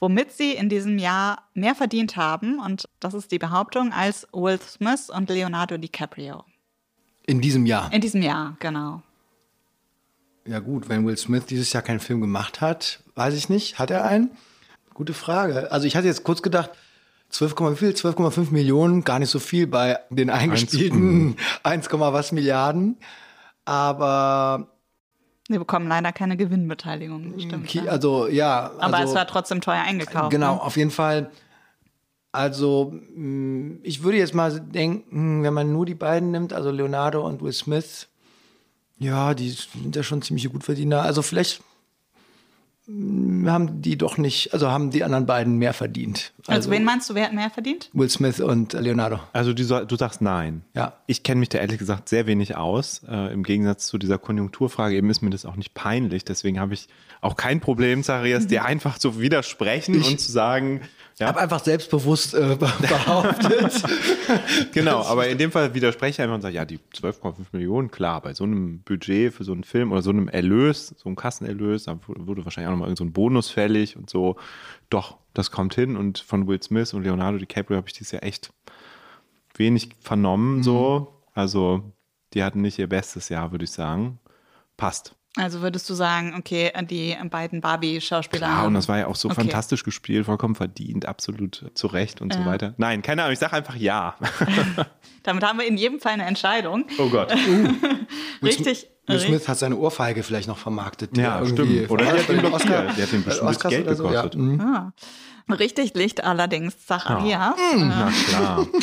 Womit 0.04 0.34
sie 0.34 0.52
in 0.52 0.68
diesem 0.68 0.98
Jahr 1.00 1.48
mehr 1.54 1.76
verdient 1.76 2.18
haben, 2.18 2.60
und 2.60 2.90
das 3.00 3.14
ist 3.14 3.32
die 3.32 3.40
Behauptung, 3.40 3.94
als 3.94 4.28
Will 4.34 4.60
Smith 4.60 5.10
und 5.10 5.30
Leonardo 5.30 5.78
DiCaprio. 5.78 6.44
In 7.26 7.40
diesem 7.40 7.66
Jahr. 7.66 7.90
In 7.94 8.02
diesem 8.02 8.22
Jahr, 8.22 8.58
genau. 8.60 9.02
Ja 10.46 10.60
gut, 10.60 10.90
wenn 10.90 11.08
Will 11.08 11.16
Smith 11.16 11.46
dieses 11.46 11.72
Jahr 11.72 11.84
keinen 11.84 12.02
Film 12.02 12.20
gemacht 12.20 12.60
hat, 12.60 13.00
weiß 13.16 13.34
ich 13.36 13.48
nicht. 13.48 13.80
Hat 13.80 13.92
er 13.92 14.04
einen? 14.04 14.32
Gute 14.94 15.14
Frage. 15.14 15.72
Also 15.72 15.88
ich 15.88 15.96
hatte 15.96 16.08
jetzt 16.08 16.26
kurz 16.26 16.42
gedacht, 16.42 16.72
12, 17.30 17.56
wie 17.72 17.76
viel? 17.78 17.92
12,5 17.92 18.52
Millionen, 18.52 19.06
gar 19.06 19.20
nicht 19.20 19.30
so 19.30 19.40
viel 19.40 19.68
bei 19.68 20.00
den 20.10 20.30
eingespielten 20.30 21.38
1, 21.64 21.88
was 21.90 22.34
Milliarden. 22.34 22.98
Aber 23.64 24.68
Sie 25.54 25.60
bekommen 25.60 25.88
leider 25.88 26.12
keine 26.12 26.36
Gewinnbeteiligung, 26.36 27.40
stimmt. 27.40 27.68
Ki- 27.68 27.84
ja. 27.86 27.92
also 27.92 28.28
ja. 28.28 28.72
Aber 28.80 28.98
also, 28.98 29.10
es 29.14 29.16
war 29.16 29.28
trotzdem 29.28 29.62
teuer 29.62 29.82
eingekauft. 29.84 30.32
Genau, 30.32 30.56
Ne? 30.56 30.62
auf 30.62 30.76
jeden 30.78 30.92
Fall. 30.92 31.30
Also, 32.32 32.92
mh, 33.16 33.78
ich 33.84 34.02
würde 34.04 34.18
jetzt 34.18 34.34
mal 34.34 34.60
denken, 34.60 35.44
wenn 35.44 35.54
man 35.54 35.72
nur 35.72 35.86
die 35.86 35.94
beiden 35.96 36.32
nimmt, 36.32 36.52
also 36.54 36.72
Leonardo 36.72 37.26
und 37.26 37.42
Will 37.44 37.54
Smith, 37.54 38.08
ja, 38.98 39.34
die 39.36 39.50
sind 39.52 39.96
ja 39.96 40.02
schon 40.04 40.22
ziemliche 40.24 40.50
Gutverdiener. 40.50 41.04
Also 41.04 41.22
vielleicht 41.22 41.62
mh, 42.88 43.52
haben 43.52 43.82
die 43.82 43.98
doch 43.98 44.18
nicht, 44.18 44.54
also 44.54 44.70
haben 44.72 44.90
die 44.90 45.04
anderen 45.04 45.26
beiden 45.26 45.58
mehr 45.58 45.74
verdient. 45.74 46.34
Also, 46.48 46.70
wen 46.72 46.84
meinst 46.84 47.10
du, 47.10 47.16
wer 47.16 47.26
hat 47.26 47.34
mehr 47.34 47.50
verdient? 47.50 47.90
Will 47.94 48.10
Smith 48.10 48.40
und 48.42 48.74
Leonardo. 48.74 49.20
Also 49.32 49.54
du, 49.54 49.64
du 49.86 49.96
sagst 49.96 50.22
nein. 50.22 50.64
Ja. 50.74 50.94
Ich 51.08 51.24
kenne 51.24 51.40
mich 51.40 51.50
da 51.50 51.60
ehrlich 51.60 51.78
gesagt 51.80 52.10
sehr 52.10 52.28
wenig 52.28 52.58
aus. 52.58 53.02
Äh, 53.10 53.32
Im 53.32 53.44
Gegensatz 53.44 53.88
zu 53.88 53.98
dieser 53.98 54.18
Konjunkturfrage 54.18 54.96
eben 54.96 55.10
ist 55.10 55.22
mir 55.22 55.30
das 55.30 55.46
auch 55.46 55.56
nicht 55.56 55.74
peinlich. 55.74 56.26
Deswegen 56.26 56.60
habe 56.60 56.74
ich 56.74 56.88
auch 57.22 57.38
kein 57.38 57.62
Problem, 57.62 58.04
Zacharias, 58.04 58.48
dir 58.48 58.66
einfach 58.66 58.98
zu 58.98 59.20
widersprechen 59.22 59.96
Ich- 59.96 60.08
und 60.08 60.20
zu 60.20 60.32
sagen, 60.32 60.82
Ich 61.14 61.22
ja, 61.22 61.28
habe 61.28 61.40
einfach 61.40 61.64
selbstbewusst 61.64 62.34
äh, 62.34 62.58
behauptet. 62.60 63.82
genau, 64.74 65.04
aber 65.06 65.28
in 65.28 65.38
dem 65.38 65.52
Fall 65.52 65.74
widerspreche 65.74 66.12
ich 66.12 66.22
einfach 66.22 66.36
und 66.36 66.42
sage, 66.42 66.56
ja, 66.56 66.66
die 66.66 66.80
12,5 66.96 67.34
Millionen, 67.54 67.92
klar, 67.92 68.22
bei 68.22 68.34
so 68.34 68.44
einem 68.44 68.80
Budget 68.82 69.34
für 69.34 69.44
so 69.44 69.54
einen 69.54 69.64
Film 69.64 69.92
oder 69.92 70.02
so 70.02 70.10
einem 70.10 70.28
Erlös, 70.28 70.94
so 70.98 71.06
einem 71.08 71.16
Kassenerlös, 71.16 71.86
da 71.86 71.98
wurde 72.08 72.44
wahrscheinlich 72.46 72.68
auch 72.68 72.72
nochmal 72.72 72.88
irgend 72.90 72.98
so 72.98 73.06
ein 73.06 73.14
Bonus 73.14 73.50
fällig 73.50 73.96
und 73.96 74.10
so. 74.10 74.36
Doch, 74.90 75.18
das 75.34 75.52
kommt 75.52 75.76
hin 75.76 75.98
und 75.98 76.20
von 76.20 76.48
Will 76.48 76.62
Smith 76.62 76.94
und 76.94 77.04
Leonardo 77.04 77.38
DiCaprio 77.38 77.78
habe 77.78 77.88
ich 77.88 77.94
dieses 77.94 78.12
Jahr 78.12 78.24
echt 78.24 78.54
wenig 79.56 79.90
vernommen, 80.00 80.64
so. 80.64 81.22
Also, 81.34 81.94
die 82.34 82.44
hatten 82.44 82.62
nicht 82.62 82.80
ihr 82.80 82.88
bestes 82.88 83.30
Jahr, 83.30 83.52
würde 83.52 83.66
ich 83.66 83.72
sagen. 83.72 84.20
Passt. 84.78 85.16
Also 85.36 85.62
würdest 85.62 85.90
du 85.90 85.96
sagen, 85.96 86.36
okay, 86.38 86.72
die 86.90 87.18
beiden 87.32 87.60
Barbie-Schauspieler. 87.60 88.46
Ja, 88.48 88.56
haben- 88.58 88.68
und 88.68 88.74
das 88.76 88.88
war 88.88 89.00
ja 89.00 89.08
auch 89.08 89.16
so 89.16 89.30
Okay. 89.30 89.36
fantastisch 89.42 89.84
gespielt, 89.84 90.26
vollkommen 90.28 90.54
verdient, 90.54 91.08
absolut 91.08 91.72
zu 91.74 91.88
Recht 91.88 92.22
und 92.22 92.34
so 92.34 92.40
Ja. 92.42 92.46
weiter. 92.46 92.74
Nein, 92.78 93.02
keine 93.02 93.24
Ahnung, 93.24 93.34
ich 93.34 93.40
sage 93.40 93.54
einfach 93.54 93.76
ja. 93.76 94.16
Damit 95.24 95.44
haben 95.44 95.58
wir 95.58 95.66
in 95.68 95.78
jedem 95.78 96.00
Fall 96.00 96.14
eine 96.14 96.26
Entscheidung. 96.26 96.86
Oh 97.00 97.10
Gott. 97.10 97.34
Richtig. 98.44 98.88
Will. 99.08 99.20
Smith 99.20 99.48
hat 99.50 99.58
seine 99.58 99.76
Ohrfeige 99.76 100.24
vielleicht 100.24 100.48
noch 100.48 100.58
vermarktet. 100.58 101.18
Ja, 101.18 101.46
stimmt. 101.46 101.90
Oder 101.92 102.06
das 102.06 102.22
hat 102.22 102.30
den. 102.30 102.46
Oscar- 102.46 102.88
hat 102.88 102.96
bestimmt 102.96 103.28
Oscars 103.28 103.70
Geld 103.70 103.98
so? 103.98 104.04
gekostet. 104.08 104.36
Ja. 104.36 104.40
mhm. 104.40 104.62
Ah. 104.62 104.94
Richtig 105.50 105.94
liegt 105.94 106.24
allerdings 106.24 106.86
Zacharias. 106.86 107.56
Na 107.76 108.12
klar. 108.28 108.68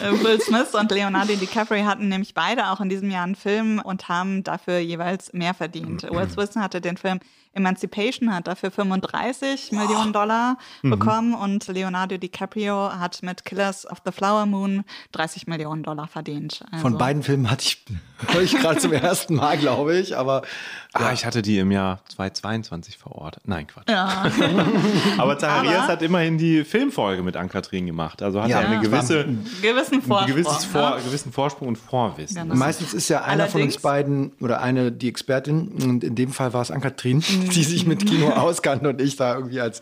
Äh, 0.00 0.10
Will 0.24 0.40
Smith 0.40 0.74
und 0.74 0.90
Leonardo 0.90 1.34
DiCaprio 1.34 1.84
hatten 1.84 2.08
nämlich 2.08 2.34
beide 2.34 2.70
auch 2.70 2.80
in 2.80 2.88
diesem 2.88 3.10
Jahr 3.10 3.24
einen 3.24 3.34
Film 3.34 3.80
und 3.82 4.08
haben 4.08 4.42
dafür 4.42 4.78
jeweils 4.78 5.32
mehr 5.32 5.54
verdient. 5.54 6.02
Will 6.04 6.28
Smith 6.28 6.56
hatte 6.56 6.80
den 6.80 6.96
Film 6.96 7.20
Emancipation, 7.54 8.34
hat 8.34 8.46
dafür 8.48 8.70
35 8.70 9.72
Millionen 9.72 10.12
Dollar 10.12 10.58
Mhm. 10.82 10.90
bekommen 10.90 11.34
und 11.34 11.66
Leonardo 11.68 12.16
DiCaprio 12.16 12.90
hat 12.92 13.22
mit 13.22 13.44
Killers 13.44 13.86
of 13.90 13.98
the 14.04 14.12
Flower 14.12 14.46
Moon 14.46 14.84
30 15.12 15.46
Millionen 15.46 15.82
Dollar 15.82 16.06
verdient. 16.08 16.64
Also, 16.70 16.82
Von 16.82 16.98
beiden 16.98 17.22
Filmen 17.22 17.50
hatte 17.50 17.64
ich, 17.64 17.84
höre 18.32 18.42
ich 18.42 18.56
gerade 18.56 18.78
zum 18.78 18.92
ersten 18.92 19.34
Mal, 19.36 19.56
glaube 19.58 19.96
ich, 19.98 20.16
aber 20.16 20.42
Ah, 20.96 21.12
ich 21.12 21.26
hatte 21.26 21.42
die 21.42 21.58
im 21.58 21.72
Jahr 21.72 21.98
2022 22.08 22.98
verortet. 22.98 23.42
Nein, 23.46 23.66
Quatsch. 23.66 23.88
Ja. 23.90 24.26
Aber 25.18 25.36
Zacharias 25.38 25.74
Aber- 25.84 25.88
hat 25.88 26.02
immerhin 26.02 26.38
die 26.38 26.64
Filmfolge 26.64 27.22
mit 27.24 27.36
Ann-Kathrin 27.36 27.86
gemacht. 27.86 28.22
Also 28.22 28.40
hat 28.40 28.48
Ja, 28.48 28.60
er 28.60 28.68
eine 28.68 28.80
gewisse, 28.80 29.24
Gewissen 29.60 29.94
ein 29.94 30.02
Vorsprung. 30.02 30.26
gewisses 30.36 30.64
Vor, 30.64 30.90
ne? 30.96 31.02
gewissen 31.04 31.32
Vorsprung 31.32 31.68
und 31.68 31.78
Vorwissen. 31.78 32.36
Genau. 32.42 32.54
meistens 32.54 32.94
ist 32.94 33.08
ja 33.08 33.22
einer 33.22 33.48
von 33.48 33.62
uns 33.62 33.74
Allerdings- 33.76 33.82
beiden 33.82 34.32
oder 34.40 34.60
eine 34.62 34.92
die 34.92 35.08
Expertin 35.08 35.68
und 35.82 36.04
in 36.04 36.14
dem 36.14 36.30
Fall 36.32 36.52
war 36.52 36.62
es 36.62 36.70
Ann-Kathrin, 36.70 37.22
die 37.48 37.64
sich 37.64 37.86
mit 37.86 38.06
Kino 38.06 38.30
auskannte 38.30 38.88
und 38.88 39.00
ich 39.00 39.16
da 39.16 39.34
irgendwie 39.34 39.60
als 39.60 39.80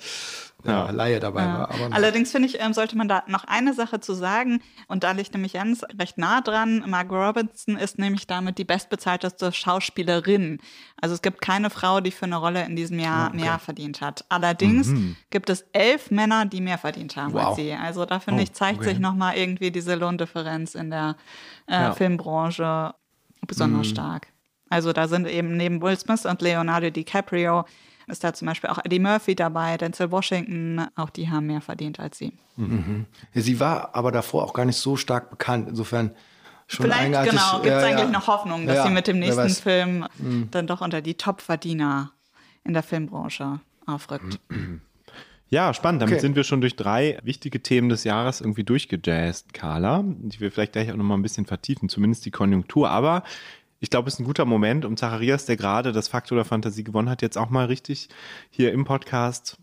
ja. 0.65 0.91
Laie 0.93 1.19
dabei 1.19 1.43
Ja. 1.43 1.59
war. 1.59 1.71
Aber 1.73 1.89
Allerdings 1.97 2.31
finde 2.31 2.47
ich, 2.47 2.61
ähm, 2.61 2.73
sollte 2.73 2.97
man 2.97 3.09
da 3.09 3.25
noch 3.27 3.43
eine 3.43 3.75
Sache 3.75 3.99
zu 3.99 4.15
sagen, 4.15 4.63
und 4.87 5.03
da 5.03 5.11
liegt 5.11 5.33
nämlich 5.35 5.55
Jens 5.55 5.83
recht 5.99 6.19
nah 6.19 6.41
dran. 6.41 6.85
Margot 6.87 7.19
Robinson 7.19 7.77
ist 7.77 7.99
nämlich 7.99 8.29
damit 8.29 8.59
die 8.59 8.65
bestbezahlteste 8.65 9.51
Schauspielerin. 9.51 10.61
Also 11.01 11.17
es 11.17 11.23
gibt 11.23 11.41
keine 11.41 11.69
Frau, 11.69 12.01
die 12.01 12.13
für 12.13 12.27
eine 12.27 12.37
Rolle 12.37 12.65
in 12.65 12.77
diesem 12.77 13.01
Jahr 13.01 13.35
mehr 13.35 13.59
verdient 13.59 14.01
hat. 14.01 14.25
Allerdings 14.29 14.93
gibt 15.31 15.51
es 15.51 15.65
elf 15.73 16.13
Männer, 16.13 16.47
die 16.47 16.61
mehr 16.61 16.79
verdient 16.79 17.17
haben 17.17 17.37
als 17.37 17.49
Wow. 17.49 17.57
sie. 17.57 17.73
Also 17.73 18.05
da 18.05 18.21
finde 18.21 18.41
Oh, 18.41 18.45
ich, 18.45 18.53
zeigt 18.53 18.79
okay. 18.79 18.91
sich 18.91 18.99
nochmal 19.01 19.37
irgendwie 19.37 19.73
diese 19.73 19.97
Lohndifferenz 19.97 20.77
in 20.77 20.91
der 20.91 21.17
äh, 21.67 21.73
Ja. 21.73 21.93
Filmbranche 21.93 22.95
besonders 23.49 23.89
stark. 23.89 24.29
Also 24.73 24.93
da 24.93 25.07
sind 25.07 25.29
eben 25.29 25.57
neben 25.57 25.83
Will 25.83 25.97
Smith 25.99 26.25
und 26.25 26.41
Leonardo 26.43 26.91
DiCaprio 26.91 27.65
ist 28.09 28.25
da 28.25 28.33
zum 28.35 28.47
Beispiel 28.47 28.69
auch 28.71 28.79
Eddie 28.85 28.99
Murphy 28.99 29.35
dabei, 29.37 29.77
Denzel 29.77 30.11
Washington, 30.11 30.87
auch 30.97 31.11
die 31.11 31.31
haben 31.31 31.47
mehr 31.47 31.61
verdient 31.61 32.01
als 32.01 32.19
sie. 32.19 32.33
Ja, 32.57 33.41
sie 33.43 33.61
war 33.61 33.95
aber 33.95 34.11
davor 34.13 34.45
auch 34.45 34.53
gar 34.53 34.65
nicht 34.65 34.77
so 34.77 34.97
stark 34.97 35.31
bekannt. 35.31 35.69
Insofern 35.69 36.11
schon 36.67 36.87
Vielleicht, 36.87 37.01
eigenartig. 37.03 37.31
genau, 37.33 37.61
gibt 37.63 37.67
es 37.67 37.83
Ja, 37.83 37.89
eigentlich 37.89 38.01
ja. 38.07 38.11
noch 38.11 38.27
Hoffnung, 38.27 38.67
dass 38.67 38.77
Ja, 38.77 38.83
sie 38.85 38.91
mit 38.91 39.07
dem 39.07 39.19
nächsten. 39.21 39.49
Film 39.51 40.07
dann 40.51 40.67
doch 40.67 40.81
unter 40.81 41.01
die 41.01 41.15
Top-Verdiener 41.15 42.13
in 42.65 42.73
der 42.73 42.83
Filmbranche 42.83 43.61
aufrückt. 43.87 44.41
Ja, 45.49 45.75
spannend. 45.75 46.01
Damit 46.03 46.15
Okay. 46.15 46.21
sind 46.23 46.35
wir 46.35 46.45
schon 46.45 46.61
durch 46.63 46.77
drei 46.77 47.19
wichtige 47.23 47.63
Themen 47.63 47.89
des 47.91 48.05
Jahres 48.05 48.41
irgendwie 48.41 48.65
durchgejazzt, 48.65 49.53
Carla, 49.53 50.03
die 50.05 50.41
wir 50.41 50.51
vielleicht 50.51 50.73
gleich 50.73 50.91
auch 50.91 50.97
nochmal 50.97 51.19
ein 51.19 51.23
bisschen 51.23 51.45
vertiefen, 51.47 51.89
zumindest 51.91 52.25
die 52.25 52.31
Konjunktur. 52.31 52.89
Aber 52.91 53.23
ich 53.83 53.91
glaube, 53.91 54.07
es 54.07 54.15
ist 54.15 54.21
ein 54.21 54.25
guter 54.25 54.45
Moment, 54.45 54.85
um 54.85 54.97
Zacharias, 54.97 55.45
der 55.45 55.57
gerade 55.57 55.91
das 55.91 56.07
Fakt 56.07 56.31
oder 56.31 56.45
Fantasie 56.45 56.85
gewonnen 56.85 57.11
hat, 57.11 57.21
jetzt 57.21 57.37
auch 57.37 57.51
mal 57.51 57.67
richtig 57.67 58.09
hier 58.49 58.73
im 58.73 58.85
Podcast 58.85 59.59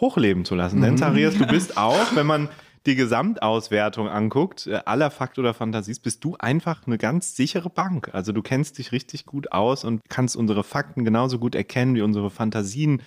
hochleben 0.00 0.46
zu 0.46 0.54
lassen. 0.54 0.80
Denn 0.80 0.96
Zacharias, 0.96 1.34
du 1.36 1.46
bist 1.46 1.76
auch, 1.76 2.16
wenn 2.16 2.26
man 2.26 2.48
die 2.86 2.94
Gesamtauswertung 2.94 4.08
anguckt, 4.08 4.68
äh, 4.68 4.80
aller 4.86 5.10
Fakt 5.10 5.38
oder 5.38 5.52
Fantasies, 5.52 6.00
bist 6.00 6.24
du 6.24 6.34
einfach 6.38 6.86
eine 6.86 6.96
ganz 6.96 7.36
sichere 7.36 7.68
Bank. 7.68 8.08
Also 8.14 8.32
du 8.32 8.40
kennst 8.40 8.78
dich 8.78 8.90
richtig 8.90 9.26
gut 9.26 9.52
aus 9.52 9.84
und 9.84 10.00
kannst 10.08 10.34
unsere 10.34 10.64
Fakten 10.64 11.04
genauso 11.04 11.38
gut 11.38 11.54
erkennen 11.54 11.94
wie 11.94 12.00
unsere 12.00 12.30
Fantasien 12.30 13.02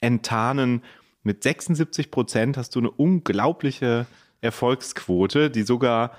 enttarnen. 0.00 0.82
Mit 1.24 1.42
76 1.42 2.10
Prozent 2.10 2.56
hast 2.56 2.74
du 2.74 2.78
eine 2.78 2.90
unglaubliche 2.90 4.06
Erfolgsquote, 4.40 5.50
die 5.50 5.62
sogar 5.62 6.12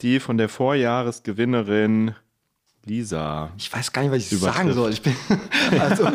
die 0.00 0.18
von 0.18 0.38
der 0.38 0.48
Vorjahresgewinnerin 0.48 2.16
Lisa. 2.84 3.50
Ich 3.56 3.72
weiß 3.72 3.92
gar 3.92 4.02
nicht, 4.02 4.10
was 4.12 4.32
ich 4.32 4.38
sagen 4.38 4.72
soll. 4.72 4.92
Ich 4.92 5.02
bin, 5.02 5.16
also, 5.80 6.08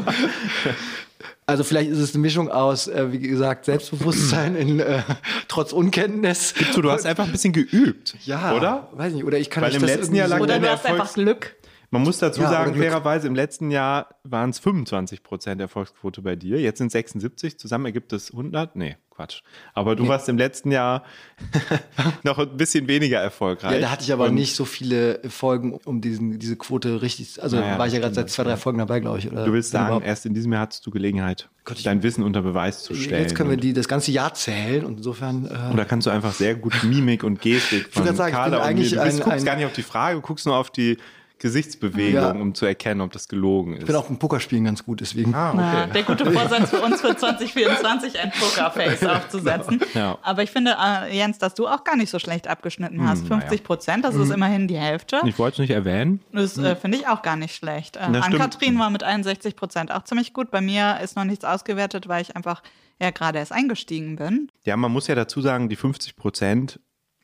also 1.45 1.63
vielleicht 1.63 1.89
ist 1.89 1.97
es 1.97 2.13
eine 2.13 2.21
Mischung 2.21 2.49
aus, 2.49 2.87
äh, 2.87 3.11
wie 3.11 3.19
gesagt, 3.19 3.65
Selbstbewusstsein 3.65 4.55
in 4.55 4.79
äh, 4.79 5.01
trotz 5.47 5.73
Unkenntnis. 5.73 6.53
Gibst 6.53 6.77
du, 6.77 6.81
du 6.81 6.91
hast 6.91 7.05
einfach 7.05 7.25
ein 7.25 7.31
bisschen 7.31 7.53
geübt, 7.53 8.15
ja, 8.25 8.53
oder? 8.53 8.89
Weiß 8.93 9.13
nicht, 9.13 9.23
oder 9.23 9.39
ich 9.39 9.49
kann 9.49 9.63
Weil 9.63 9.69
nicht 9.69 9.81
im 9.81 9.87
das 9.87 9.95
letzten 9.95 10.15
Jahr 10.15 10.27
lag 10.27 10.37
irgendwie 10.37 10.53
Oder 10.53 10.59
du 10.59 10.71
hast 10.71 10.85
einfach 10.85 10.99
Erfolgs 10.99 11.13
Glück. 11.15 11.55
Man 11.91 12.03
muss 12.03 12.19
dazu 12.19 12.41
Ja, 12.41 12.49
sagen, 12.49 12.75
fairerweise, 12.75 13.27
im 13.27 13.33
letzten 13.35 13.71
Jahr 13.71 14.09
waren 14.23 14.51
es 14.51 14.59
25 14.59 15.23
Prozent 15.23 15.59
Erfolgsquote 15.59 16.21
bei 16.21 16.35
dir. 16.35 16.59
Jetzt 16.61 16.77
sind 16.77 16.91
76. 16.91 17.57
Zusammen 17.57 17.85
ergibt 17.85 18.13
es 18.13 18.29
100. 18.31 18.75
Nee, 18.75 18.97
Quatsch. 19.09 19.41
Aber 19.73 19.95
du 19.95 20.07
warst 20.07 20.29
im 20.29 20.37
letzten 20.37 20.69
Jahr 20.71 21.03
noch 22.23 22.37
ein 22.37 22.55
bisschen 22.57 22.87
weniger 22.87 23.19
erfolgreich. 23.19 23.73
Ja, 23.73 23.79
da 23.79 23.91
hatte 23.91 24.03
ich 24.03 24.13
aber 24.13 24.25
Und 24.25 24.35
nicht 24.35 24.55
so 24.55 24.65
viele 24.65 25.19
Folgen, 25.29 25.73
um 25.83 25.99
diesen, 25.99 26.37
diese 26.37 26.55
Quote 26.57 27.01
richtig. 27.01 27.41
Also 27.41 27.57
Naja, 27.59 27.79
war 27.79 27.87
ich 27.87 27.93
ja 27.93 27.99
gerade 27.99 28.13
seit 28.13 28.29
zwei, 28.29 28.43
drei 28.43 28.55
Folgen 28.57 28.77
dabei, 28.77 28.99
glaube 28.99 29.17
ich. 29.17 29.31
Oder 29.31 29.45
Du 29.45 29.53
willst 29.53 29.71
sagen, 29.71 30.01
erst 30.03 30.25
in 30.27 30.33
diesem 30.35 30.53
Jahr 30.53 30.61
hattest 30.61 30.85
du 30.85 30.91
Gelegenheit, 30.91 31.49
ich- 31.73 31.83
dein 31.83 32.03
Wissen 32.03 32.23
unter 32.23 32.43
Beweis 32.43 32.83
zu 32.83 32.93
stellen. 32.93 33.23
jetzt 33.23 33.33
können 33.35 33.49
wir 33.49 33.57
die 33.57 33.73
das 33.73 33.87
ganze 33.87 34.11
Jahr 34.11 34.33
zählen 34.35 34.85
und 34.85 34.97
insofern. 34.97 35.45
Äh, 35.45 35.73
Oder 35.73 35.85
kannst 35.85 36.05
du 36.07 36.11
einfach 36.11 36.33
sehr 36.33 36.53
gut 36.55 36.83
Mimik 36.83 37.23
und 37.23 37.41
Gestik 37.41 37.87
von 37.91 38.03
grad 38.05 38.15
sagen, 38.15 38.29
ich 38.29 38.33
bin 38.35 38.41
Carla 38.43 38.57
und 38.57 38.63
eigentlich 38.63 38.89
Du 38.91 38.95
bist, 39.03 39.17
ein- 39.17 39.23
guckst 39.23 39.39
ein- 39.39 39.45
gar 39.45 39.55
nicht 39.55 39.65
auf 39.65 39.73
die 39.73 39.81
Frage, 39.83 40.15
du 40.17 40.21
guckst 40.21 40.45
nur 40.45 40.55
auf 40.55 40.69
die 40.69 40.97
Gesichtsbewegung, 41.39 42.13
Ja. 42.21 42.31
um 42.31 42.53
zu 42.53 42.65
erkennen, 42.65 43.01
ob 43.01 43.11
das 43.11 43.27
gelogen 43.27 43.73
ist. 43.73 43.81
ich 43.81 43.85
bin 43.87 43.95
auch 43.95 44.09
im 44.09 44.17
Pokerspielen 44.19 44.65
ganz 44.65 44.83
gut, 44.85 45.01
deswegen. 45.01 45.33
ah, 45.33 45.53
Na, 45.55 45.83
okay. 45.83 45.91
der 45.93 46.03
gute 46.03 46.31
Vorsatz 46.31 46.69
für 46.69 46.81
uns 46.81 47.01
für 47.01 47.15
2024 47.15 48.19
ein 48.19 48.31
Pokerface 48.31 49.03
aufzusetzen. 49.07 49.79
Ja. 49.93 50.17
Aber 50.21 50.43
ich 50.43 50.51
finde, 50.51 50.75
äh, 50.79 51.15
Jens, 51.15 51.37
dass 51.37 51.53
du 51.55 51.67
auch 51.67 51.83
gar 51.83 51.95
nicht 51.95 52.09
so 52.09 52.19
schlecht 52.19 52.47
abgeschnitten 52.47 53.07
hast. 53.07 53.21
Hm, 53.21 53.29
naja. 53.29 53.41
50 53.41 53.63
Prozent, 53.63 54.05
das 54.05 54.15
ist 54.15 54.29
immerhin 54.31 54.67
die 54.67 54.77
Hälfte. 54.77 55.21
Ich 55.25 55.39
wollte 55.39 55.55
es 55.55 55.59
nicht 55.59 55.71
erwähnen. 55.71 56.21
Das 56.33 56.57
äh, 56.57 56.75
finde 56.75 56.97
ich 56.97 57.07
auch 57.07 57.21
gar 57.21 57.35
nicht 57.35 57.55
schlecht. 57.55 57.95
Äh. 57.97 57.99
Ann-Kathrin 57.99 58.77
war 58.79 58.89
mit 58.89 59.03
61 59.03 59.55
Prozent 59.55 59.91
auch 59.91 60.03
ziemlich 60.03 60.33
gut. 60.33 60.51
Bei 60.51 60.61
mir 60.61 60.99
ist 61.03 61.15
noch 61.15 61.23
nichts 61.23 61.45
ausgewertet, 61.45 62.07
weil 62.07 62.21
ich 62.21 62.35
einfach 62.35 62.61
ja 63.01 63.11
gerade 63.11 63.39
erst 63.39 63.51
eingestiegen 63.53 64.17
bin. 64.17 64.51
Ja, 64.65 64.75
man 64.75 64.91
muss 64.91 65.07
ja 65.07 65.15
dazu 65.15 65.41
sagen, 65.41 65.69
die 65.69 65.77
50 65.77 66.15
Prozent, 66.17 66.79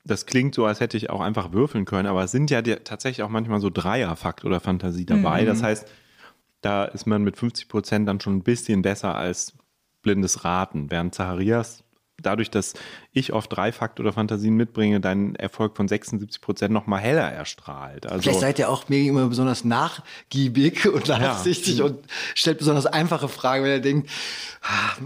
das 0.05 0.25
klingt 0.25 0.55
so, 0.55 0.65
als 0.65 0.79
hätte 0.79 0.97
ich 0.97 1.09
auch 1.09 1.21
einfach 1.21 1.51
würfeln 1.51 1.85
können, 1.85 2.07
aber 2.07 2.23
es 2.23 2.31
sind 2.31 2.51
ja 2.51 2.61
die, 2.61 2.75
tatsächlich 2.75 3.23
auch 3.23 3.29
manchmal 3.29 3.59
so 3.59 3.69
Dreierfakt 3.69 4.45
oder 4.45 4.59
Fantasie 4.59 5.05
dabei. 5.05 5.41
Mhm. 5.41 5.47
Das 5.47 5.63
heißt, 5.63 5.87
da 6.61 6.85
ist 6.85 7.05
man 7.05 7.23
mit 7.23 7.37
50 7.37 7.67
Prozent 7.67 8.07
dann 8.07 8.19
schon 8.19 8.37
ein 8.37 8.43
bisschen 8.43 8.81
besser 8.81 9.15
als 9.15 9.53
blindes 10.01 10.45
Raten, 10.45 10.91
während 10.91 11.15
Zacharias 11.15 11.85
dadurch, 12.21 12.49
dass 12.49 12.73
ich 13.11 13.33
oft 13.33 13.55
Dreifakt 13.55 13.99
oder 13.99 14.13
Fantasien 14.13 14.55
mitbringe, 14.55 14.99
deinen 14.99 15.35
Erfolg 15.35 15.75
von 15.75 15.87
76 15.87 16.41
Prozent 16.41 16.73
noch 16.73 16.87
mal 16.87 16.97
heller 16.97 17.29
erstrahlt. 17.31 18.07
Also 18.07 18.23
Vielleicht 18.23 18.39
seid 18.39 18.59
ihr 18.59 18.69
auch 18.69 18.89
mir 18.89 18.99
gegenüber 18.99 19.27
besonders 19.27 19.63
nachgiebig 19.63 20.87
und 20.87 21.07
nachsichtig 21.07 21.81
und 21.81 21.99
stellt 22.33 22.57
besonders 22.57 22.85
einfache 22.85 23.27
Fragen, 23.27 23.63
wenn 23.63 23.71
ihr 23.71 23.81
denkt, 23.81 24.09
ah, 24.63 25.01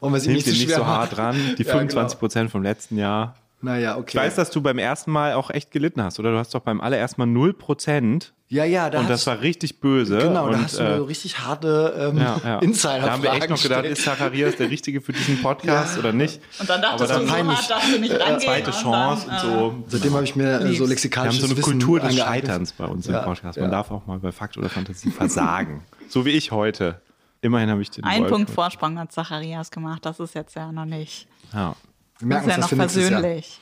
wollen 0.00 0.12
wir 0.12 0.20
sie 0.20 0.32
nicht 0.32 0.46
zu 0.46 0.52
nicht 0.52 0.70
so 0.70 0.86
hart 0.86 1.16
dran. 1.16 1.36
Die 1.58 1.62
Ja, 1.64 1.72
25 1.72 2.18
Prozent 2.18 2.50
vom 2.50 2.62
letzten 2.62 2.96
Jahr. 2.96 3.36
Naja, 3.62 3.96
okay. 3.96 4.08
Ich 4.08 4.14
weiß, 4.16 4.34
dass 4.36 4.50
du 4.50 4.60
beim 4.60 4.78
ersten 4.78 5.10
Mal 5.10 5.32
auch 5.34 5.50
echt 5.50 5.70
gelitten 5.70 6.02
hast, 6.02 6.18
oder? 6.20 6.30
Du 6.32 6.38
hast 6.38 6.54
doch 6.54 6.60
beim 6.60 6.80
allerersten 6.80 7.20
Mal 7.20 7.26
0 7.26 7.54
Prozent 7.54 8.32
ja, 8.48 8.64
ja, 8.64 8.90
da 8.90 9.00
und 9.00 9.10
das 9.10 9.26
war 9.26 9.40
richtig 9.40 9.80
böse. 9.80 10.18
Genau, 10.18 10.46
und, 10.46 10.52
da 10.52 10.58
hast 10.62 10.78
du 10.78 10.82
äh, 10.84 10.92
richtig 10.98 11.40
harte 11.40 12.10
ähm, 12.12 12.18
ja, 12.18 12.40
ja. 12.44 12.58
Insider-Fragen 12.60 13.04
Da 13.04 13.10
haben 13.12 13.22
wir 13.24 13.32
echt 13.32 13.50
noch 13.50 13.60
gedacht, 13.60 13.82
gestellt. 13.82 13.98
ist 13.98 14.04
Zacharias 14.04 14.54
der 14.54 14.70
Richtige 14.70 15.00
für 15.00 15.12
diesen 15.12 15.38
Podcast 15.42 15.98
oder 15.98 16.12
nicht? 16.12 16.40
Und 16.60 16.70
dann 16.70 16.80
dachtest 16.80 17.10
Aber 17.10 17.20
du, 17.22 17.26
so 17.26 17.32
dann 17.34 17.48
hart 17.48 17.70
darfst 17.70 17.92
du 17.92 17.98
nicht 17.98 18.12
rangehen. 18.20 18.38
zweite 18.40 18.70
und 18.70 18.76
Chance 18.76 19.26
dann, 19.26 19.50
und 19.50 19.50
so. 19.50 19.84
Seitdem 19.88 20.14
habe 20.14 20.22
ich 20.24 20.36
mir 20.36 20.60
äh, 20.60 20.60
so 20.60 20.64
lieb's. 20.64 20.78
Wir 20.78 20.80
haben 20.84 20.88
lexikalisches 20.90 21.40
so 21.40 21.46
eine 21.46 21.56
Wissen 21.56 21.70
Kultur 21.72 21.98
des 21.98 22.10
angeeignet. 22.10 22.46
Scheiterns 22.46 22.72
bei 22.72 22.84
uns 22.84 23.06
Ja, 23.08 23.18
im 23.18 23.24
Podcast. 23.24 23.58
Man 23.58 23.64
ja. 23.64 23.70
darf 23.76 23.90
auch 23.90 24.06
mal 24.06 24.20
bei 24.20 24.30
Fakt 24.30 24.56
oder 24.56 24.68
Fantasie 24.68 25.10
versagen. 25.10 25.82
so 26.08 26.24
wie 26.24 26.30
ich 26.30 26.52
heute. 26.52 27.00
Immerhin 27.40 27.68
habe 27.68 27.82
ich 27.82 27.90
den 27.90 28.04
Ein 28.04 28.20
Wolf- 28.22 28.30
Punkt 28.30 28.50
Vorsprung 28.50 28.96
hat 29.00 29.10
Zacharias 29.10 29.72
gemacht. 29.72 30.06
Das 30.06 30.20
ist 30.20 30.36
jetzt 30.36 30.54
ja 30.54 30.70
noch 30.70 30.84
nicht. 30.84 31.26
Ja. 31.52 31.74
Wir 32.18 32.28
merken 32.28 32.48
das 32.48 32.58
ist 32.58 32.70
ja 32.70 32.82
uns 32.82 32.94
das 32.94 32.96
noch 32.96 33.10
persönlich. 33.10 33.60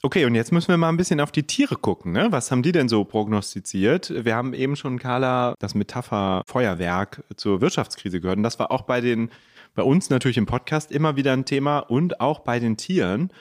Okay, 0.00 0.24
und 0.26 0.36
jetzt 0.36 0.52
müssen 0.52 0.68
wir 0.68 0.76
mal 0.76 0.90
ein 0.90 0.96
bisschen 0.96 1.20
auf 1.20 1.32
die 1.32 1.42
Tiere 1.42 1.74
gucken. 1.74 2.12
Ne? 2.12 2.28
Was 2.30 2.52
haben 2.52 2.62
die 2.62 2.70
denn 2.70 2.88
so 2.88 3.04
prognostiziert? 3.04 4.24
Wir 4.24 4.36
haben 4.36 4.54
eben 4.54 4.76
schon, 4.76 5.00
Carla, 5.00 5.54
das 5.58 5.74
Metapher 5.74 6.42
Feuerwerk 6.46 7.24
zur 7.34 7.60
Wirtschaftskrise 7.60 8.20
gehört. 8.20 8.36
Und 8.36 8.44
das 8.44 8.60
war 8.60 8.70
auch 8.70 8.82
bei 8.82 9.00
den, 9.00 9.30
bei 9.74 9.82
uns 9.82 10.08
natürlich 10.08 10.38
im 10.38 10.46
Podcast 10.46 10.92
immer 10.92 11.16
wieder 11.16 11.32
ein 11.32 11.46
Thema 11.46 11.80
und 11.80 12.20
auch 12.20 12.40
bei 12.40 12.60
den 12.60 12.76
Tieren. 12.76 13.32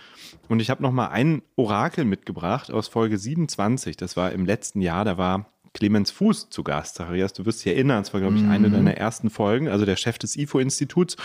Und 0.50 0.60
ich 0.60 0.72
habe 0.72 0.82
noch 0.82 0.92
mal 0.92 1.10
ein 1.10 1.44
Orakel 1.58 2.06
mitgebracht 2.06 2.72
aus 2.72 2.88
Folge 2.88 3.20
27. 3.20 3.96
Das 3.96 4.18
war 4.18 4.32
im 4.32 4.48
letzten 4.48 4.82
Jahr. 4.82 5.06
Da 5.06 5.20
war 5.20 5.46
Clemens 5.76 6.10
Fuß 6.10 6.50
zu 6.50 6.64
Gast. 6.64 6.96
Zacharias, 6.96 7.34
du 7.34 7.46
wirst 7.46 7.64
dich 7.64 7.74
erinnern. 7.74 8.02
Das 8.02 8.14
war, 8.14 8.20
glaube 8.22 8.36
ich, 8.36 8.44
eine 8.46 8.72
deiner 8.72 8.98
ersten 8.98 9.30
Folgen. 9.30 9.68
Also 9.68 9.86
der 9.86 9.96
Chef 9.96 10.18
des 10.18 10.36
IFO-Instituts. 10.36 11.18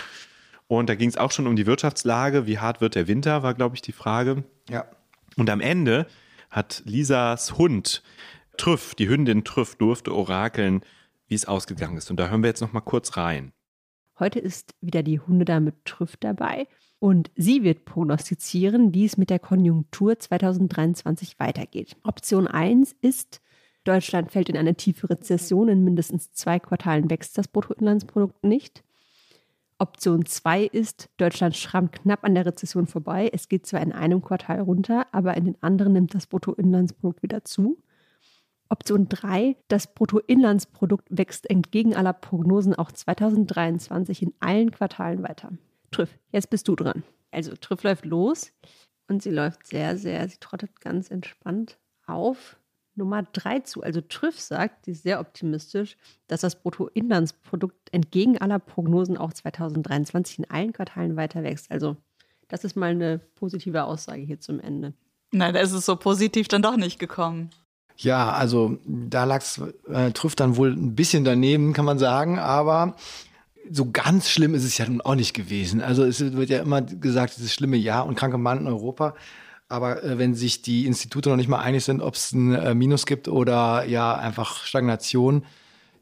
Und 0.78 0.88
da 0.88 0.94
ging 0.94 1.10
es 1.10 1.18
auch 1.18 1.30
schon 1.30 1.46
um 1.46 1.54
die 1.54 1.66
Wirtschaftslage. 1.66 2.46
Wie 2.46 2.58
hart 2.58 2.80
wird 2.80 2.94
der 2.94 3.06
Winter, 3.06 3.42
war, 3.42 3.52
glaube 3.52 3.76
ich, 3.76 3.82
die 3.82 3.92
Frage. 3.92 4.44
Ja. 4.70 4.86
Und 5.36 5.50
am 5.50 5.60
Ende 5.60 6.06
hat 6.50 6.82
Lisas 6.86 7.58
Hund 7.58 8.02
Trüff, 8.56 8.94
die 8.94 9.06
Hündin 9.06 9.44
Trüff, 9.44 9.76
durfte 9.76 10.14
orakeln, 10.14 10.80
wie 11.26 11.34
es 11.34 11.44
ausgegangen 11.44 11.98
ist. 11.98 12.10
Und 12.10 12.18
da 12.18 12.28
hören 12.28 12.42
wir 12.42 12.48
jetzt 12.48 12.62
noch 12.62 12.72
mal 12.72 12.80
kurz 12.80 13.18
rein. 13.18 13.52
Heute 14.18 14.38
ist 14.38 14.74
wieder 14.80 15.02
die 15.02 15.20
Hundedame 15.20 15.74
Trüff 15.84 16.16
dabei 16.16 16.66
und 16.98 17.30
sie 17.36 17.64
wird 17.64 17.84
prognostizieren, 17.84 18.94
wie 18.94 19.04
es 19.04 19.18
mit 19.18 19.28
der 19.28 19.40
Konjunktur 19.40 20.18
2023 20.18 21.38
weitergeht. 21.38 21.98
Option 22.02 22.46
1 22.46 22.96
ist, 23.02 23.42
Deutschland 23.84 24.32
fällt 24.32 24.48
in 24.48 24.56
eine 24.56 24.74
tiefe 24.74 25.10
Rezession, 25.10 25.68
in 25.68 25.84
mindestens 25.84 26.32
zwei 26.32 26.58
Quartalen 26.58 27.10
wächst 27.10 27.36
das 27.36 27.48
Bruttoinlandsprodukt 27.48 28.42
nicht. 28.42 28.82
Option 29.82 30.24
2 30.24 30.66
ist, 30.66 31.10
Deutschland 31.16 31.56
schrammt 31.56 31.90
knapp 31.90 32.22
an 32.22 32.36
der 32.36 32.46
Rezession 32.46 32.86
vorbei. 32.86 33.28
Es 33.32 33.48
geht 33.48 33.66
zwar 33.66 33.80
in 33.80 33.90
einem 33.90 34.22
Quartal 34.22 34.60
runter, 34.60 35.08
aber 35.10 35.36
in 35.36 35.44
den 35.44 35.60
anderen 35.60 35.94
nimmt 35.94 36.14
das 36.14 36.28
Bruttoinlandsprodukt 36.28 37.24
wieder 37.24 37.42
zu. 37.42 37.82
Option 38.68 39.08
3, 39.08 39.56
das 39.66 39.92
Bruttoinlandsprodukt 39.92 41.08
wächst 41.10 41.50
entgegen 41.50 41.96
aller 41.96 42.12
Prognosen 42.12 42.76
auch 42.76 42.92
2023 42.92 44.22
in 44.22 44.32
allen 44.38 44.70
Quartalen 44.70 45.24
weiter. 45.24 45.50
Trüff, 45.90 46.16
jetzt 46.30 46.48
bist 46.48 46.68
du 46.68 46.76
dran. 46.76 47.02
Also 47.32 47.56
Trüff 47.56 47.82
läuft 47.82 48.04
los 48.04 48.52
und 49.08 49.20
sie 49.20 49.30
läuft 49.30 49.66
sehr, 49.66 49.98
sehr, 49.98 50.28
sie 50.28 50.38
trottet 50.38 50.80
ganz 50.80 51.10
entspannt 51.10 51.76
auf 52.06 52.56
Nummer 52.94 53.22
3 53.22 53.60
zu. 53.60 53.82
Also 53.82 54.00
Trüff 54.00 54.38
sagt, 54.38 54.84
sie 54.84 54.92
ist 54.92 55.02
sehr 55.02 55.20
optimistisch, 55.20 55.96
dass 56.28 56.42
das 56.42 56.56
Bruttoinlandsprodukt 56.56 57.92
entgegen 57.92 58.38
aller 58.38 58.58
Prognosen 58.58 59.16
auch 59.16 59.32
2023 59.32 60.40
in 60.40 60.50
allen 60.50 60.72
Quartalen 60.72 61.16
weiter 61.16 61.42
wächst. 61.42 61.70
Also 61.70 61.96
das 62.48 62.64
ist 62.64 62.76
mal 62.76 62.90
eine 62.90 63.18
positive 63.18 63.84
Aussage 63.84 64.22
hier 64.22 64.40
zum 64.40 64.60
Ende. 64.60 64.92
Nein, 65.30 65.54
da 65.54 65.60
ist 65.60 65.72
es 65.72 65.86
so 65.86 65.96
positiv 65.96 66.48
dann 66.48 66.60
doch 66.60 66.76
nicht 66.76 66.98
gekommen. 66.98 67.50
Ja, 67.96 68.32
also 68.32 68.78
da 68.86 69.24
lag's, 69.24 69.60
äh, 69.88 70.12
trifft 70.12 70.40
dann 70.40 70.56
wohl 70.56 70.72
ein 70.72 70.94
bisschen 70.94 71.24
daneben, 71.24 71.72
kann 71.72 71.84
man 71.84 71.98
sagen, 71.98 72.38
aber 72.38 72.96
so 73.70 73.90
ganz 73.90 74.28
schlimm 74.28 74.54
ist 74.54 74.64
es 74.64 74.76
ja 74.76 74.86
nun 74.88 75.00
auch 75.00 75.14
nicht 75.14 75.34
gewesen. 75.34 75.80
Also 75.80 76.04
es 76.04 76.20
wird 76.20 76.50
ja 76.50 76.60
immer 76.60 76.82
gesagt, 76.82 77.36
dieses 77.36 77.54
schlimme 77.54 77.76
Jahr 77.76 78.06
und 78.06 78.16
kranke 78.16 78.38
Mann 78.38 78.58
in 78.58 78.66
Europa. 78.66 79.14
Aber 79.72 80.02
äh, 80.04 80.18
wenn 80.18 80.34
sich 80.34 80.62
die 80.62 80.86
Institute 80.86 81.28
noch 81.28 81.36
nicht 81.36 81.48
mal 81.48 81.60
einig 81.60 81.84
sind, 81.84 82.00
ob 82.02 82.14
es 82.14 82.32
ein 82.32 82.54
äh, 82.54 82.74
Minus 82.74 83.06
gibt 83.06 83.26
oder 83.28 83.84
ja 83.86 84.14
einfach 84.14 84.64
Stagnation, 84.64 85.44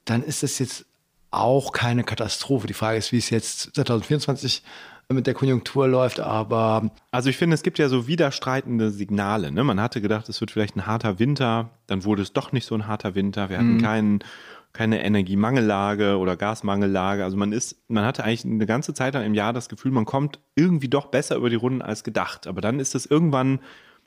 dann 0.04 0.22
ist 0.22 0.42
es 0.42 0.59
jetzt 0.59 0.87
auch 1.30 1.72
keine 1.72 2.02
Katastrophe. 2.02 2.66
Die 2.66 2.74
Frage 2.74 2.98
ist, 2.98 3.12
wie 3.12 3.18
es 3.18 3.30
jetzt 3.30 3.74
2024 3.74 4.62
mit 5.12 5.26
der 5.26 5.35
Konjunktur 5.35 5.88
läuft, 5.88 6.20
aber 6.20 6.90
Also 7.11 7.30
ich 7.30 7.37
finde, 7.37 7.54
es 7.54 7.62
gibt 7.64 7.78
ja 7.80 7.88
so 7.88 8.06
widerstreitende 8.06 8.90
Signale. 8.90 9.50
Ne? 9.50 9.64
Man 9.64 9.80
hatte 9.80 10.00
gedacht, 10.00 10.28
es 10.28 10.40
wird 10.40 10.52
vielleicht 10.52 10.76
ein 10.76 10.87
harter 10.87 11.18
Winter, 11.18 11.70
dann 11.88 12.04
wurde 12.04 12.22
es 12.22 12.33
doch 12.33 12.52
nicht 12.52 12.64
so 12.64 12.76
ein 12.76 12.87
harter 12.87 13.16
Winter. 13.16 13.48
Wir 13.50 13.59
hatten 13.59 13.74
Mhm. 13.74 13.83
keinen, 13.83 14.18
keine 14.72 15.02
Energiemangellage 15.04 16.16
oder 16.18 16.37
Gasmangellage. 16.37 17.24
Also 17.24 17.37
man 17.37 17.52
ist, 17.52 17.76
man 17.88 18.04
hatte 18.04 18.24
eigentlich 18.24 18.44
eine 18.44 18.66
ganze 18.66 18.94
Zeit 18.94 19.14
lang 19.14 19.24
im 19.24 19.35
Jahr 19.35 19.52
das 19.52 19.68
Gefühl, 19.68 19.90
man 19.90 20.04
kommt 20.04 20.38
irgendwie 20.54 20.88
doch 20.88 21.06
besser 21.06 21.37
über 21.37 21.50
die 21.50 21.56
Runden 21.56 21.83
als 21.83 22.04
gedacht. 22.04 22.46
Aber 22.46 22.61
dann 22.61 22.78
ist 22.78 22.94
es 22.94 23.06
irgendwann 23.06 23.61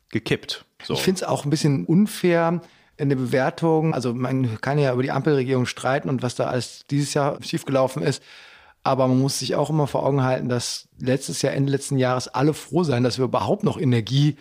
gekippt. 0.09 0.65
So. 0.83 0.93
Ich 0.93 1.01
finde 1.01 1.17
es 1.19 1.23
auch 1.23 1.43
ein 1.43 1.49
bisschen 1.49 1.85
unfair 1.85 2.61
in 2.97 3.09
der 3.09 3.15
Bewertung. 3.15 3.93
Also 3.93 4.13
man 4.13 4.61
kann 4.61 4.77
ja 4.77 4.93
über 4.93 5.03
die 5.03 5.11
Ampelregierung 5.11 5.65
streiten 5.65 6.09
und 6.09 6.21
was 6.23 6.35
da 6.35 6.45
alles 6.45 6.85
dieses 6.89 7.13
Jahr 7.13 7.41
schiefgelaufen 7.41 8.03
ist. 8.03 8.23
Aber 8.85 9.07
man 9.07 9.19
muss 9.21 9.39
sich 9.39 9.55
auch 9.55 9.69
immer 9.69 9.87
vor 9.87 10.05
Augen 10.05 10.23
halten, 10.23 10.49
dass 10.49 10.89
letztes 10.99 11.41
Jahr, 11.41 11.53
Ende 11.53 11.71
letzten 11.71 11.97
Jahres 11.97 12.27
alle 12.27 12.53
froh 12.53 12.83
sein, 12.83 13.03
dass 13.03 13.17
wir 13.17 13.23
überhaupt 13.25 13.63
noch 13.63 13.79
Energie 13.79 14.35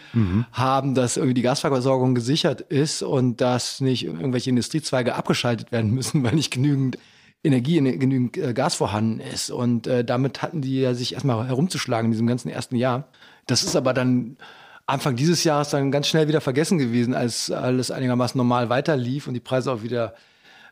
haben, 0.53 0.95
dass 0.97 1.17
irgendwie 1.17 1.35
die 1.35 1.43
Gasversorgung 1.43 2.17
gesichert 2.17 2.61
ist 2.61 3.03
und 3.05 3.41
dass 3.41 3.81
nicht 3.81 4.05
irgendwelche 4.05 4.51
Industriezweige 4.51 5.15
abgeschaltet 5.15 5.71
werden 5.71 5.93
müssen, 5.93 6.23
weil 6.25 6.35
nicht 6.35 6.51
genügend 6.53 6.99
Energie, 7.45 7.81
ne- 7.81 7.99
genügend 7.99 8.37
äh, 8.37 8.53
Gas 8.53 8.75
vorhanden 8.75 9.21
ist. 9.21 9.51
Und 9.51 9.87
äh, 9.87 10.05
damit 10.05 10.43
hatten 10.43 10.61
die 10.61 10.81
ja 10.81 10.95
sich 10.95 11.15
erstmal 11.15 11.47
herumzuschlagen 11.47 12.07
in 12.07 12.13
diesem 12.13 12.27
ganzen 12.27 12.49
ersten 12.49 12.75
Jahr. 12.77 13.09
Das 13.47 13.63
ist 13.63 13.77
aber 13.77 13.93
dann 13.95 14.37
Anfang 14.87 15.15
dieses 15.15 15.45
Jahres 15.45 15.71
dann 15.71 15.93
ganz 15.93 16.09
schnell 16.09 16.27
wieder 16.27 16.41
vergessen 16.41 16.79
gewesen, 16.79 17.15
als 17.15 17.51
alles 17.51 17.93
einigermaßen 17.93 18.37
normal 18.37 18.69
weiterlief 18.69 19.29
und 19.29 19.35
die 19.35 19.41
Preise 19.41 19.73
auch 19.73 19.83
wieder 19.83 20.15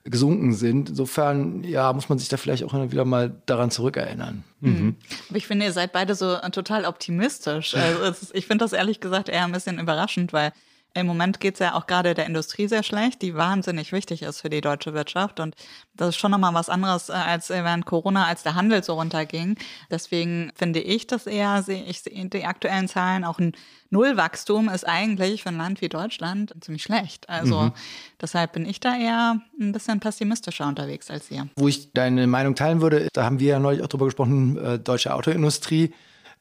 gesunken 0.05 0.53
sind. 0.53 0.91
Insofern, 0.91 1.63
ja, 1.65 1.93
muss 1.93 2.09
man 2.09 2.19
sich 2.19 2.29
da 2.29 2.37
vielleicht 2.37 2.65
auch 2.65 2.75
wieder 2.91 3.05
mal 3.05 3.35
daran 3.47 3.71
zurückerinnern. 3.71 4.45
Mhm. 4.61 4.97
Aber 5.29 5.39
ich 5.39 5.47
finde, 5.47 5.67
ihr 5.67 5.73
seid 5.73 5.93
beide 5.93 6.15
so 6.15 6.37
total 6.53 6.87
optimistisch. 6.87 7.75
Also 7.75 8.03
ist, 8.05 8.35
ich 8.35 8.47
finde 8.47 8.65
das 8.65 8.73
ehrlich 8.73 9.01
gesagt 9.01 9.29
eher 9.29 9.45
ein 9.45 9.53
bisschen 9.53 9.79
überraschend, 9.79 10.33
weil 10.33 10.53
im 10.95 11.07
Moment 11.07 11.41
geht 11.41 11.55
es 11.55 11.61
ja 11.61 11.75
auch 11.75 11.87
gerade 11.87 12.15
der 12.15 12.27
Industrie 12.27 12.69
sehr 12.69 12.83
schlecht, 12.83 13.23
die 13.23 13.35
wahnsinnig 13.35 13.93
wichtig 13.93 14.23
ist 14.23 14.41
für 14.41 14.51
die 14.51 14.61
deutsche 14.61 14.95
Wirtschaft. 14.95 15.41
Und 15.41 15.55
das 15.95 16.11
ist 16.11 16.17
schon 16.17 16.31
nochmal 16.31 16.55
was 16.55 16.69
anderes 16.69 17.09
äh, 17.09 17.13
als 17.13 17.51
während 17.51 17.87
Corona, 17.87 18.27
als 18.27 18.43
der 18.43 18.55
Handel 18.55 18.83
so 18.83 18.95
runterging. 18.95 19.57
Deswegen 19.91 20.53
finde 20.55 20.81
ich 20.81 21.07
das 21.07 21.27
eher, 21.27 21.63
sehe 21.63 21.85
ich 21.85 22.03
die 22.03 22.45
aktuellen 22.45 22.89
Zahlen, 22.89 23.25
auch 23.25 23.39
ein 23.39 23.53
Nullwachstum 23.91 24.69
ist 24.69 24.87
eigentlich 24.87 25.43
für 25.43 25.49
ein 25.49 25.57
Land 25.57 25.81
wie 25.81 25.89
Deutschland 25.89 26.55
ziemlich 26.61 26.83
schlecht. 26.83 27.29
Also 27.29 27.63
mhm. 27.63 27.73
deshalb 28.21 28.53
bin 28.53 28.65
ich 28.65 28.79
da 28.79 28.97
eher 28.97 29.41
ein 29.61 29.73
bisschen 29.73 29.99
pessimistischer 29.99 30.67
unterwegs 30.69 31.11
als 31.11 31.31
ihr. 31.31 31.49
Wo 31.57 31.67
ich 31.67 31.93
deine 31.93 32.27
Meinung 32.29 32.55
teilen 32.55 32.81
würde, 32.81 33.09
da 33.13 33.25
haben 33.25 33.41
wir 33.41 33.49
ja 33.49 33.59
neulich 33.59 33.83
auch 33.83 33.89
drüber 33.89 34.07
gesprochen, 34.07 34.57
äh, 34.59 34.79
deutsche 34.79 35.13
Autoindustrie 35.13 35.93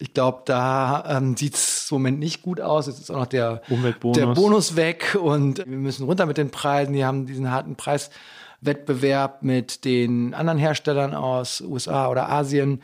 ich 0.02 0.14
glaube, 0.14 0.44
da 0.46 1.04
ähm, 1.18 1.36
sieht 1.36 1.56
es 1.56 1.92
im 1.92 1.96
Moment 1.96 2.20
nicht 2.20 2.42
gut 2.42 2.62
aus. 2.62 2.88
Jetzt 2.88 3.00
ist 3.00 3.12
auch 3.12 3.18
noch 3.18 3.26
der, 3.26 3.62
der 4.16 4.28
Bonus 4.28 4.78
weg 4.78 5.18
und 5.22 5.60
wir 5.60 5.78
müssen 5.78 6.06
runter 6.06 6.26
mit 6.26 6.38
den 6.38 6.52
Preisen. 6.52 6.94
Die 6.94 7.04
haben 7.04 7.26
diesen 7.26 7.52
harten 7.52 7.76
Preiswettbewerb 7.76 9.44
mit 9.44 9.84
den 9.84 10.34
anderen 10.34 10.58
Herstellern 10.58 11.14
aus 11.14 11.60
USA 11.60 12.08
oder 12.08 12.30
Asien. 12.30 12.82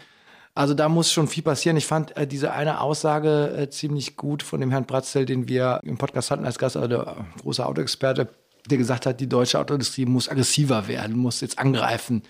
Also 0.56 0.73
da 0.73 0.89
muss 0.89 1.12
schon 1.12 1.30
viel 1.30 1.43
passieren. 1.43 1.78
Ich 1.78 1.86
fand 1.86 2.15
äh, 2.17 2.28
diese 2.28 2.51
eine 2.51 2.82
Aussage 2.82 3.56
äh, 3.58 3.69
ziemlich 3.69 4.17
gut 4.17 4.43
von 4.43 4.60
dem 4.60 4.71
Herrn 4.71 4.86
Bratzel, 4.86 5.25
den 5.25 5.47
wir 5.47 5.80
im 5.84 5.97
Podcast 5.97 6.32
hatten 6.32 6.45
als 6.45 6.60
Gast, 6.60 6.75
also 6.75 6.88
der 6.89 7.15
große 7.41 7.65
Autoexperte, 7.65 8.28
der 8.69 8.78
gesagt 8.78 9.06
hat, 9.06 9.21
die 9.21 9.30
deutsche 9.30 9.60
Autoindustrie 9.60 10.06
muss 10.06 10.28
aggressiver 10.28 10.89
werden, 10.89 11.15
muss 11.15 11.39
jetzt 11.39 11.60
angreifen, 11.60 12.23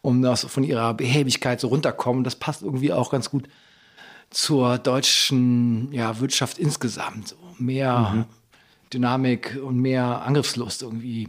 um 0.00 0.22
das 0.22 0.44
von 0.44 0.62
ihrer 0.62 0.94
Behäbigkeit 0.94 1.60
so 1.60 1.68
runterkommen. 1.68 2.22
Das 2.22 2.36
passt 2.36 2.62
irgendwie 2.62 2.92
auch 2.92 3.10
ganz 3.10 3.30
gut 3.30 3.48
zur 4.30 4.78
deutschen 4.78 5.92
ja, 5.92 6.20
Wirtschaft 6.20 6.58
insgesamt. 6.58 7.34
Mehr 7.58 8.12
mhm. 8.14 8.24
Dynamik 8.92 9.58
und 9.62 9.78
mehr 9.78 10.22
Angriffslust 10.22 10.82
irgendwie 10.82 11.28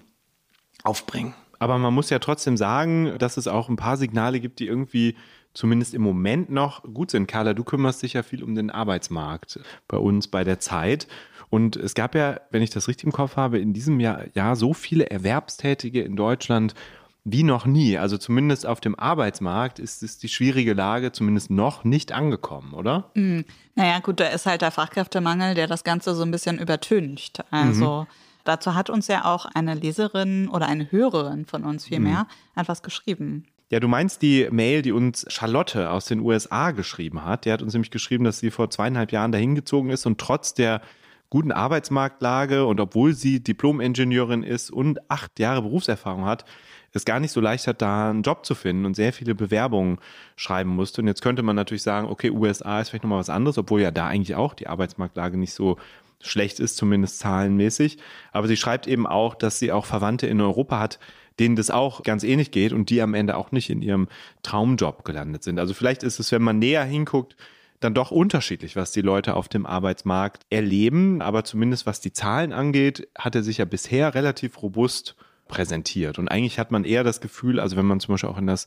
aufbringen. 0.84 1.34
Aber 1.60 1.78
man 1.78 1.94
muss 1.94 2.10
ja 2.10 2.20
trotzdem 2.20 2.56
sagen, 2.56 3.18
dass 3.20 3.38
es 3.38 3.48
auch 3.48 3.68
ein 3.68 3.76
paar 3.76 3.98
Signale 3.98 4.40
gibt, 4.40 4.60
die 4.60 4.68
irgendwie 4.68 5.16
zumindest 5.54 5.94
im 5.94 6.02
Moment 6.02 6.50
noch 6.50 6.84
gut 6.84 7.12
sind. 7.12 7.28
Carla, 7.28 7.54
du 7.54 7.64
kümmerst 7.64 8.02
dich 8.02 8.14
ja 8.14 8.24
viel 8.24 8.44
um 8.44 8.56
den 8.56 8.70
Arbeitsmarkt 8.70 9.60
bei 9.88 9.98
uns 9.98 10.28
bei 10.28 10.44
der 10.44 10.60
Zeit. 10.60 11.08
Und 11.50 11.76
es 11.76 11.96
gab 11.96 12.16
ja, 12.16 12.40
wenn 12.52 12.62
ich 12.62 12.70
das 12.70 12.88
richtig 12.88 13.06
im 13.06 13.12
Kopf 13.12 13.36
habe, 13.36 13.60
in 13.60 13.74
diesem 13.74 14.00
Jahr, 14.00 14.26
Jahr 14.36 14.56
so 14.56 14.74
viele 14.74 15.10
Erwerbstätige 15.10 16.02
in 16.02 16.16
Deutschland 16.16 16.76
wie 17.24 17.44
noch 17.44 17.66
nie. 17.66 17.98
Also 17.98 18.18
zumindest 18.18 18.66
auf 18.66 18.80
dem 18.80 18.98
Arbeitsmarkt 18.98 19.80
ist, 19.80 20.04
ist 20.04 20.24
die 20.24 20.30
schwierige 20.30 20.74
Lage 20.74 21.12
zumindest 21.12 21.50
noch 21.50 21.84
nicht 21.84 22.12
angekommen, 22.12 22.74
oder? 22.74 23.12
Mhm. 23.16 23.46
Naja, 23.76 24.00
gut, 24.00 24.20
da 24.20 24.28
ist 24.28 24.46
halt 24.46 24.62
der 24.62 24.72
Fachkräftemangel, 24.72 25.56
der 25.56 25.68
das 25.68 25.84
Ganze 25.84 26.16
so 26.16 26.24
ein 26.24 26.32
bisschen 26.32 26.60
übertüncht. 26.60 27.44
Also 27.52 28.02
mhm. 28.02 28.08
dazu 28.46 28.76
hat 28.76 28.90
uns 28.90 29.08
ja 29.08 29.26
auch 29.26 29.46
eine 29.46 29.74
Leserin 29.74 30.48
oder 30.48 30.68
eine 30.68 30.92
Hörerin 30.92 31.46
von 31.46 31.64
uns 31.64 31.86
vielmehr 31.86 32.28
mhm. 32.56 32.62
etwas 32.62 32.82
geschrieben. 32.82 33.46
Ja, 33.72 33.80
du 33.80 33.88
meinst 33.88 34.24
die 34.24 34.48
Mail, 34.50 34.82
die 34.82 34.92
uns 34.92 35.26
Charlotte 35.30 35.92
aus 35.92 36.06
den 36.06 36.22
USA 36.22 36.72
geschrieben 36.72 37.24
hat. 37.24 37.46
Die 37.46 37.52
hat 37.52 37.62
uns 37.62 37.74
nämlich 37.74 37.92
geschrieben, 37.92 38.24
dass 38.24 38.40
sie 38.40 38.50
vor 38.50 38.72
zweieinhalb 38.72 39.12
Jahren 39.12 39.32
dahin 39.32 39.54
gezogen 39.54 39.92
ist 39.92 40.08
und 40.08 40.20
trotz 40.20 40.56
der 40.56 40.82
guten 41.30 41.52
Arbeitsmarktlage 41.52 42.66
und 42.66 42.80
obwohl 42.80 43.14
sie 43.14 43.44
Diplom-Ingenieurin 43.44 44.42
ist 44.42 44.72
und 44.72 45.12
acht 45.12 45.40
Jahre 45.40 45.62
Berufserfahrung 45.62 46.26
hat, 46.26 46.46
es 46.92 47.06
gar 47.06 47.20
nicht 47.20 47.32
so 47.32 47.42
leicht 47.42 47.68
hat, 47.68 47.82
da 47.82 48.10
einen 48.10 48.24
Job 48.24 48.46
zu 48.46 48.56
finden 48.56 48.86
und 48.86 48.96
sehr 48.96 49.14
viele 49.14 49.36
Bewerbungen 49.36 50.00
schreiben 50.36 50.72
musste. 50.72 51.02
Und 51.02 51.08
jetzt 51.08 51.22
könnte 51.22 51.44
man 51.44 51.56
natürlich 51.56 51.84
sagen, 51.84 52.08
okay, 52.08 52.32
USA 52.32 52.82
ist 52.82 52.90
vielleicht 52.90 53.04
nochmal 53.04 53.20
was 53.20 53.30
anderes, 53.30 53.58
obwohl 53.58 53.82
ja 53.82 53.92
da 53.92 54.08
eigentlich 54.08 54.36
auch 54.36 54.54
die 54.54 54.68
Arbeitsmarktlage 54.68 55.38
nicht 55.38 55.54
so 55.54 55.78
schlecht 56.22 56.60
ist, 56.60 56.78
zumindest 56.78 57.20
zahlenmäßig. 57.20 57.98
Aber 58.32 58.48
sie 58.48 58.58
schreibt 58.58 58.88
eben 58.88 59.08
auch, 59.08 59.36
dass 59.36 59.60
sie 59.60 59.72
auch 59.72 59.86
Verwandte 59.86 60.28
in 60.28 60.42
Europa 60.42 60.80
hat, 60.80 61.00
denen 61.40 61.56
das 61.56 61.72
auch 61.72 62.04
ganz 62.04 62.24
ähnlich 62.24 62.52
geht 62.52 62.74
und 62.74 62.90
die 62.90 63.02
am 63.02 63.14
Ende 63.14 63.38
auch 63.38 63.52
nicht 63.52 63.70
in 63.70 63.82
ihrem 63.82 64.10
Traumjob 64.44 65.06
gelandet 65.06 65.44
sind. 65.44 65.60
Also 65.60 65.74
vielleicht 65.74 66.04
ist 66.04 66.20
es, 66.20 66.32
wenn 66.32 66.42
man 66.42 66.60
näher 66.60 66.84
hinguckt, 66.84 67.36
dann 67.80 67.94
doch 67.94 68.12
unterschiedlich, 68.12 68.76
was 68.76 68.92
die 68.92 69.02
Leute 69.02 69.36
auf 69.36 69.48
dem 69.48 69.66
Arbeitsmarkt 69.66 70.46
erleben. 70.50 71.22
Aber 71.22 71.46
zumindest 71.46 71.86
was 71.86 72.02
die 72.02 72.12
Zahlen 72.12 72.52
angeht, 72.52 73.08
hat 73.18 73.36
er 73.36 73.44
sich 73.44 73.60
ja 73.60 73.66
bisher 73.66 74.14
relativ 74.14 74.62
robust 74.62 75.16
präsentiert. 75.50 76.18
Und 76.18 76.30
eigentlich 76.30 76.58
hat 76.58 76.72
man 76.72 76.86
eher 76.86 77.04
das 77.04 77.20
Gefühl, 77.20 77.60
also 77.60 77.76
wenn 77.76 77.86
man 77.86 78.00
zum 78.00 78.14
Beispiel 78.14 78.30
auch 78.30 78.38
in 78.38 78.48
das 78.48 78.66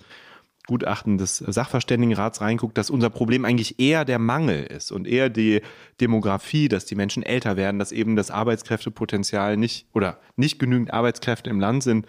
Gutachten 0.66 1.18
des 1.18 1.38
Sachverständigenrats 1.38 2.40
reinguckt, 2.40 2.78
dass 2.78 2.88
unser 2.88 3.10
Problem 3.10 3.44
eigentlich 3.44 3.80
eher 3.80 4.04
der 4.04 4.20
Mangel 4.20 4.62
ist 4.62 4.92
und 4.92 5.08
eher 5.08 5.28
die 5.28 5.60
Demografie, 6.00 6.68
dass 6.68 6.84
die 6.84 6.94
Menschen 6.94 7.24
älter 7.24 7.56
werden, 7.56 7.80
dass 7.80 7.90
eben 7.90 8.14
das 8.14 8.30
Arbeitskräftepotenzial 8.30 9.56
nicht 9.56 9.88
oder 9.92 10.20
nicht 10.36 10.60
genügend 10.60 10.92
Arbeitskräfte 10.92 11.50
im 11.50 11.58
Land 11.58 11.82
sind, 11.82 12.06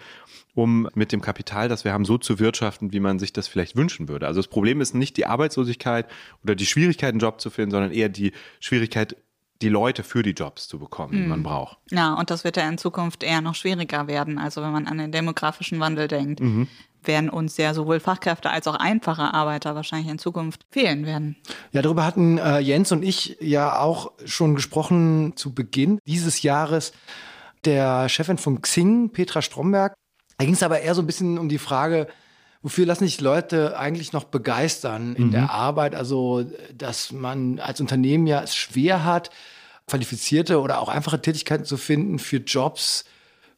um 0.54 0.88
mit 0.94 1.10
dem 1.10 1.20
Kapital, 1.20 1.68
das 1.68 1.84
wir 1.84 1.92
haben, 1.92 2.04
so 2.04 2.16
zu 2.16 2.38
wirtschaften, 2.38 2.92
wie 2.92 3.00
man 3.00 3.18
sich 3.18 3.32
das 3.32 3.48
vielleicht 3.48 3.74
wünschen 3.74 4.08
würde. 4.08 4.28
Also 4.28 4.38
das 4.38 4.48
Problem 4.48 4.80
ist 4.80 4.94
nicht 4.94 5.16
die 5.16 5.26
Arbeitslosigkeit 5.26 6.06
oder 6.44 6.54
die 6.54 6.66
Schwierigkeit, 6.66 7.10
einen 7.10 7.18
Job 7.18 7.40
zu 7.40 7.50
finden, 7.50 7.72
sondern 7.72 7.90
eher 7.90 8.08
die 8.08 8.30
Schwierigkeit, 8.60 9.16
die 9.62 9.68
Leute 9.68 10.02
für 10.02 10.22
die 10.22 10.32
Jobs 10.32 10.68
zu 10.68 10.78
bekommen, 10.78 11.12
die 11.12 11.28
man 11.28 11.40
mhm. 11.40 11.44
braucht. 11.44 11.78
Ja, 11.90 12.14
und 12.14 12.30
das 12.30 12.44
wird 12.44 12.56
ja 12.56 12.68
in 12.68 12.78
Zukunft 12.78 13.22
eher 13.22 13.40
noch 13.40 13.54
schwieriger 13.54 14.06
werden. 14.06 14.38
Also 14.38 14.62
wenn 14.62 14.72
man 14.72 14.86
an 14.86 14.98
den 14.98 15.12
demografischen 15.12 15.80
Wandel 15.80 16.08
denkt, 16.08 16.40
mhm. 16.40 16.68
werden 17.02 17.30
uns 17.30 17.56
ja 17.56 17.72
sowohl 17.72 18.00
Fachkräfte 18.00 18.50
als 18.50 18.66
auch 18.66 18.74
einfache 18.74 19.32
Arbeiter 19.32 19.74
wahrscheinlich 19.74 20.10
in 20.10 20.18
Zukunft 20.18 20.66
fehlen 20.70 21.06
werden. 21.06 21.36
Ja, 21.72 21.82
darüber 21.82 22.04
hatten 22.04 22.38
äh, 22.38 22.58
Jens 22.58 22.92
und 22.92 23.02
ich 23.02 23.36
ja 23.40 23.78
auch 23.78 24.12
schon 24.24 24.54
gesprochen 24.54 25.32
zu 25.36 25.54
Beginn 25.54 25.98
dieses 26.06 26.42
Jahres. 26.42 26.92
Der 27.64 28.10
Chefin 28.10 28.36
von 28.36 28.60
Xing, 28.60 29.10
Petra 29.10 29.40
Stromberg, 29.40 29.94
da 30.36 30.44
ging 30.44 30.54
es 30.54 30.62
aber 30.62 30.80
eher 30.80 30.94
so 30.94 31.02
ein 31.02 31.06
bisschen 31.06 31.38
um 31.38 31.48
die 31.48 31.58
Frage, 31.58 32.08
wofür 32.64 32.86
lassen 32.86 33.04
sich 33.04 33.20
Leute 33.20 33.78
eigentlich 33.78 34.14
noch 34.14 34.24
begeistern 34.24 35.14
in 35.14 35.26
mhm. 35.26 35.30
der 35.32 35.50
Arbeit? 35.50 35.94
Also, 35.94 36.46
dass 36.76 37.12
man 37.12 37.60
als 37.60 37.80
Unternehmen 37.80 38.26
ja 38.26 38.42
es 38.42 38.56
schwer 38.56 39.04
hat, 39.04 39.30
qualifizierte 39.86 40.60
oder 40.60 40.80
auch 40.80 40.88
einfache 40.88 41.20
Tätigkeiten 41.20 41.66
zu 41.66 41.76
finden 41.76 42.18
für 42.18 42.38
Jobs, 42.38 43.04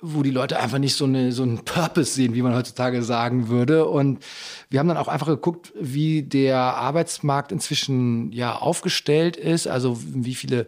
wo 0.01 0.25
die 0.25 0.33
Leute 0.33 0.59
einfach 0.59 0.79
nicht 0.79 0.97
so, 0.97 1.05
eine, 1.05 1.31
so 1.31 1.45
einen 1.45 1.65
Purpose 1.65 2.15
sehen, 2.15 2.35
wie 2.35 2.43
man 2.43 2.57
heutzutage 2.57 3.05
sagen 3.05 3.47
würde. 3.47 3.87
Und 3.87 4.25
wir 4.71 4.81
haben 4.81 4.89
dann 4.89 4.97
auch 4.97 5.09
einfach 5.09 5.29
geguckt, 5.29 5.73
wie 5.81 6.25
der 6.25 6.59
Arbeitsmarkt 6.59 7.53
inzwischen 7.53 8.33
ja 8.33 8.57
aufgestellt 8.57 9.37
ist, 9.37 9.69
also 9.69 9.99
wie 10.03 10.35
viele 10.35 10.67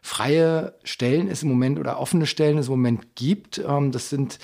freie 0.00 0.74
Stellen 0.84 1.28
es 1.28 1.42
im 1.42 1.48
Moment 1.48 1.80
oder 1.80 1.98
offene 1.98 2.26
Stellen 2.26 2.56
es 2.56 2.68
im 2.68 2.74
Moment 2.74 3.16
gibt. 3.16 3.58
Ähm, 3.58 3.90
das 3.90 4.10
sind 4.10 4.38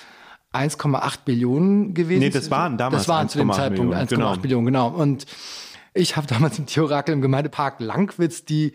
1,8 0.56 1.18
Billionen 1.24 1.94
gewesen. 1.94 2.20
Nee, 2.20 2.30
das 2.30 2.50
waren 2.50 2.78
damals 2.78 3.02
Das 3.02 3.08
waren 3.08 3.28
zu 3.28 3.38
dem 3.38 3.52
Zeitpunkt 3.52 3.94
1,8 3.94 4.06
genau. 4.08 4.36
Billionen, 4.36 4.66
genau. 4.66 4.88
Und 4.88 5.26
ich 5.94 6.16
habe 6.16 6.26
damals 6.26 6.58
im 6.58 6.66
Tierorakel 6.66 7.12
im 7.14 7.22
Gemeindepark 7.22 7.80
Langwitz 7.80 8.44
die 8.44 8.74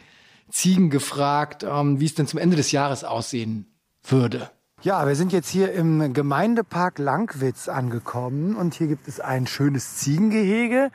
Ziegen 0.50 0.89
gefragt, 0.89 1.63
ähm, 1.63 2.00
wie 2.00 2.06
es 2.06 2.15
denn 2.15 2.28
zum 2.28 2.39
Ende 2.39 2.58
des 2.58 2.72
Jahres 2.72 3.04
aussehen 3.04 3.67
würde. 4.04 4.50
Ja, 4.84 5.08
wir 5.08 5.15
sind 5.15 5.32
jetzt 5.32 5.50
hier 5.50 5.72
im 5.74 6.13
Gemeindepark 6.13 6.98
Langwitz 6.98 7.70
angekommen 7.70 8.56
und 8.56 8.74
hier 8.74 8.88
gibt 8.88 9.08
es 9.08 9.20
ein 9.20 9.46
schönes 9.46 9.98
Ziegengehege, 9.98 10.89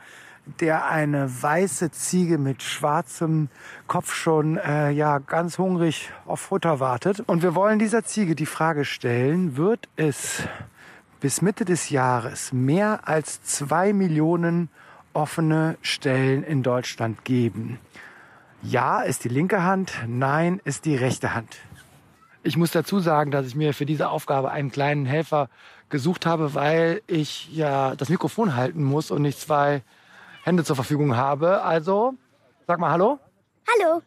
der 0.59 0.87
eine 0.87 1.41
weiße 1.41 1.91
Ziege 1.91 2.37
mit 2.37 2.63
schwarzem 2.63 3.47
Kopf 3.87 4.13
schon 4.13 4.57
äh, 4.57 4.91
ja 4.91 5.19
ganz 5.19 5.57
hungrig 5.57 6.11
auf 6.25 6.41
Futter 6.41 6.81
wartet. 6.81 7.21
Und 7.27 7.43
wir 7.43 7.55
wollen 7.55 7.79
dieser 7.79 8.03
Ziege 8.03 8.35
die 8.35 8.45
Frage 8.45 8.83
stellen: 8.83 9.55
Wird 9.55 9.87
es 9.95 10.43
bis 11.19 11.41
Mitte 11.41 11.65
des 11.65 11.89
Jahres 11.89 12.53
mehr 12.53 13.07
als 13.07 13.41
zwei 13.43 13.93
Millionen 13.93 14.69
offene 15.13 15.77
Stellen 15.81 16.43
in 16.43 16.63
Deutschland 16.63 17.25
geben? 17.25 17.79
Ja 18.61 19.01
ist 19.01 19.23
die 19.23 19.29
linke 19.29 19.63
Hand, 19.63 19.93
nein 20.07 20.61
ist 20.63 20.85
die 20.85 20.95
rechte 20.95 21.33
Hand. 21.33 21.57
Ich 22.43 22.57
muss 22.57 22.71
dazu 22.71 22.99
sagen, 22.99 23.31
dass 23.31 23.45
ich 23.45 23.55
mir 23.55 23.73
für 23.73 23.85
diese 23.85 24.09
Aufgabe 24.09 24.51
einen 24.51 24.71
kleinen 24.71 25.05
Helfer 25.05 25.49
gesucht 25.89 26.25
habe, 26.25 26.53
weil 26.53 27.01
ich 27.07 27.53
ja 27.53 27.95
das 27.95 28.09
Mikrofon 28.09 28.55
halten 28.55 28.83
muss 28.83 29.11
und 29.11 29.21
nicht 29.21 29.39
zwei 29.39 29.83
Hände 30.43 30.63
zur 30.63 30.75
Verfügung 30.75 31.15
habe. 31.15 31.61
Also, 31.63 32.13
sag 32.67 32.79
mal 32.79 32.91
Hallo. 32.91 33.19
Hallo. 33.67 34.01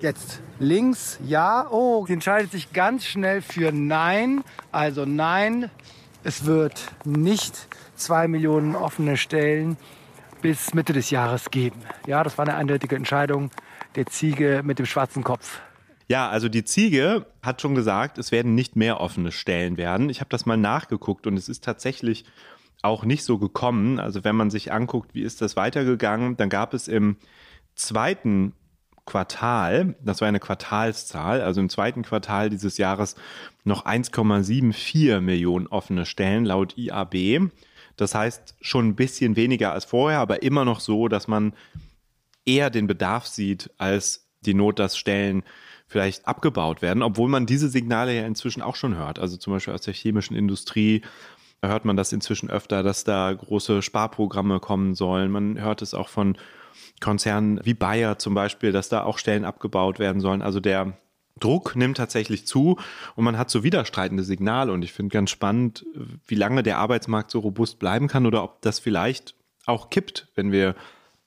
Jetzt 0.00 0.40
links, 0.58 1.18
ja. 1.24 1.68
Oh, 1.70 2.06
sie 2.06 2.14
entscheidet 2.14 2.50
sich 2.50 2.72
ganz 2.72 3.04
schnell 3.04 3.40
für 3.42 3.70
Nein. 3.70 4.42
Also 4.72 5.04
Nein, 5.04 5.70
es 6.24 6.44
wird 6.44 6.92
nicht 7.04 7.68
zwei 7.96 8.28
Millionen 8.28 8.74
offene 8.76 9.16
Stellen 9.16 9.76
bis 10.40 10.74
Mitte 10.74 10.92
des 10.92 11.10
Jahres 11.10 11.50
geben. 11.50 11.80
Ja, 12.06 12.22
das 12.24 12.38
war 12.38 12.46
eine 12.46 12.56
eindeutige 12.56 12.96
Entscheidung 12.96 13.50
der 13.94 14.06
Ziege 14.06 14.62
mit 14.64 14.78
dem 14.78 14.86
schwarzen 14.86 15.22
Kopf. 15.22 15.60
Ja, 16.08 16.28
also 16.28 16.48
die 16.48 16.64
Ziege 16.64 17.26
hat 17.42 17.62
schon 17.62 17.74
gesagt, 17.74 18.18
es 18.18 18.32
werden 18.32 18.54
nicht 18.54 18.76
mehr 18.76 19.00
offene 19.00 19.32
Stellen 19.32 19.76
werden. 19.76 20.10
Ich 20.10 20.20
habe 20.20 20.30
das 20.30 20.46
mal 20.46 20.56
nachgeguckt 20.56 21.26
und 21.26 21.36
es 21.36 21.48
ist 21.48 21.64
tatsächlich 21.64 22.24
auch 22.82 23.04
nicht 23.04 23.24
so 23.24 23.38
gekommen. 23.38 24.00
Also 24.00 24.24
wenn 24.24 24.36
man 24.36 24.50
sich 24.50 24.72
anguckt, 24.72 25.14
wie 25.14 25.22
ist 25.22 25.40
das 25.40 25.56
weitergegangen, 25.56 26.36
dann 26.36 26.48
gab 26.48 26.74
es 26.74 26.88
im 26.88 27.16
zweiten 27.74 28.52
Quartal, 29.04 29.96
das 30.00 30.20
war 30.20 30.28
eine 30.28 30.38
Quartalszahl, 30.38 31.40
also 31.40 31.60
im 31.60 31.68
zweiten 31.68 32.02
Quartal 32.02 32.50
dieses 32.50 32.78
Jahres 32.78 33.16
noch 33.64 33.84
1,74 33.84 35.20
Millionen 35.20 35.66
offene 35.66 36.06
Stellen 36.06 36.44
laut 36.44 36.78
IAB. 36.78 37.50
Das 37.96 38.14
heißt 38.14 38.56
schon 38.60 38.88
ein 38.88 38.96
bisschen 38.96 39.36
weniger 39.36 39.72
als 39.72 39.84
vorher, 39.84 40.20
aber 40.20 40.42
immer 40.42 40.64
noch 40.64 40.80
so, 40.80 41.08
dass 41.08 41.28
man 41.28 41.52
eher 42.46 42.70
den 42.70 42.86
Bedarf 42.86 43.26
sieht 43.26 43.70
als 43.76 44.28
die 44.42 44.54
Not, 44.54 44.78
dass 44.78 44.96
Stellen 44.96 45.42
vielleicht 45.86 46.26
abgebaut 46.26 46.80
werden, 46.80 47.02
obwohl 47.02 47.28
man 47.28 47.44
diese 47.44 47.68
Signale 47.68 48.16
ja 48.16 48.26
inzwischen 48.26 48.62
auch 48.62 48.76
schon 48.76 48.96
hört. 48.96 49.18
Also 49.18 49.36
zum 49.36 49.52
Beispiel 49.52 49.74
aus 49.74 49.82
der 49.82 49.94
chemischen 49.94 50.36
Industrie 50.36 51.02
hört 51.60 51.84
man 51.84 51.96
das 51.96 52.12
inzwischen 52.12 52.50
öfter, 52.50 52.82
dass 52.82 53.04
da 53.04 53.32
große 53.32 53.82
Sparprogramme 53.82 54.58
kommen 54.58 54.94
sollen. 54.94 55.30
Man 55.30 55.60
hört 55.60 55.82
es 55.82 55.94
auch 55.94 56.08
von 56.08 56.36
Konzernen 57.00 57.60
wie 57.64 57.74
Bayer 57.74 58.18
zum 58.18 58.34
Beispiel, 58.34 58.72
dass 58.72 58.88
da 58.88 59.04
auch 59.04 59.18
Stellen 59.18 59.44
abgebaut 59.44 59.98
werden 59.98 60.20
sollen. 60.20 60.42
Also 60.42 60.60
der 60.60 60.96
Druck 61.40 61.76
nimmt 61.76 61.96
tatsächlich 61.96 62.46
zu 62.46 62.78
und 63.16 63.24
man 63.24 63.38
hat 63.38 63.50
so 63.50 63.64
widerstreitende 63.64 64.22
Signale. 64.22 64.72
Und 64.72 64.82
ich 64.82 64.92
finde 64.92 65.12
ganz 65.12 65.30
spannend, 65.30 65.84
wie 66.26 66.34
lange 66.34 66.62
der 66.62 66.78
Arbeitsmarkt 66.78 67.30
so 67.30 67.40
robust 67.40 67.78
bleiben 67.78 68.08
kann 68.08 68.26
oder 68.26 68.42
ob 68.44 68.62
das 68.62 68.78
vielleicht 68.78 69.34
auch 69.66 69.90
kippt, 69.90 70.28
wenn 70.34 70.52
wir 70.52 70.74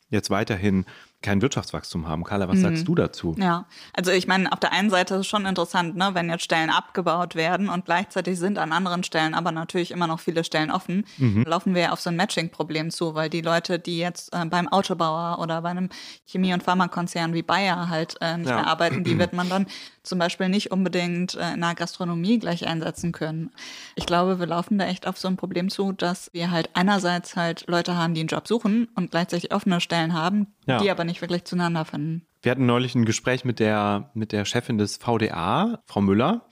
jetzt 0.10 0.29
weiterhin 0.29 0.86
kein 1.26 1.42
Wirtschaftswachstum 1.42 2.08
haben. 2.08 2.24
Carla, 2.24 2.48
was 2.48 2.58
mhm. 2.58 2.62
sagst 2.62 2.88
du 2.88 2.96
dazu? 2.96 3.36
Ja, 3.38 3.66
also 3.94 4.12
ich 4.12 4.28
meine, 4.28 4.52
auf 4.52 4.60
der 4.60 4.72
einen 4.72 4.90
Seite 4.90 5.16
ist 5.16 5.22
es 5.22 5.28
schon 5.28 5.46
interessant, 5.46 5.96
ne, 5.96 6.12
wenn 6.14 6.30
jetzt 6.30 6.44
Stellen 6.44 6.70
abgebaut 6.70 7.36
werden 7.36 7.68
und 7.68 7.86
gleichzeitig 7.86 8.38
sind 8.38 8.60
an 8.60 8.72
anderen 8.72 9.04
Stellen 9.04 9.34
aber 9.34 9.52
natürlich 9.52 9.92
immer 9.92 10.08
noch 10.08 10.20
viele 10.20 10.44
Stellen 10.44 10.70
offen, 10.70 11.06
mhm. 11.18 11.44
laufen 11.48 11.74
wir 11.74 11.92
auf 11.92 12.00
so 12.00 12.12
ein 12.12 12.16
Matching-Problem 12.16 12.92
zu, 12.92 13.16
weil 13.16 13.30
die 13.30 13.42
Leute, 13.42 13.80
die 13.80 13.98
jetzt 13.98 14.34
äh, 14.34 14.46
beim 14.46 14.68
Autobauer 14.68 15.40
oder 15.40 15.64
bei 15.64 15.70
einem 15.70 15.90
Chemie- 16.26 16.54
und 16.54 16.62
Pharmakonzern 16.62 17.34
wie 17.34 17.42
Bayer 17.42 17.90
halt 17.90 18.16
äh, 18.22 18.38
nicht 18.38 18.50
ja. 18.50 18.58
mehr 18.58 18.68
arbeiten, 18.68 19.04
die 19.04 19.18
wird 19.18 19.34
man 19.34 19.50
dann 19.50 19.66
zum 20.06 20.20
Beispiel 20.20 20.50
nicht 20.50 20.72
unbedingt 20.72 21.36
äh, 21.36 21.54
in 21.54 21.62
der 21.62 21.76
Gastronomie 21.76 22.39
gleich 22.39 22.68
einsetzen 22.68 23.12
können. 23.12 23.52
Ich 23.96 24.06
glaube, 24.06 24.39
wir 24.39 24.48
laufen 24.48 24.78
da 24.78 24.86
echt 24.86 25.08
auf 25.08 25.18
so 25.18 25.28
ein 25.28 25.38
Problem 25.38 25.70
zu, 25.70 25.91
dass 25.91 26.30
wir 26.34 26.52
halt 26.52 26.70
einerseits 26.74 27.36
halt 27.36 27.65
Leute 27.68 27.96
haben, 27.96 28.13
die 28.13 28.22
einen 28.22 28.30
Job 28.30 28.48
suchen 28.48 28.88
und 28.96 29.12
gleichzeitig 29.12 29.54
offene 29.54 29.82
Stellen 29.82 30.13
haben, 30.13 30.48
ja. 30.68 30.80
die 30.80 30.89
aber 30.91 31.04
nicht 31.04 31.22
wirklich 31.22 31.46
zueinander 31.46 31.86
finden. 31.86 32.26
Wir 32.41 32.52
hatten 32.52 32.65
neulich 32.65 32.96
ein 32.96 33.06
Gespräch 33.06 33.44
mit 33.44 33.60
der, 33.60 34.12
mit 34.13 34.32
der 34.32 34.46
Chefin 34.46 34.78
des 34.78 34.98
VDA, 34.98 35.80
Frau 35.86 36.02
Müller, 36.02 36.48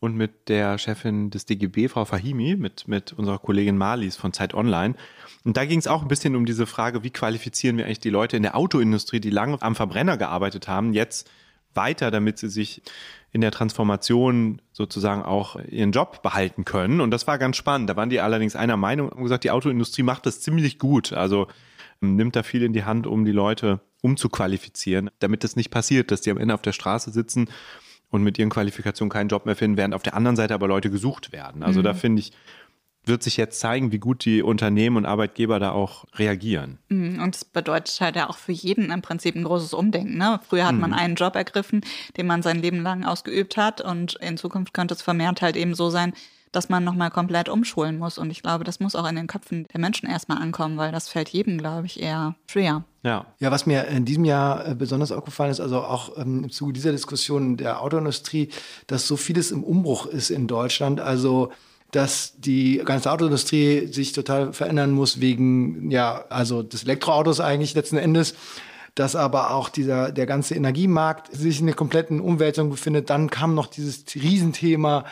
und 0.00 0.14
mit 0.14 0.48
der 0.48 0.78
Chefin 0.78 1.30
des 1.30 1.46
DGB, 1.46 1.88
Frau 1.88 2.04
Fahimi, 2.04 2.56
mit, 2.56 2.86
mit 2.86 3.12
unserer 3.12 3.38
Kollegin 3.38 3.76
Marlies 3.76 4.16
von 4.16 4.32
Zeit 4.32 4.54
Online. 4.54 4.94
Und 5.44 5.56
da 5.56 5.64
ging 5.64 5.78
es 5.78 5.88
auch 5.88 6.02
ein 6.02 6.08
bisschen 6.08 6.36
um 6.36 6.46
diese 6.46 6.66
Frage, 6.66 7.02
wie 7.02 7.10
qualifizieren 7.10 7.78
wir 7.78 7.86
eigentlich 7.86 8.00
die 8.00 8.10
Leute 8.10 8.36
in 8.36 8.42
der 8.42 8.56
Autoindustrie, 8.56 9.20
die 9.20 9.30
lange 9.30 9.60
am 9.60 9.74
Verbrenner 9.74 10.16
gearbeitet 10.16 10.68
haben, 10.68 10.92
jetzt 10.92 11.28
weiter, 11.78 12.10
damit 12.10 12.38
sie 12.38 12.48
sich 12.48 12.82
in 13.32 13.40
der 13.40 13.50
Transformation 13.50 14.60
sozusagen 14.72 15.22
auch 15.22 15.56
ihren 15.70 15.92
Job 15.92 16.22
behalten 16.22 16.64
können. 16.64 17.00
Und 17.00 17.10
das 17.10 17.26
war 17.26 17.38
ganz 17.38 17.56
spannend. 17.56 17.88
Da 17.88 17.96
waren 17.96 18.10
die 18.10 18.20
allerdings 18.20 18.56
einer 18.56 18.76
Meinung 18.76 19.08
und 19.08 19.22
gesagt, 19.22 19.44
die 19.44 19.50
Autoindustrie 19.50 20.02
macht 20.02 20.26
das 20.26 20.40
ziemlich 20.40 20.78
gut. 20.78 21.12
Also 21.12 21.46
ähm, 22.02 22.16
nimmt 22.16 22.36
da 22.36 22.42
viel 22.42 22.62
in 22.62 22.72
die 22.72 22.84
Hand, 22.84 23.06
um 23.06 23.24
die 23.24 23.32
Leute 23.32 23.80
umzuqualifizieren, 24.02 25.10
damit 25.18 25.44
das 25.44 25.56
nicht 25.56 25.70
passiert, 25.70 26.10
dass 26.10 26.20
die 26.20 26.30
am 26.30 26.38
Ende 26.38 26.54
auf 26.54 26.62
der 26.62 26.72
Straße 26.72 27.10
sitzen 27.10 27.48
und 28.10 28.22
mit 28.22 28.38
ihren 28.38 28.50
Qualifikationen 28.50 29.10
keinen 29.10 29.28
Job 29.28 29.44
mehr 29.44 29.56
finden, 29.56 29.76
während 29.76 29.94
auf 29.94 30.02
der 30.02 30.14
anderen 30.14 30.36
Seite 30.36 30.54
aber 30.54 30.68
Leute 30.68 30.90
gesucht 30.90 31.32
werden. 31.32 31.62
Also 31.62 31.80
mhm. 31.80 31.84
da 31.84 31.94
finde 31.94 32.20
ich, 32.20 32.32
wird 33.08 33.22
sich 33.22 33.36
jetzt 33.36 33.60
zeigen, 33.60 33.92
wie 33.92 33.98
gut 33.98 34.24
die 34.24 34.42
Unternehmen 34.42 34.96
und 34.96 35.06
Arbeitgeber 35.06 35.58
da 35.58 35.72
auch 35.72 36.04
reagieren. 36.14 36.78
Mhm, 36.88 37.20
und 37.22 37.34
es 37.34 37.44
bedeutet 37.44 38.00
halt 38.00 38.16
ja 38.16 38.28
auch 38.28 38.36
für 38.36 38.52
jeden 38.52 38.90
im 38.90 39.02
Prinzip 39.02 39.34
ein 39.34 39.44
großes 39.44 39.74
Umdenken. 39.74 40.18
Ne? 40.18 40.40
Früher 40.48 40.66
hat 40.66 40.76
man 40.76 40.90
mhm. 40.90 40.96
einen 40.96 41.14
Job 41.14 41.34
ergriffen, 41.34 41.82
den 42.16 42.26
man 42.26 42.42
sein 42.42 42.60
Leben 42.60 42.82
lang 42.82 43.04
ausgeübt 43.04 43.56
hat 43.56 43.80
und 43.80 44.16
in 44.16 44.36
Zukunft 44.36 44.74
könnte 44.74 44.94
es 44.94 45.02
vermehrt 45.02 45.42
halt 45.42 45.56
eben 45.56 45.74
so 45.74 45.90
sein, 45.90 46.12
dass 46.52 46.68
man 46.68 46.84
nochmal 46.84 47.10
komplett 47.10 47.48
umschulen 47.48 47.98
muss. 47.98 48.18
Und 48.18 48.30
ich 48.30 48.42
glaube, 48.42 48.64
das 48.64 48.80
muss 48.80 48.94
auch 48.94 49.08
in 49.08 49.16
den 49.16 49.26
Köpfen 49.26 49.66
der 49.72 49.80
Menschen 49.80 50.08
erstmal 50.08 50.38
ankommen, 50.38 50.76
weil 50.76 50.92
das 50.92 51.08
fällt 51.08 51.28
jedem, 51.28 51.58
glaube 51.58 51.86
ich, 51.86 52.00
eher 52.00 52.36
schwer. 52.46 52.84
Ja. 53.02 53.26
ja, 53.38 53.50
was 53.50 53.66
mir 53.66 53.86
in 53.86 54.04
diesem 54.04 54.24
Jahr 54.24 54.66
äh, 54.66 54.74
besonders 54.74 55.12
aufgefallen 55.12 55.50
ist, 55.50 55.60
also 55.60 55.82
auch 55.82 56.16
ähm, 56.18 56.44
im 56.44 56.50
Zuge 56.50 56.72
dieser 56.72 56.92
Diskussion 56.92 57.56
der 57.56 57.80
Autoindustrie, 57.80 58.48
dass 58.86 59.06
so 59.06 59.16
vieles 59.16 59.50
im 59.50 59.62
Umbruch 59.62 60.06
ist 60.06 60.30
in 60.30 60.46
Deutschland. 60.46 61.00
Also 61.00 61.52
dass 61.90 62.34
die 62.38 62.82
ganze 62.84 63.10
Autoindustrie 63.10 63.86
sich 63.86 64.12
total 64.12 64.52
verändern 64.52 64.90
muss 64.90 65.20
wegen, 65.20 65.90
ja, 65.90 66.24
also 66.28 66.62
des 66.62 66.84
Elektroautos 66.84 67.40
eigentlich 67.40 67.74
letzten 67.74 67.96
Endes 67.96 68.34
dass 68.98 69.14
aber 69.14 69.52
auch 69.52 69.68
dieser, 69.68 70.10
der 70.10 70.26
ganze 70.26 70.56
Energiemarkt 70.56 71.32
sich 71.32 71.60
in 71.60 71.66
einer 71.66 71.76
kompletten 71.76 72.20
Umwälzung 72.20 72.70
befindet. 72.70 73.10
Dann 73.10 73.30
kam 73.30 73.54
noch 73.54 73.68
dieses 73.68 74.04
Riesenthema 74.14 75.04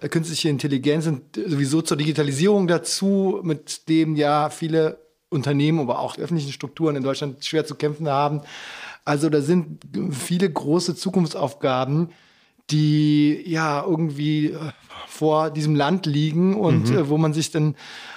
äh, 0.00 0.08
künstliche 0.08 0.48
Intelligenz 0.48 1.06
und 1.06 1.22
sowieso 1.36 1.82
zur 1.82 1.98
Digitalisierung 1.98 2.66
dazu, 2.66 3.40
mit 3.42 3.88
dem 3.88 4.16
ja 4.16 4.48
viele 4.48 4.98
Unternehmen, 5.28 5.80
aber 5.80 5.98
auch 5.98 6.16
öffentlichen 6.16 6.52
Strukturen 6.52 6.96
in 6.96 7.02
Deutschland 7.02 7.44
schwer 7.44 7.66
zu 7.66 7.74
kämpfen 7.74 8.08
haben. 8.08 8.40
Also 9.04 9.28
da 9.28 9.42
sind 9.42 9.80
viele 10.10 10.50
große 10.50 10.94
Zukunftsaufgaben, 10.94 12.12
die 12.70 13.42
ja 13.46 13.84
irgendwie 13.84 14.48
äh, 14.48 14.58
vor 15.06 15.50
diesem 15.50 15.74
Land 15.74 16.06
liegen 16.06 16.54
und 16.54 16.90
mhm. 16.90 16.96
äh, 16.96 17.08
wo 17.08 17.18
man 17.18 17.32
sich 17.32 17.50
dann 17.50 17.76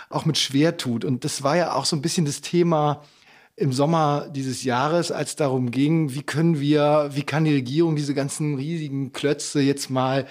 auch 0.09 0.25
mit 0.25 0.37
schwer 0.37 0.77
tut. 0.77 1.05
Und 1.05 1.23
das 1.23 1.43
war 1.43 1.57
ja 1.57 1.73
auch 1.73 1.85
so 1.85 1.95
ein 1.95 2.01
bisschen 2.01 2.25
das 2.25 2.41
Thema 2.41 3.03
im 3.55 3.73
Sommer 3.73 4.29
dieses 4.29 4.63
Jahres, 4.63 5.11
als 5.11 5.35
darum 5.35 5.71
ging, 5.71 6.13
wie 6.13 6.21
können 6.21 6.59
wir, 6.59 7.09
wie 7.13 7.23
kann 7.23 7.43
die 7.43 7.55
Regierung 7.55 7.95
diese 7.95 8.13
ganzen 8.13 8.55
riesigen 8.55 9.13
Klötze 9.13 9.61
jetzt 9.61 9.89
mal 9.89 10.27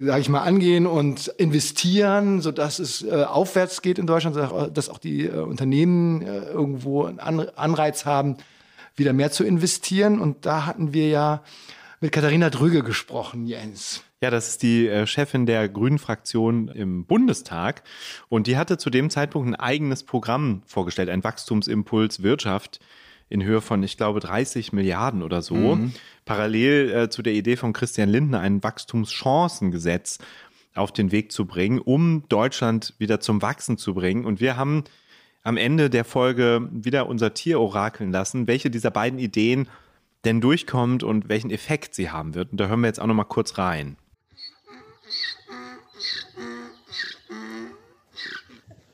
sage 0.00 0.20
ich 0.20 0.28
mal, 0.28 0.42
angehen 0.42 0.86
und 0.86 1.26
investieren, 1.38 2.40
so 2.40 2.52
dass 2.52 2.78
es 2.78 3.02
äh, 3.02 3.24
aufwärts 3.24 3.82
geht 3.82 3.98
in 3.98 4.06
Deutschland, 4.06 4.36
dass 4.76 4.88
auch 4.88 4.98
die 4.98 5.26
äh, 5.26 5.40
Unternehmen 5.40 6.22
äh, 6.22 6.44
irgendwo 6.44 7.04
einen 7.04 7.18
An 7.18 7.40
Anreiz 7.56 8.04
haben, 8.04 8.36
wieder 8.94 9.12
mehr 9.12 9.32
zu 9.32 9.44
investieren. 9.44 10.20
Und 10.20 10.46
da 10.46 10.66
hatten 10.66 10.92
wir 10.92 11.08
ja 11.08 11.42
mit 12.00 12.12
Katharina 12.12 12.50
Drüge 12.50 12.82
gesprochen, 12.82 13.46
Jens. 13.46 14.04
Ja, 14.20 14.30
das 14.30 14.48
ist 14.48 14.62
die 14.62 14.88
äh, 14.88 15.06
Chefin 15.06 15.46
der 15.46 15.68
Grünen 15.68 15.98
Fraktion 15.98 16.68
im 16.68 17.04
Bundestag. 17.04 17.82
Und 18.28 18.46
die 18.46 18.56
hatte 18.56 18.78
zu 18.78 18.90
dem 18.90 19.10
Zeitpunkt 19.10 19.48
ein 19.48 19.54
eigenes 19.54 20.02
Programm 20.02 20.62
vorgestellt, 20.66 21.08
ein 21.08 21.22
Wachstumsimpuls 21.22 22.22
Wirtschaft 22.22 22.80
in 23.28 23.44
Höhe 23.44 23.60
von, 23.60 23.82
ich 23.82 23.96
glaube, 23.96 24.20
30 24.20 24.72
Milliarden 24.72 25.22
oder 25.22 25.42
so. 25.42 25.54
Mhm. 25.54 25.92
Parallel 26.24 26.90
äh, 26.90 27.10
zu 27.10 27.22
der 27.22 27.34
Idee 27.34 27.56
von 27.56 27.72
Christian 27.72 28.08
Lindner, 28.08 28.40
ein 28.40 28.62
Wachstumschancengesetz 28.62 30.18
auf 30.74 30.92
den 30.92 31.12
Weg 31.12 31.32
zu 31.32 31.46
bringen, 31.46 31.78
um 31.78 32.24
Deutschland 32.28 32.94
wieder 32.98 33.20
zum 33.20 33.42
Wachsen 33.42 33.78
zu 33.78 33.94
bringen. 33.94 34.24
Und 34.24 34.40
wir 34.40 34.56
haben 34.56 34.84
am 35.42 35.56
Ende 35.56 35.90
der 35.90 36.04
Folge 36.04 36.68
wieder 36.72 37.08
unser 37.08 37.34
Tier 37.34 37.60
orakeln 37.60 38.10
lassen, 38.10 38.46
welche 38.46 38.70
dieser 38.70 38.90
beiden 38.90 39.18
Ideen 39.18 39.68
denn 40.28 40.40
durchkommt 40.42 41.02
und 41.02 41.30
welchen 41.30 41.50
Effekt 41.50 41.94
sie 41.94 42.10
haben 42.10 42.34
wird. 42.34 42.52
Und 42.52 42.60
da 42.60 42.66
hören 42.68 42.80
wir 42.80 42.88
jetzt 42.88 43.00
auch 43.00 43.06
noch 43.06 43.14
mal 43.14 43.24
kurz 43.24 43.56
rein. 43.56 43.96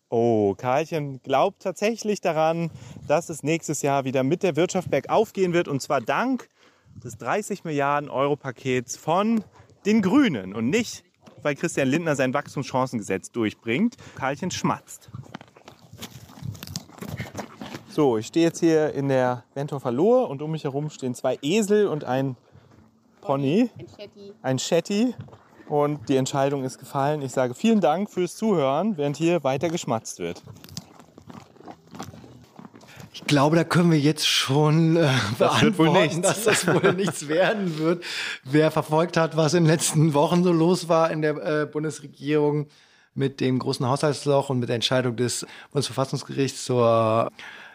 Oh, 0.08 0.54
Karlchen 0.54 1.20
glaubt 1.22 1.60
tatsächlich 1.60 2.20
daran, 2.20 2.70
dass 3.08 3.30
es 3.30 3.42
nächstes 3.42 3.82
Jahr 3.82 4.04
wieder 4.04 4.22
mit 4.22 4.44
der 4.44 4.54
Wirtschaft 4.54 4.92
bergauf 4.92 5.32
gehen 5.32 5.52
wird. 5.52 5.66
Und 5.66 5.82
zwar 5.82 6.00
dank 6.00 6.48
des 7.02 7.18
30 7.18 7.64
Milliarden 7.64 8.08
Euro 8.08 8.36
Pakets 8.36 8.96
von 8.96 9.42
den 9.86 10.02
Grünen 10.02 10.54
und 10.54 10.70
nicht, 10.70 11.02
weil 11.42 11.56
Christian 11.56 11.88
Lindner 11.88 12.14
sein 12.14 12.32
Wachstumschancengesetz 12.32 13.32
durchbringt. 13.32 13.96
Karlchen 14.14 14.52
schmatzt. 14.52 15.10
So, 17.94 18.18
ich 18.18 18.26
stehe 18.26 18.46
jetzt 18.46 18.58
hier 18.58 18.92
in 18.92 19.06
der 19.08 19.44
Wentorfer 19.54 19.92
Lohe 19.92 20.26
und 20.26 20.42
um 20.42 20.50
mich 20.50 20.64
herum 20.64 20.90
stehen 20.90 21.14
zwei 21.14 21.38
Esel 21.42 21.86
und 21.86 22.02
ein 22.02 22.34
Pony. 23.20 23.70
Ein 23.78 23.86
Shetty. 23.88 24.32
Ein 24.42 24.58
Shetty. 24.58 25.14
Und 25.68 26.08
die 26.08 26.16
Entscheidung 26.16 26.64
ist 26.64 26.78
gefallen. 26.78 27.22
Ich 27.22 27.30
sage 27.30 27.54
vielen 27.54 27.80
Dank 27.80 28.10
fürs 28.10 28.34
Zuhören, 28.34 28.96
während 28.96 29.16
hier 29.16 29.44
weiter 29.44 29.68
geschmatzt 29.68 30.18
wird. 30.18 30.42
Ich 33.12 33.22
glaube, 33.28 33.54
da 33.54 33.62
können 33.62 33.92
wir 33.92 34.00
jetzt 34.00 34.26
schon 34.26 34.96
äh, 34.96 35.08
das 35.38 35.60
beantworten, 35.60 36.20
dass 36.20 36.42
das 36.42 36.66
wohl 36.66 36.92
nichts 36.96 37.28
werden 37.28 37.78
wird. 37.78 38.02
Wer 38.42 38.72
verfolgt 38.72 39.16
hat, 39.16 39.36
was 39.36 39.54
in 39.54 39.62
den 39.62 39.70
letzten 39.70 40.14
Wochen 40.14 40.42
so 40.42 40.50
los 40.50 40.88
war 40.88 41.12
in 41.12 41.22
der 41.22 41.36
äh, 41.36 41.66
Bundesregierung 41.66 42.66
mit 43.14 43.38
dem 43.38 43.60
großen 43.60 43.86
Haushaltsloch 43.86 44.50
und 44.50 44.58
mit 44.58 44.68
der 44.68 44.74
Entscheidung 44.74 45.14
des 45.14 45.46
Bundesverfassungsgerichts 45.70 46.64
zur, 46.64 47.30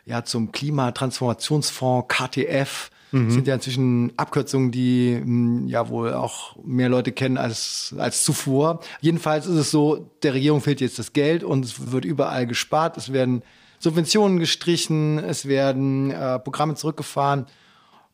ja, 0.10 0.26
zum 0.26 0.52
Klimatransformationsfonds 0.52 2.08
KTF, 2.08 2.90
Mhm. 3.12 3.32
sind 3.32 3.48
ja 3.48 3.56
inzwischen 3.56 4.14
Abkürzungen, 4.18 4.72
die 4.72 5.20
mh, 5.20 5.24
hm, 5.24 5.68
ja 5.68 5.90
wohl 5.90 6.14
auch 6.14 6.56
mehr 6.64 6.90
Leute 6.90 7.12
kennen 7.12 7.38
als, 7.38 7.96
als 7.98 8.24
zuvor. 8.24 8.82
Jedenfalls 9.02 9.48
ist 9.48 9.56
es 9.56 9.72
so, 9.72 10.12
der 10.22 10.34
Regierung 10.36 10.62
fehlt 10.62 10.82
jetzt 10.82 11.00
das 11.00 11.14
Geld 11.14 11.44
und 11.44 11.66
es 11.66 11.92
wird 11.92 12.06
überall 12.06 12.46
gespart. 12.46 12.98
Es 12.98 13.12
werden 13.12 13.42
Subventionen 13.80 14.40
gestrichen, 14.40 15.18
es 15.20 15.48
werden 15.48 16.12
äh, 16.12 16.38
Programme 16.40 16.76
zurückgefahren. 16.76 17.48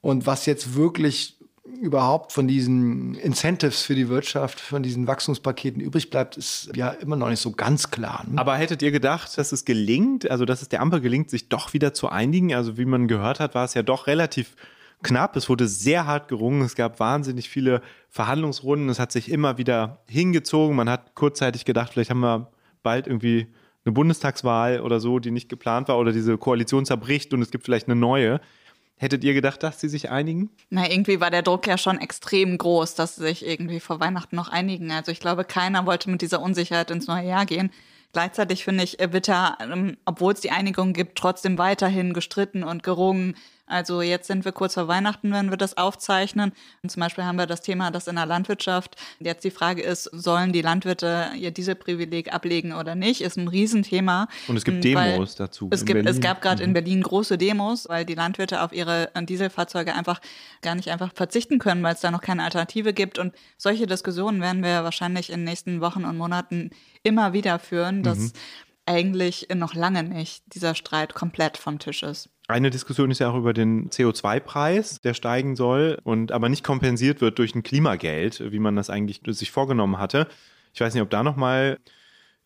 Und 0.02 0.28
was 0.28 0.46
jetzt 0.46 0.76
wirklich 0.76 1.35
überhaupt 1.82 2.32
von 2.32 2.48
diesen 2.48 3.16
Incentives 3.16 3.82
für 3.82 3.96
die 3.96 4.08
Wirtschaft, 4.08 4.60
von 4.60 4.84
diesen 4.84 5.08
Wachstumspaketen 5.08 5.82
übrig 5.82 6.10
bleibt, 6.10 6.38
ist 6.38 6.70
ja 6.76 6.90
immer 6.90 7.16
noch 7.16 7.30
nicht 7.30 7.40
so 7.40 7.52
ganz 7.52 7.90
klar. 7.90 8.24
Ne? 8.30 8.38
Aber 8.40 8.56
hättet 8.56 8.82
ihr 8.82 8.92
gedacht, 8.92 9.38
dass 9.38 9.52
es 9.52 9.66
gelingt, 9.66 10.30
also 10.30 10.46
dass 10.46 10.62
es 10.62 10.70
der 10.70 10.82
Ampel 10.82 11.02
gelingt, 11.02 11.30
sich 11.30 11.50
doch 11.50 11.74
wieder 11.74 11.94
zu 11.94 12.10
einigen? 12.10 12.54
Also 12.54 12.78
wie 12.78 12.86
man 12.86 13.08
gehört 13.08 13.40
hat, 13.40 13.56
war 13.56 13.66
es 13.66 13.74
ja 13.74 13.84
doch 13.84 14.08
relativ 14.08 14.56
knapp. 15.02 15.36
Es 15.36 15.50
wurde 15.50 15.68
sehr 15.68 16.06
hart 16.06 16.28
gerungen. 16.28 16.62
Es 16.62 16.76
gab 16.76 17.00
wahnsinnig 17.00 17.50
viele 17.50 17.82
Verhandlungsrunden. 18.10 18.90
Es 18.90 19.00
hat 19.00 19.12
sich 19.12 19.32
immer 19.32 19.58
wieder 19.58 20.00
hingezogen. 20.08 20.76
Man 20.76 20.90
hat 20.90 21.16
kurzzeitig 21.16 21.66
gedacht, 21.66 21.94
vielleicht 21.94 22.12
haben 22.12 22.22
wir 22.22 22.52
bald 22.84 23.08
irgendwie 23.08 23.48
eine 23.86 23.94
Bundestagswahl 23.94 24.82
oder 24.82 25.00
so, 25.00 25.20
die 25.20 25.32
nicht 25.32 25.50
geplant 25.50 25.88
war 25.88 26.00
oder 26.00 26.12
diese 26.12 26.38
Koalition 26.38 26.86
zerbricht 26.86 27.34
und 27.34 27.42
es 27.42 27.52
gibt 27.52 27.66
vielleicht 27.66 27.88
eine 27.88 27.96
neue. 27.96 28.40
Hättet 28.98 29.26
ihr 29.26 29.34
gedacht, 29.34 29.62
dass 29.62 29.82
sie 29.82 29.90
sich 29.90 30.10
einigen? 30.10 30.50
Na, 30.70 30.90
irgendwie 30.90 31.20
war 31.20 31.30
der 31.30 31.42
Druck 31.42 31.68
ja 31.68 31.78
schon 31.78 32.00
extrem 32.00 32.58
groß, 32.58 32.96
dass 32.96 33.18
sie 33.18 33.24
sich 33.24 33.46
irgendwie 33.46 33.82
vor 33.82 34.00
Weihnachten 34.00 34.38
noch 34.38 34.48
einigen. 34.48 34.90
Also 34.92 35.12
ich 35.12 35.20
glaube, 35.20 35.44
keiner 35.44 35.86
wollte 35.86 36.10
mit 36.10 36.22
dieser 36.22 36.42
Unsicherheit 36.42 36.92
ins 36.92 37.08
neue 37.08 37.28
Jahr 37.28 37.46
gehen. 37.46 37.72
Gleichzeitig 38.14 38.64
finde 38.64 38.86
ich, 38.86 38.98
wird 39.12 39.28
da, 39.28 39.58
ähm, 39.60 39.98
obwohl 40.06 40.32
es 40.32 40.40
die 40.40 40.52
Einigung 40.52 40.94
gibt, 40.94 41.18
trotzdem 41.18 41.58
weiterhin 41.58 42.14
gestritten 42.14 42.64
und 42.64 42.82
gerungen. 42.82 43.36
Also 43.68 44.02
jetzt 44.02 44.28
sind 44.28 44.46
wir 44.46 44.52
kurz 44.52 44.76
vor 44.76 44.88
Weihnachten, 44.88 45.32
wenn 45.32 45.50
wir 45.50 45.58
das 45.58 45.76
aufzeichnen. 45.76 46.54
Und 46.84 46.90
zum 46.92 47.00
Beispiel 47.00 47.24
haben 47.24 47.38
wir 47.38 47.48
das 47.48 47.62
Thema, 47.62 47.90
das 47.90 48.08
in 48.08 48.16
der 48.16 48.28
Landwirtschaft 48.28 48.96
jetzt 49.20 49.44
die 49.44 49.52
Frage 49.52 49.82
ist, 49.82 50.04
sollen 50.04 50.54
die 50.54 50.62
Landwirte 50.62 51.32
ihr 51.36 51.52
Dieselprivileg 51.52 52.32
ablegen 52.32 52.74
oder 52.74 52.94
nicht, 52.94 53.22
ist 53.22 53.38
ein 53.38 53.48
Riesenthema. 53.48 54.28
Und 54.48 54.58
es 54.58 54.64
gibt 54.64 54.84
Demos 54.84 55.36
dazu. 55.36 55.70
Es, 55.72 55.86
gibt, 55.86 56.08
es 56.08 56.20
gab 56.20 56.42
gerade 56.42 56.62
mhm. 56.62 56.70
in 56.70 56.74
Berlin 56.74 57.02
große 57.02 57.38
Demos, 57.38 57.90
weil 57.90 58.06
die 58.06 58.14
Landwirte 58.14 58.62
auf 58.62 58.72
ihre 58.72 59.10
Dieselfahrzeuge 59.20 59.96
einfach 59.96 60.22
gar 60.62 60.76
nicht 60.76 60.90
einfach 60.90 61.12
verzichten 61.14 61.58
können, 61.58 61.82
weil 61.82 61.96
es 61.96 62.02
da 62.02 62.12
noch 62.12 62.22
keine 62.22 62.44
Alternative 62.44 62.94
gibt. 62.94 63.18
Und 63.18 63.34
solche 63.58 63.88
Diskussionen 63.88 64.42
werden 64.42 64.64
wir 64.64 64.84
wahrscheinlich 64.84 65.32
in 65.32 65.40
den 65.40 65.46
nächsten 65.46 65.82
Wochen 65.82 66.06
und 66.06 66.18
Monaten 66.18 66.70
immer 67.02 67.34
wieder 67.34 67.58
führen, 67.58 68.04
dass 68.04 68.20
mhm. 68.20 68.32
eigentlich 68.86 69.48
noch 69.56 69.74
lange 69.74 70.04
nicht 70.04 70.44
dieser 70.54 70.76
Streit 70.76 71.16
komplett 71.16 71.58
vom 71.58 71.80
Tisch 71.80 72.04
ist. 72.04 72.30
Eine 72.48 72.70
Diskussion 72.70 73.10
ist 73.10 73.20
ja 73.20 73.30
auch 73.30 73.38
über 73.38 73.54
den 73.54 73.90
CO2-Preis, 73.90 75.02
der 75.02 75.16
steigen 75.16 75.56
soll 75.56 75.98
und 76.04 76.32
aber 76.32 76.48
nicht 76.48 76.64
kompensiert 76.64 77.20
wird 77.20 77.40
durch 77.40 77.56
ein 77.56 77.64
Klimageld, 77.64 78.52
wie 78.52 78.60
man 78.60 78.76
das 78.76 78.92
eigentlich 78.92 79.22
sich 79.26 79.50
vorgenommen 79.50 79.98
hatte. 79.98 80.28
Ich 80.74 80.82
weiß 80.82 80.94
nicht, 80.94 81.02
ob 81.02 81.10
da 81.10 81.24
nochmal 81.24 81.80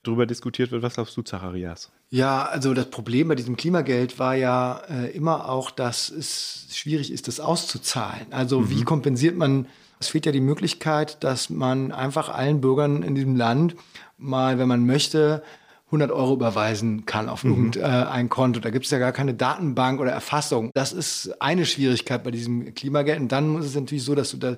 drüber 0.04 0.26
diskutiert 0.26 0.72
wird. 0.72 0.84
Was 0.84 0.94
glaubst 0.94 1.18
du, 1.18 1.22
Zacharias? 1.22 1.92
Ja, 2.10 2.46
also 2.46 2.74
das 2.74 2.90
Problem 2.90 3.28
bei 3.28 3.36
diesem 3.36 3.58
Klimageld 3.58 4.20
war 4.20 4.36
ja 4.36 4.82
äh, 4.90 5.12
immer 5.12 5.50
auch, 5.50 5.70
dass 5.70 6.10
es 6.10 6.68
schwierig 6.72 7.12
ist, 7.12 7.28
das 7.28 7.42
auszuzahlen. 7.42 8.28
Also 8.32 8.62
mhm. 8.62 8.70
wie 8.70 8.84
kompensiert 8.84 9.36
man? 9.36 9.68
Es 10.00 10.08
fehlt 10.08 10.26
ja 10.26 10.32
die 10.32 10.40
Möglichkeit, 10.40 11.22
dass 11.26 11.50
man 11.50 11.92
einfach 11.92 12.30
allen 12.30 12.62
Bürgern 12.62 13.04
in 13.04 13.16
diesem 13.16 13.36
Land 13.36 13.76
mal, 14.18 14.58
wenn 14.58 14.70
man 14.70 14.86
möchte, 14.86 15.44
100 15.90 16.12
Euro 16.12 16.34
überweisen 16.34 17.06
kann 17.06 17.30
auf 17.30 17.44
mhm. 17.44 17.72
irgendein 17.74 18.30
Konto. 18.30 18.60
Da 18.60 18.70
gibt 18.70 18.86
es 18.86 18.92
ja 18.92 19.00
gar 19.00 19.12
keine 19.12 19.34
Datenbank 19.34 20.00
oder 20.00 20.12
Erfassung. 20.12 20.72
Das 20.76 20.94
ist 20.94 21.42
eine 21.42 21.66
Schwierigkeit 21.66 22.24
bei 22.24 22.32
diesem 22.32 22.74
Klimageld. 22.76 23.20
Und 23.20 23.32
dann 23.32 23.58
ist 23.58 23.66
es 23.66 23.76
natürlich 23.76 24.04
so, 24.04 24.14
dass 24.14 24.32
du 24.32 24.38
da 24.38 24.58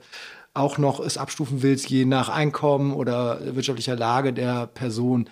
auch 0.53 0.77
noch 0.77 0.99
es 0.99 1.17
abstufen 1.17 1.61
willst, 1.63 1.89
je 1.89 2.03
nach 2.03 2.27
Einkommen 2.27 2.93
oder 2.93 3.55
wirtschaftlicher 3.55 3.95
Lage 3.95 4.33
der 4.33 4.67
Person. 4.67 5.29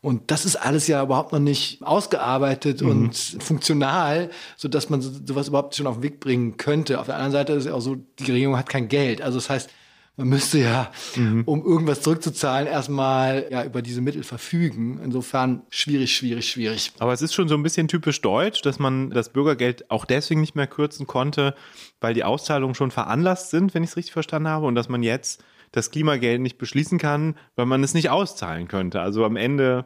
Und 0.00 0.30
das 0.30 0.44
ist 0.44 0.56
alles 0.56 0.86
ja 0.86 1.02
überhaupt 1.02 1.32
noch 1.32 1.40
nicht 1.40 1.82
ausgearbeitet 1.82 2.82
mhm. 2.82 2.90
und 2.90 3.16
funktional, 3.40 4.30
so 4.56 4.68
dass 4.68 4.90
man 4.90 5.00
sowas 5.00 5.48
überhaupt 5.48 5.74
schon 5.74 5.86
auf 5.86 5.96
den 5.96 6.02
Weg 6.02 6.20
bringen 6.20 6.56
könnte. 6.56 7.00
Auf 7.00 7.06
der 7.06 7.16
anderen 7.16 7.32
Seite 7.32 7.54
ist 7.54 7.66
es 7.66 7.72
auch 7.72 7.80
so, 7.80 7.96
die 8.18 8.30
Regierung 8.30 8.56
hat 8.56 8.68
kein 8.68 8.88
Geld. 8.88 9.22
Also 9.22 9.38
das 9.38 9.50
heißt, 9.50 9.70
man 10.18 10.28
müsste 10.28 10.58
ja, 10.58 10.90
mhm. 11.14 11.44
um 11.46 11.64
irgendwas 11.64 12.02
zurückzuzahlen, 12.02 12.66
erstmal 12.66 13.46
ja 13.50 13.64
über 13.64 13.82
diese 13.82 14.00
Mittel 14.00 14.24
verfügen. 14.24 15.00
Insofern 15.02 15.62
schwierig, 15.70 16.14
schwierig, 16.14 16.50
schwierig. 16.50 16.92
Aber 16.98 17.12
es 17.12 17.22
ist 17.22 17.34
schon 17.34 17.46
so 17.46 17.54
ein 17.54 17.62
bisschen 17.62 17.86
typisch 17.86 18.20
deutsch, 18.20 18.60
dass 18.62 18.80
man 18.80 19.10
das 19.10 19.32
Bürgergeld 19.32 19.90
auch 19.92 20.04
deswegen 20.04 20.40
nicht 20.40 20.56
mehr 20.56 20.66
kürzen 20.66 21.06
konnte, 21.06 21.54
weil 22.00 22.14
die 22.14 22.24
Auszahlungen 22.24 22.74
schon 22.74 22.90
veranlasst 22.90 23.50
sind, 23.50 23.74
wenn 23.74 23.84
ich 23.84 23.90
es 23.90 23.96
richtig 23.96 24.12
verstanden 24.12 24.48
habe, 24.48 24.66
und 24.66 24.74
dass 24.74 24.88
man 24.88 25.04
jetzt 25.04 25.44
das 25.70 25.92
Klimageld 25.92 26.40
nicht 26.40 26.58
beschließen 26.58 26.98
kann, 26.98 27.36
weil 27.54 27.66
man 27.66 27.84
es 27.84 27.94
nicht 27.94 28.10
auszahlen 28.10 28.66
könnte. 28.66 29.00
Also 29.00 29.24
am 29.24 29.36
Ende 29.36 29.84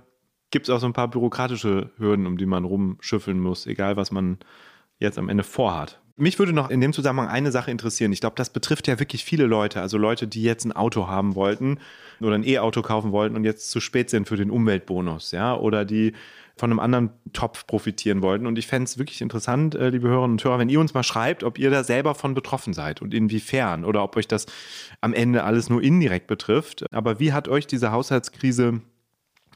gibt 0.50 0.66
es 0.66 0.74
auch 0.74 0.80
so 0.80 0.86
ein 0.86 0.94
paar 0.94 1.08
bürokratische 1.08 1.90
Hürden, 1.98 2.26
um 2.26 2.38
die 2.38 2.46
man 2.46 2.64
rumschüffeln 2.64 3.38
muss, 3.38 3.66
egal 3.66 3.96
was 3.96 4.10
man 4.10 4.38
jetzt 4.98 5.18
am 5.18 5.28
Ende 5.28 5.44
vorhat. 5.44 6.00
Mich 6.16 6.38
würde 6.38 6.52
noch 6.52 6.70
in 6.70 6.80
dem 6.80 6.92
Zusammenhang 6.92 7.28
eine 7.28 7.50
Sache 7.50 7.70
interessieren. 7.70 8.12
Ich 8.12 8.20
glaube, 8.20 8.36
das 8.36 8.50
betrifft 8.50 8.86
ja 8.86 8.98
wirklich 8.98 9.24
viele 9.24 9.46
Leute. 9.46 9.80
Also 9.80 9.98
Leute, 9.98 10.26
die 10.26 10.42
jetzt 10.42 10.64
ein 10.64 10.72
Auto 10.72 11.08
haben 11.08 11.34
wollten 11.34 11.78
oder 12.20 12.34
ein 12.34 12.46
E-Auto 12.46 12.82
kaufen 12.82 13.12
wollten 13.12 13.34
und 13.36 13.44
jetzt 13.44 13.70
zu 13.70 13.80
spät 13.80 14.10
sind 14.10 14.28
für 14.28 14.36
den 14.36 14.50
Umweltbonus, 14.50 15.32
ja, 15.32 15.56
oder 15.56 15.84
die 15.84 16.12
von 16.56 16.70
einem 16.70 16.80
anderen 16.80 17.10
Topf 17.32 17.66
profitieren 17.66 18.20
wollten. 18.22 18.46
Und 18.46 18.58
ich 18.58 18.66
fände 18.66 18.84
es 18.84 18.98
wirklich 18.98 19.22
interessant, 19.22 19.74
äh, 19.74 19.88
liebe 19.88 20.08
Hörerinnen 20.08 20.32
und 20.32 20.44
Hörer, 20.44 20.58
wenn 20.58 20.68
ihr 20.68 20.80
uns 20.80 20.94
mal 20.94 21.02
schreibt, 21.02 21.44
ob 21.44 21.58
ihr 21.58 21.70
da 21.70 21.82
selber 21.82 22.14
von 22.14 22.34
betroffen 22.34 22.74
seid 22.74 23.00
und 23.00 23.14
inwiefern 23.14 23.84
oder 23.84 24.02
ob 24.02 24.16
euch 24.16 24.28
das 24.28 24.46
am 25.00 25.14
Ende 25.14 25.44
alles 25.44 25.70
nur 25.70 25.82
indirekt 25.82 26.26
betrifft. 26.26 26.84
Aber 26.92 27.18
wie 27.18 27.32
hat 27.32 27.48
euch 27.48 27.66
diese 27.66 27.90
Haushaltskrise 27.90 28.82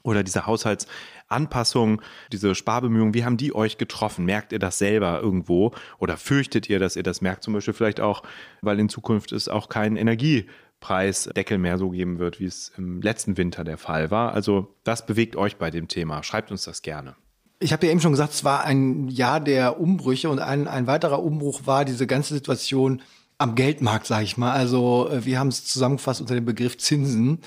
oder 0.06 0.22
diese 0.22 0.46
Haushaltsanpassung, 0.46 2.00
diese 2.32 2.54
Sparbemühungen, 2.54 3.12
wie 3.12 3.24
haben 3.24 3.36
die 3.36 3.54
euch 3.54 3.76
getroffen? 3.76 4.24
Merkt 4.24 4.52
ihr 4.52 4.58
das 4.58 4.78
selber 4.78 5.20
irgendwo 5.20 5.72
oder 5.98 6.16
fürchtet 6.16 6.70
ihr, 6.70 6.78
dass 6.78 6.96
ihr 6.96 7.02
das 7.02 7.20
merkt? 7.20 7.42
Zum 7.42 7.54
Beispiel 7.54 7.74
vielleicht 7.74 8.00
auch, 8.00 8.22
weil 8.62 8.78
in 8.78 8.88
Zukunft 8.88 9.32
es 9.32 9.48
auch 9.48 9.68
keinen 9.68 9.96
Energiepreisdeckel 9.96 11.58
mehr 11.58 11.76
so 11.76 11.90
geben 11.90 12.18
wird, 12.18 12.38
wie 12.38 12.46
es 12.46 12.72
im 12.76 13.02
letzten 13.02 13.36
Winter 13.36 13.64
der 13.64 13.78
Fall 13.78 14.10
war. 14.12 14.32
Also 14.32 14.74
was 14.84 15.04
bewegt 15.04 15.34
euch 15.34 15.56
bei 15.56 15.70
dem 15.70 15.88
Thema? 15.88 16.22
Schreibt 16.22 16.52
uns 16.52 16.62
das 16.64 16.82
gerne. 16.82 17.16
Ich 17.58 17.72
habe 17.72 17.86
ja 17.86 17.92
eben 17.92 18.00
schon 18.00 18.12
gesagt, 18.12 18.34
es 18.34 18.44
war 18.44 18.64
ein 18.64 19.08
Jahr 19.08 19.40
der 19.40 19.80
Umbrüche 19.80 20.30
und 20.30 20.38
ein, 20.38 20.68
ein 20.68 20.86
weiterer 20.86 21.22
Umbruch 21.22 21.62
war 21.64 21.84
diese 21.84 22.06
ganze 22.06 22.34
Situation 22.34 23.02
am 23.38 23.54
Geldmarkt, 23.54 24.06
sage 24.06 24.24
ich 24.24 24.36
mal. 24.36 24.52
Also 24.52 25.08
äh, 25.10 25.24
wir 25.24 25.40
haben 25.40 25.48
es 25.48 25.64
zusammengefasst 25.64 26.20
unter 26.20 26.34
dem 26.34 26.44
Begriff 26.44 26.78
Zinsen. 26.78 27.40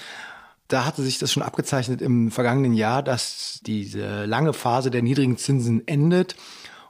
Da 0.69 0.85
hatte 0.85 1.01
sich 1.01 1.17
das 1.17 1.33
schon 1.33 1.43
abgezeichnet 1.43 2.01
im 2.01 2.29
vergangenen 2.29 2.73
Jahr, 2.73 3.03
dass 3.03 3.59
diese 3.65 4.25
lange 4.25 4.53
Phase 4.53 4.91
der 4.91 5.01
niedrigen 5.01 5.35
Zinsen 5.35 5.85
endet. 5.87 6.35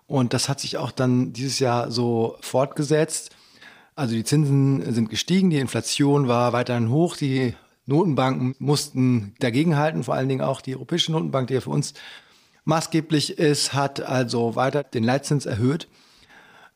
Und 0.06 0.34
das 0.34 0.50
hat 0.50 0.60
sich 0.60 0.78
auch 0.78 0.92
dann 0.92 1.32
dieses 1.34 1.60
Jahr 1.60 1.90
so 1.90 2.36
fortgesetzt. 2.42 3.32
Also 3.96 4.16
die 4.16 4.26
Zinsen 4.26 4.94
sind 4.94 5.10
gestiegen, 5.10 5.50
die 5.50 5.60
Inflation 5.60 6.28
war 6.28 6.52
weiterhin 6.52 6.90
hoch, 6.90 7.16
die 7.16 7.56
Notenbanken 7.86 8.54
mussten 8.60 9.34
dagegenhalten, 9.40 10.04
vor 10.04 10.14
allen 10.14 10.30
Dingen 10.30 10.42
auch 10.42 10.62
die 10.62 10.76
Europäische 10.76 11.12
Notenbank, 11.12 11.48
die 11.48 11.56
ja 11.56 11.62
für 11.62 11.72
uns 11.72 11.94
maßgeblich 12.66 13.40
ist, 13.40 13.74
hat 13.74 14.02
also 14.02 14.56
weiter 14.56 14.84
den 14.84 15.04
Leitzins 15.04 15.46
erhöht. 15.46 15.88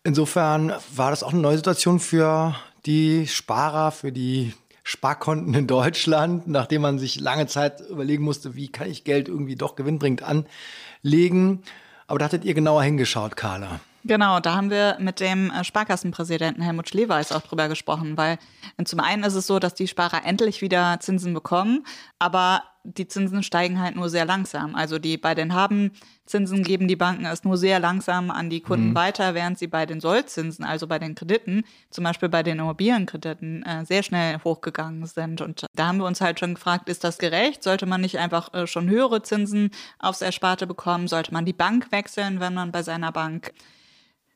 Insofern 0.03 0.73
war 0.95 1.11
das 1.11 1.23
auch 1.23 1.33
eine 1.33 1.41
neue 1.41 1.57
Situation 1.57 1.99
für 1.99 2.55
die 2.85 3.27
Sparer, 3.27 3.91
für 3.91 4.11
die 4.11 4.53
Sparkonten 4.83 5.53
in 5.53 5.67
Deutschland, 5.67 6.47
nachdem 6.47 6.81
man 6.81 6.99
sich 6.99 7.19
lange 7.19 7.47
Zeit 7.47 7.81
überlegen 7.89 8.23
musste, 8.23 8.55
wie 8.55 8.69
kann 8.69 8.89
ich 8.89 9.03
Geld 9.03 9.29
irgendwie 9.29 9.55
doch 9.55 9.75
gewinnbringend 9.75 10.23
anlegen. 10.23 11.63
Aber 12.07 12.19
da 12.19 12.25
hattet 12.25 12.43
ihr 12.43 12.53
genauer 12.53 12.83
hingeschaut, 12.83 13.35
Carla. 13.37 13.79
Genau, 14.05 14.41
da 14.41 14.55
haben 14.55 14.69
wir 14.69 14.97
mit 14.99 15.21
dem 15.21 15.49
äh, 15.49 15.63
Sparkassenpräsidenten 15.63 16.61
Helmut 16.61 16.89
Schleweis 16.89 17.31
auch 17.31 17.41
drüber 17.41 17.69
gesprochen, 17.69 18.17
weil 18.17 18.37
äh, 18.77 18.83
zum 18.83 18.99
einen 18.99 19.23
ist 19.23 19.35
es 19.35 19.47
so, 19.47 19.59
dass 19.59 19.73
die 19.73 19.87
Sparer 19.87 20.25
endlich 20.25 20.61
wieder 20.61 20.97
Zinsen 20.99 21.33
bekommen, 21.33 21.85
aber 22.19 22.63
die 22.83 23.07
Zinsen 23.07 23.43
steigen 23.43 23.79
halt 23.79 23.95
nur 23.95 24.09
sehr 24.09 24.25
langsam. 24.25 24.75
Also 24.75 24.99
die 24.99 25.17
bei 25.17 25.35
den 25.35 25.53
Haben-Zinsen 25.53 26.63
geben 26.63 26.87
die 26.87 26.97
Banken 26.97 27.25
es 27.25 27.43
nur 27.43 27.57
sehr 27.57 27.79
langsam 27.79 28.29
an 28.29 28.49
die 28.49 28.59
Kunden 28.59 28.89
mhm. 28.89 28.95
weiter, 28.95 29.33
während 29.33 29.57
sie 29.57 29.67
bei 29.67 29.85
den 29.85 30.01
Sollzinsen, 30.01 30.65
also 30.65 30.87
bei 30.87 30.99
den 30.99 31.15
Krediten, 31.15 31.63
zum 31.89 32.03
Beispiel 32.03 32.27
bei 32.27 32.43
den 32.43 32.59
Immobilienkrediten, 32.59 33.63
äh, 33.63 33.85
sehr 33.85 34.03
schnell 34.03 34.39
hochgegangen 34.43 35.05
sind. 35.05 35.41
Und 35.41 35.65
da 35.73 35.87
haben 35.87 35.97
wir 35.97 36.05
uns 36.05 36.19
halt 36.19 36.39
schon 36.39 36.55
gefragt, 36.55 36.89
ist 36.89 37.03
das 37.03 37.17
gerecht? 37.17 37.63
Sollte 37.63 37.85
man 37.85 38.01
nicht 38.01 38.19
einfach 38.19 38.53
äh, 38.53 38.67
schon 38.67 38.89
höhere 38.89 39.21
Zinsen 39.21 39.71
aufs 39.99 40.21
Ersparte 40.21 40.67
bekommen? 40.67 41.07
Sollte 41.07 41.33
man 41.33 41.45
die 41.45 41.53
Bank 41.53 41.91
wechseln, 41.91 42.41
wenn 42.41 42.53
man 42.53 42.71
bei 42.71 42.83
seiner 42.83 43.13
Bank 43.13 43.53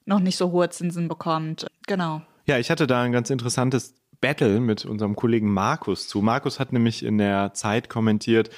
noch 0.06 0.20
nicht 0.20 0.38
so 0.38 0.52
hohe 0.52 0.70
Zinsen 0.70 1.10
bekommt? 1.10 1.68
Genau. 1.86 2.22
Ja, 2.46 2.58
ich 2.58 2.72
hatte 2.72 2.88
da 2.88 3.02
ein 3.02 3.12
ganz 3.12 3.30
interessantes 3.30 3.94
Battle 4.22 4.60
mit 4.60 4.86
unserem 4.86 5.16
Kollegen 5.16 5.52
Markus 5.52 6.08
zu. 6.08 6.22
Markus 6.22 6.60
hat 6.60 6.74
nämlich 6.74 7.04
in 7.04 7.18
der 7.18 7.54
Zeit 7.54 7.90
kommentiert, 7.90 8.50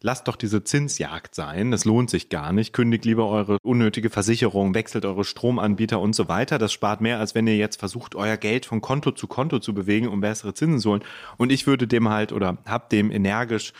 lasst 0.00 0.28
doch 0.28 0.36
diese 0.36 0.62
Zinsjagd 0.64 1.34
sein, 1.34 1.70
das 1.70 1.84
lohnt 1.84 2.10
sich 2.10 2.28
gar 2.28 2.52
nicht, 2.52 2.72
kündigt 2.72 3.04
lieber 3.04 3.28
eure 3.28 3.58
unnötige 3.62 4.10
Versicherung, 4.10 4.74
wechselt 4.74 5.04
eure 5.04 5.24
Stromanbieter 5.24 6.00
und 6.00 6.14
so 6.14 6.28
weiter. 6.28 6.58
Das 6.58 6.72
spart 6.72 7.00
mehr, 7.00 7.18
als 7.18 7.34
wenn 7.34 7.46
ihr 7.46 7.56
jetzt 7.56 7.78
versucht, 7.78 8.14
euer 8.14 8.36
Geld 8.36 8.66
von 8.66 8.80
Konto 8.80 9.10
zu 9.10 9.26
Konto 9.26 9.58
zu 9.58 9.74
bewegen, 9.74 10.08
um 10.08 10.20
bessere 10.20 10.54
Zinsen 10.54 10.80
zu 10.80 10.90
holen. 10.90 11.04
Und 11.36 11.50
ich 11.50 11.66
würde 11.66 11.86
dem 11.86 12.08
halt 12.08 12.32
oder 12.32 12.58
hab 12.66 12.90
dem 12.90 13.10
energisch 13.10 13.72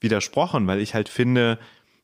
widersprochen, 0.00 0.66
weil 0.66 0.80
ich 0.80 0.94
halt 0.94 1.08
finde, 1.08 1.58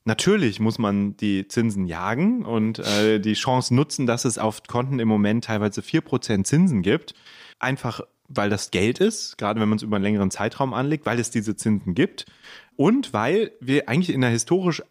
Natürlich 0.05 0.59
muss 0.59 0.79
man 0.79 1.17
die 1.17 1.47
Zinsen 1.47 1.87
jagen 1.87 2.45
und 2.45 2.81
äh, 2.81 3.21
die 3.21 3.35
Chance 3.35 3.73
nutzen, 3.73 4.05
dass 4.05 4.25
es 4.25 4.37
auf 4.37 4.65
Konten 4.65 4.99
im 4.99 5.07
Moment 5.07 5.45
teilweise 5.45 5.81
4% 5.81 6.43
Zinsen 6.43 6.83
gibt. 6.83 7.15
Einfach 7.61 8.01
weil 8.35 8.51
das 8.51 8.71
Geld 8.71 8.99
ist, 8.99 9.39
gerade 9.39 9.61
wenn 9.61 9.69
man 9.69 9.77
es 9.77 9.83
über 9.83 9.97
einen 9.97 10.05
längeren 10.05 10.31
Zeitraum 10.31 10.75
anlegt, 10.75 11.07
weil 11.07 11.19
es 11.19 11.31
diese 11.31 11.57
Zinsen 11.57 11.95
gibt 11.95 12.27
und 12.77 13.13
weil 13.13 13.53
wir 13.61 13.89
eigentlich 13.89 14.15
in 14.15 14.23
einer 14.23 14.33
historisch 14.33 14.83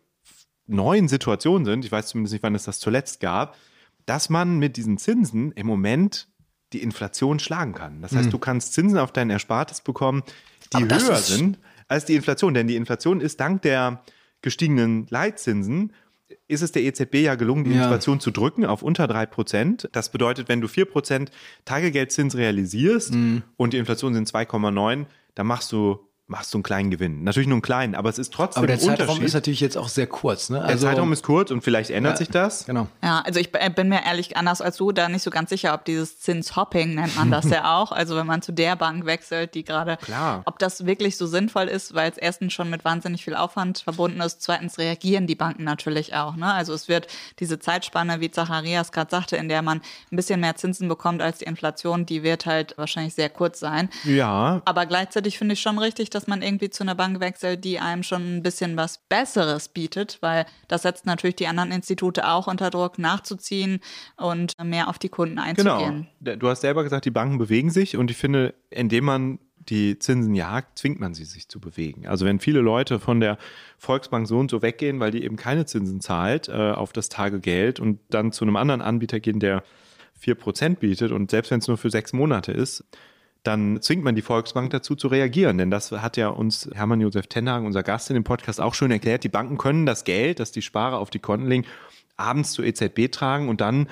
neuen 0.68 1.08
Situation 1.08 1.66
sind, 1.66 1.84
ich 1.86 1.92
weiß 1.92 2.08
zumindest 2.08 2.34
nicht, 2.34 2.44
wann 2.44 2.56
es 2.56 2.64
das 2.64 2.80
zuletzt 2.80 3.20
gab, 3.20 3.58
dass 4.06 4.30
man 4.30 4.58
mit 4.60 4.78
diesen 4.78 4.98
Zinsen 4.98 5.52
im 5.54 5.68
Moment 5.68 6.28
die 6.74 6.82
Inflation 6.82 7.40
schlagen 7.40 7.74
kann. 7.74 8.02
Das 8.02 8.14
heißt, 8.16 8.28
Mhm. 8.28 8.32
du 8.32 8.40
kannst 8.40 8.74
Zinsen 8.74 8.98
auf 8.98 9.12
dein 9.12 9.30
Erspartes 9.30 9.82
bekommen, 9.82 10.24
die 10.74 10.86
höher 10.86 11.18
sind 11.18 11.60
als 11.90 12.06
die 12.06 12.16
Inflation. 12.16 12.54
Denn 12.54 12.68
die 12.68 12.78
Inflation 12.78 13.20
ist 13.20 13.40
dank 13.42 13.62
der 13.64 14.04
gestiegenen 14.42 15.06
Leitzinsen 15.10 15.92
ist 16.48 16.62
es 16.62 16.72
der 16.72 16.84
EZB 16.84 17.16
ja 17.24 17.36
gelungen, 17.36 17.64
die 17.64 17.72
Ja. 17.72 17.84
Inflation 17.84 18.20
zu 18.20 18.32
drücken 18.32 18.66
auf 18.66 18.84
unter 18.84 19.06
3%. 19.08 19.88
Das 19.92 20.12
bedeutet, 20.12 20.50
wenn 20.50 20.62
du 20.62 20.68
4% 20.68 21.32
Tagegeldzins 21.66 22.36
realisierst 22.36 23.14
Mhm. 23.14 23.44
und 23.58 23.74
die 23.74 23.78
Inflation 23.78 24.14
sind 24.14 24.28
2,9, 24.28 25.06
dann 25.36 25.48
machst 25.48 25.72
du, 25.72 26.00
machst 26.32 26.54
du 26.54 26.58
einen 26.58 26.64
kleinen 26.64 26.90
Gewinn. 26.90 27.24
Natürlich 27.24 27.48
nur 27.48 27.56
einen 27.58 27.62
kleinen, 27.62 27.94
aber 27.94 28.10
es 28.10 28.18
ist 28.18 28.34
trotzdem 28.34 28.62
Aber 28.62 28.68
der 28.68 28.78
ein 28.78 28.80
Zeitraum 28.80 29.02
Unterschied. 29.10 29.24
ist 29.26 29.34
natürlich 29.34 29.60
jetzt 29.60 29.78
auch 29.78 29.90
sehr 29.90 30.08
kurz. 30.08 30.50
Ne? 30.50 30.64
der 30.68 30.78
Zeitraum 30.78 31.12
ist 31.12 31.24
kurz 31.24 31.52
und 31.52 31.62
vielleicht 31.64 31.90
ändert 31.92 32.14
Ja, 32.14 32.18
sich 32.18 32.30
das. 32.30 32.66
Genau. 32.66 32.88
Ja, 33.04 33.20
also 33.26 33.40
ich 33.40 33.52
b- 33.52 33.60
bin 33.70 33.90
mir 33.90 34.04
ehrlich 34.06 34.38
anders 34.38 34.62
als 34.62 34.78
du 34.78 34.92
da 34.94 35.10
nicht 35.10 35.24
so 35.24 35.30
ganz 35.30 35.50
sicher, 35.50 35.74
ob 35.74 35.84
dieses 35.86 36.20
Zinshopping 36.20 36.96
nennt 36.96 37.16
man 37.18 37.30
das 37.32 37.46
ja 37.50 37.78
auch. 37.78 37.92
Also 37.92 38.16
wenn 38.16 38.26
man 38.26 38.42
zu 38.42 38.54
der 38.54 38.76
Bank 38.78 39.06
wechselt, 39.06 39.54
die 39.56 39.64
gerade, 39.64 39.98
Klar. 39.98 40.42
ob 40.46 40.58
das 40.60 40.86
wirklich 40.86 41.18
so 41.18 41.28
sinnvoll 41.28 41.68
ist, 41.68 41.94
weil 41.94 42.10
es 42.10 42.18
erstens 42.18 42.54
schon 42.54 42.70
mit 42.70 42.86
wahnsinnig 42.86 43.24
viel 43.26 43.36
Aufwand 43.36 43.80
verbunden 43.80 44.22
ist. 44.22 44.42
Zweitens 44.42 44.78
reagieren 44.80 45.28
die 45.28 45.36
Banken 45.36 45.66
natürlich 45.66 46.16
auch. 46.16 46.36
Ne? 46.38 46.52
Also 46.54 46.74
es 46.74 46.88
wird 46.88 47.08
diese 47.40 47.60
Zeitspanne, 47.60 48.22
wie 48.22 48.32
Zacharias 48.32 48.92
gerade 48.94 49.12
sagte, 49.12 49.36
in 49.36 49.50
der 49.50 49.62
man 49.62 49.82
ein 50.12 50.16
bisschen 50.16 50.40
mehr 50.40 50.56
Zinsen 50.56 50.88
bekommt 50.88 51.22
als 51.22 51.40
die 51.40 51.46
Inflation, 51.46 52.06
die 52.06 52.24
wird 52.24 52.46
halt 52.46 52.78
wahrscheinlich 52.78 53.14
sehr 53.16 53.30
kurz 53.30 53.60
sein. 53.60 53.90
Ja, 54.06 54.62
Aber 54.64 54.86
gleichzeitig 54.86 55.38
finde 55.38 55.54
ich 55.54 55.62
schon 55.62 55.78
richtig, 55.78 56.10
dass 56.10 56.21
man 56.28 56.42
irgendwie 56.42 56.70
zu 56.70 56.84
einer 56.84 56.96
Bank 56.96 57.20
wechselt, 57.20 57.64
die 57.64 57.80
einem 57.80 58.04
schon 58.04 58.38
ein 58.38 58.44
bisschen 58.44 58.78
was 58.78 59.00
Besseres 59.10 59.70
bietet, 59.70 60.18
weil 60.22 60.46
das 60.68 60.84
setzt 60.84 61.06
natürlich 61.06 61.36
die 61.36 61.48
anderen 61.48 61.72
Institute 61.72 62.28
auch 62.28 62.48
unter 62.48 62.70
Druck, 62.70 63.00
nachzuziehen 63.00 63.80
und 64.18 64.54
mehr 64.64 64.88
auf 64.90 65.00
die 65.00 65.10
Kunden 65.10 65.40
Genau. 65.56 65.78
einzugehen. 65.86 66.08
Du 66.40 66.48
hast 66.50 66.62
selber 66.62 66.84
gesagt, 66.84 67.06
die 67.06 67.12
Banken 67.12 67.38
bewegen 67.38 67.70
sich 67.70 67.98
und 67.98 68.12
ich 68.12 68.18
finde, 68.18 68.54
indem 68.70 69.06
man 69.06 69.40
die 69.58 70.00
Zinsen 70.00 70.34
jagt, 70.34 70.80
zwingt 70.80 71.00
man 71.00 71.14
sie 71.14 71.24
sich 71.24 71.48
zu 71.48 71.60
bewegen. 71.60 72.08
Also 72.08 72.26
wenn 72.26 72.40
viele 72.40 72.62
Leute 72.62 73.00
von 73.00 73.20
der 73.20 73.38
Volksbank 73.78 74.28
so 74.28 74.40
und 74.40 74.50
so 74.50 74.64
weggehen, 74.64 75.00
weil 75.00 75.12
die 75.12 75.24
eben 75.24 75.36
keine 75.36 75.66
Zinsen 75.68 76.02
zahlt 76.02 76.50
äh, 76.50 76.72
auf 76.72 76.94
das 76.94 77.10
Tagegeld 77.10 77.80
und 77.80 78.00
dann 78.10 78.32
zu 78.32 78.44
einem 78.44 78.56
anderen 78.56 78.82
Anbieter 78.82 79.20
gehen, 79.20 79.40
der 79.40 79.64
4% 80.24 80.78
bietet 80.80 81.12
und 81.12 81.32
selbst 81.32 81.52
wenn 81.52 81.60
es 81.60 81.68
nur 81.68 81.78
für 81.78 81.90
sechs 81.92 82.12
Monate 82.14 82.52
ist, 82.52 82.84
dann 83.44 83.82
zwingt 83.82 84.04
man 84.04 84.16
die 84.16 84.22
Volksbank 84.22 84.70
dazu 84.70 84.96
zu 84.96 85.08
reagieren. 85.08 85.58
Denn 85.58 85.72
das 85.72 85.92
hat 85.92 86.18
ja 86.18 86.30
uns 86.30 86.70
Hermann 86.74 87.02
Josef 87.02 87.28
Tenhagen, 87.28 87.66
unser 87.66 87.84
Gast 87.84 88.10
in 88.10 88.14
dem 88.14 88.24
Podcast, 88.24 88.62
auch 88.62 88.74
schon 88.74 88.92
erklärt. 88.92 89.24
Die 89.24 89.30
Banken 89.30 89.58
können 89.58 89.86
das 89.86 90.04
Geld, 90.04 90.40
das 90.40 90.52
die 90.52 90.62
Sparer 90.62 91.00
auf 91.00 91.10
die 91.10 91.20
Konten 91.20 91.48
legen, 91.48 91.66
abends 92.18 92.54
zur 92.54 92.66
EZB 92.66 93.12
tragen 93.12 93.50
und 93.50 93.62
dann 93.62 93.88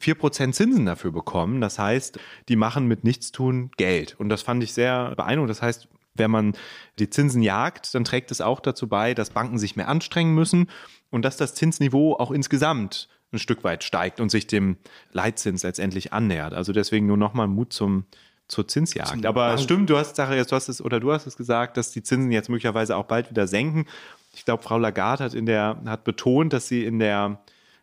4% 0.00 0.52
Zinsen 0.52 0.86
dafür 0.86 1.12
bekommen. 1.12 1.60
Das 1.60 1.78
heißt, 1.78 2.18
die 2.48 2.56
machen 2.56 2.86
mit 2.86 3.04
Nichtstun 3.04 3.70
Geld. 3.76 4.14
Und 4.18 4.28
das 4.28 4.42
fand 4.42 4.62
ich 4.62 4.72
sehr 4.72 5.14
beeindruckend. 5.16 5.50
Das 5.50 5.62
heißt, 5.62 5.88
wenn 6.14 6.30
man 6.30 6.52
die 6.98 7.10
Zinsen 7.10 7.42
jagt, 7.42 7.94
dann 7.94 8.04
trägt 8.04 8.30
es 8.30 8.40
auch 8.40 8.60
dazu 8.60 8.88
bei, 8.88 9.14
dass 9.14 9.30
Banken 9.30 9.58
sich 9.58 9.76
mehr 9.76 9.88
anstrengen 9.88 10.34
müssen 10.34 10.68
und 11.10 11.24
dass 11.24 11.36
das 11.36 11.54
Zinsniveau 11.54 12.14
auch 12.14 12.30
insgesamt 12.30 13.08
ein 13.32 13.38
Stück 13.38 13.64
weit 13.64 13.82
steigt 13.82 14.20
und 14.20 14.30
sich 14.30 14.46
dem 14.46 14.76
Leitzins 15.12 15.64
letztendlich 15.64 16.12
annähert. 16.12 16.54
Also 16.54 16.72
deswegen 16.72 17.06
nur 17.06 17.16
nochmal 17.16 17.48
Mut 17.48 17.72
zum, 17.72 18.04
zur 18.48 18.68
Zinsjagd. 18.68 19.10
Zum 19.10 19.26
Aber 19.26 19.56
stimmt, 19.58 19.90
du 19.90 19.96
hast, 19.96 20.16
Sache, 20.16 20.36
du 20.36 20.56
hast 20.56 20.68
es, 20.68 20.82
oder 20.82 21.00
du 21.00 21.12
hast 21.12 21.26
es 21.26 21.36
gesagt, 21.36 21.76
dass 21.76 21.90
die 21.90 22.02
Zinsen 22.02 22.30
jetzt 22.30 22.48
möglicherweise 22.48 22.96
auch 22.96 23.04
bald 23.04 23.30
wieder 23.30 23.46
senken. 23.46 23.86
Ich 24.34 24.44
glaube, 24.44 24.62
Frau 24.62 24.78
Lagarde 24.78 25.24
hat 25.24 25.34
in 25.34 25.46
der, 25.46 25.80
hat 25.86 26.04
betont, 26.04 26.52
dass 26.52 26.68
sie 26.68 26.84
in 26.84 26.98
der 26.98 27.40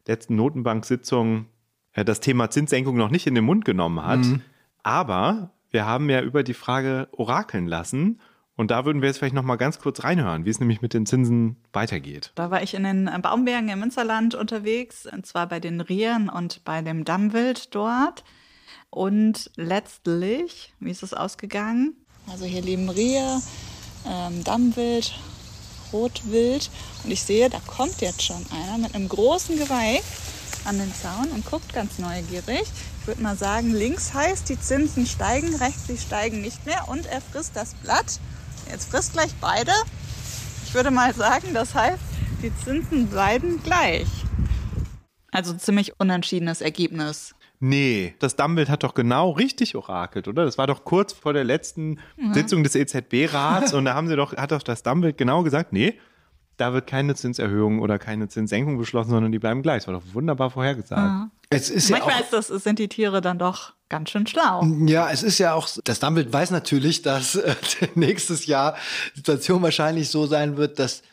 letzten 0.07 0.35
Notenbank-Sitzung 0.35 1.47
äh, 1.93 2.05
das 2.05 2.19
Thema 2.19 2.49
Zinssenkung 2.49 2.95
noch 2.97 3.09
nicht 3.09 3.27
in 3.27 3.35
den 3.35 3.45
Mund 3.45 3.65
genommen 3.65 4.05
hat. 4.05 4.19
Mhm. 4.19 4.41
Aber 4.83 5.51
wir 5.71 5.85
haben 5.85 6.09
ja 6.09 6.21
über 6.21 6.43
die 6.43 6.53
Frage 6.53 7.07
orakeln 7.11 7.67
lassen. 7.67 8.19
Und 8.55 8.69
da 8.69 8.85
würden 8.85 9.01
wir 9.01 9.07
jetzt 9.07 9.17
vielleicht 9.17 9.33
noch 9.33 9.43
mal 9.43 9.55
ganz 9.55 9.79
kurz 9.79 10.03
reinhören, 10.03 10.45
wie 10.45 10.49
es 10.49 10.59
nämlich 10.59 10.81
mit 10.81 10.93
den 10.93 11.05
Zinsen 11.05 11.55
weitergeht. 11.73 12.31
Da 12.35 12.51
war 12.51 12.61
ich 12.61 12.73
in 12.73 12.83
den 12.83 13.09
Baumbergen 13.21 13.69
im 13.69 13.79
Münsterland 13.79 14.35
unterwegs, 14.35 15.07
und 15.11 15.25
zwar 15.25 15.47
bei 15.47 15.59
den 15.59 15.81
Rieren 15.81 16.29
und 16.29 16.63
bei 16.63 16.81
dem 16.81 17.05
Dammwild 17.05 17.73
dort. 17.73 18.23
Und 18.91 19.49
letztlich, 19.55 20.73
wie 20.81 20.91
ist 20.91 21.01
es 21.01 21.13
ausgegangen? 21.13 21.95
Also 22.29 22.45
hier 22.45 22.61
leben 22.61 22.89
Rehe, 22.89 23.41
ähm, 24.05 24.43
Dammwild, 24.43 25.13
Rotwild. 25.93 26.69
Und 27.03 27.11
ich 27.11 27.23
sehe, 27.23 27.49
da 27.49 27.59
kommt 27.65 28.01
jetzt 28.01 28.21
schon 28.21 28.45
einer 28.51 28.77
mit 28.77 28.93
einem 28.93 29.07
großen 29.07 29.57
Geweih 29.57 30.01
an 30.65 30.77
den 30.77 30.93
Zaun 30.93 31.29
und 31.33 31.45
guckt 31.45 31.73
ganz 31.73 31.99
neugierig. 31.99 32.63
Ich 32.99 33.07
würde 33.07 33.21
mal 33.21 33.37
sagen, 33.37 33.71
links 33.71 34.13
heißt, 34.13 34.49
die 34.49 34.59
Zinsen 34.59 35.07
steigen, 35.07 35.55
rechts, 35.55 35.87
sie 35.87 35.97
steigen 35.97 36.41
nicht 36.41 36.65
mehr. 36.65 36.89
Und 36.89 37.05
er 37.05 37.21
frisst 37.21 37.55
das 37.55 37.73
Blatt. 37.75 38.19
Jetzt 38.69 38.89
frisst 38.89 39.13
gleich 39.13 39.33
beide. 39.39 39.71
Ich 40.65 40.73
würde 40.73 40.91
mal 40.91 41.13
sagen, 41.13 41.53
das 41.53 41.73
heißt, 41.73 42.03
die 42.43 42.51
Zinsen 42.63 43.07
bleiben 43.07 43.63
gleich. 43.63 44.07
Also 45.31 45.53
ziemlich 45.53 45.97
unentschiedenes 45.97 46.59
Ergebnis. 46.59 47.33
Nee, 47.63 48.15
das 48.19 48.35
Dammbild 48.35 48.69
hat 48.69 48.83
doch 48.83 48.95
genau 48.95 49.29
richtig 49.29 49.75
orakelt, 49.75 50.27
oder? 50.27 50.45
Das 50.45 50.57
war 50.57 50.65
doch 50.65 50.83
kurz 50.83 51.13
vor 51.13 51.31
der 51.31 51.43
letzten 51.43 51.99
Mhm. 52.17 52.33
Sitzung 52.33 52.63
des 52.63 52.75
EZB-Rats 52.75 53.73
und 53.73 53.85
da 53.85 53.93
haben 53.93 54.07
sie 54.07 54.15
doch, 54.15 54.35
hat 54.35 54.51
doch 54.51 54.63
das 54.63 54.81
Dammbild 54.81 55.17
genau 55.17 55.43
gesagt, 55.43 55.71
nee, 55.71 55.93
da 56.57 56.73
wird 56.73 56.87
keine 56.87 57.13
Zinserhöhung 57.15 57.79
oder 57.79 57.99
keine 57.99 58.27
Zinssenkung 58.29 58.77
beschlossen, 58.77 59.11
sondern 59.11 59.31
die 59.31 59.39
bleiben 59.39 59.61
gleich. 59.61 59.83
Das 59.83 59.87
war 59.87 59.93
doch 59.93 60.03
wunderbar 60.13 60.49
vorhergesagt. 60.49 61.01
Ja. 61.01 61.29
Es 61.51 61.69
ist 61.69 61.89
ja 61.89 61.97
Manchmal 61.97 62.15
auch, 62.15 62.33
ist 62.33 62.49
das, 62.49 62.63
sind 62.63 62.79
die 62.79 62.87
Tiere 62.87 63.21
dann 63.21 63.37
doch 63.37 63.73
ganz 63.89 64.09
schön 64.09 64.25
schlau. 64.25 64.63
Ja, 64.85 65.09
es 65.11 65.21
ist 65.21 65.37
ja 65.37 65.53
auch, 65.53 65.69
das 65.83 65.99
Dummbild 65.99 66.31
weiß 66.33 66.49
natürlich, 66.51 67.03
dass 67.03 67.35
äh, 67.35 67.55
nächstes 67.95 68.47
Jahr 68.47 68.75
die 69.13 69.19
Situation 69.19 69.61
wahrscheinlich 69.61 70.09
so 70.09 70.25
sein 70.25 70.57
wird, 70.57 70.79
dass 70.79 71.03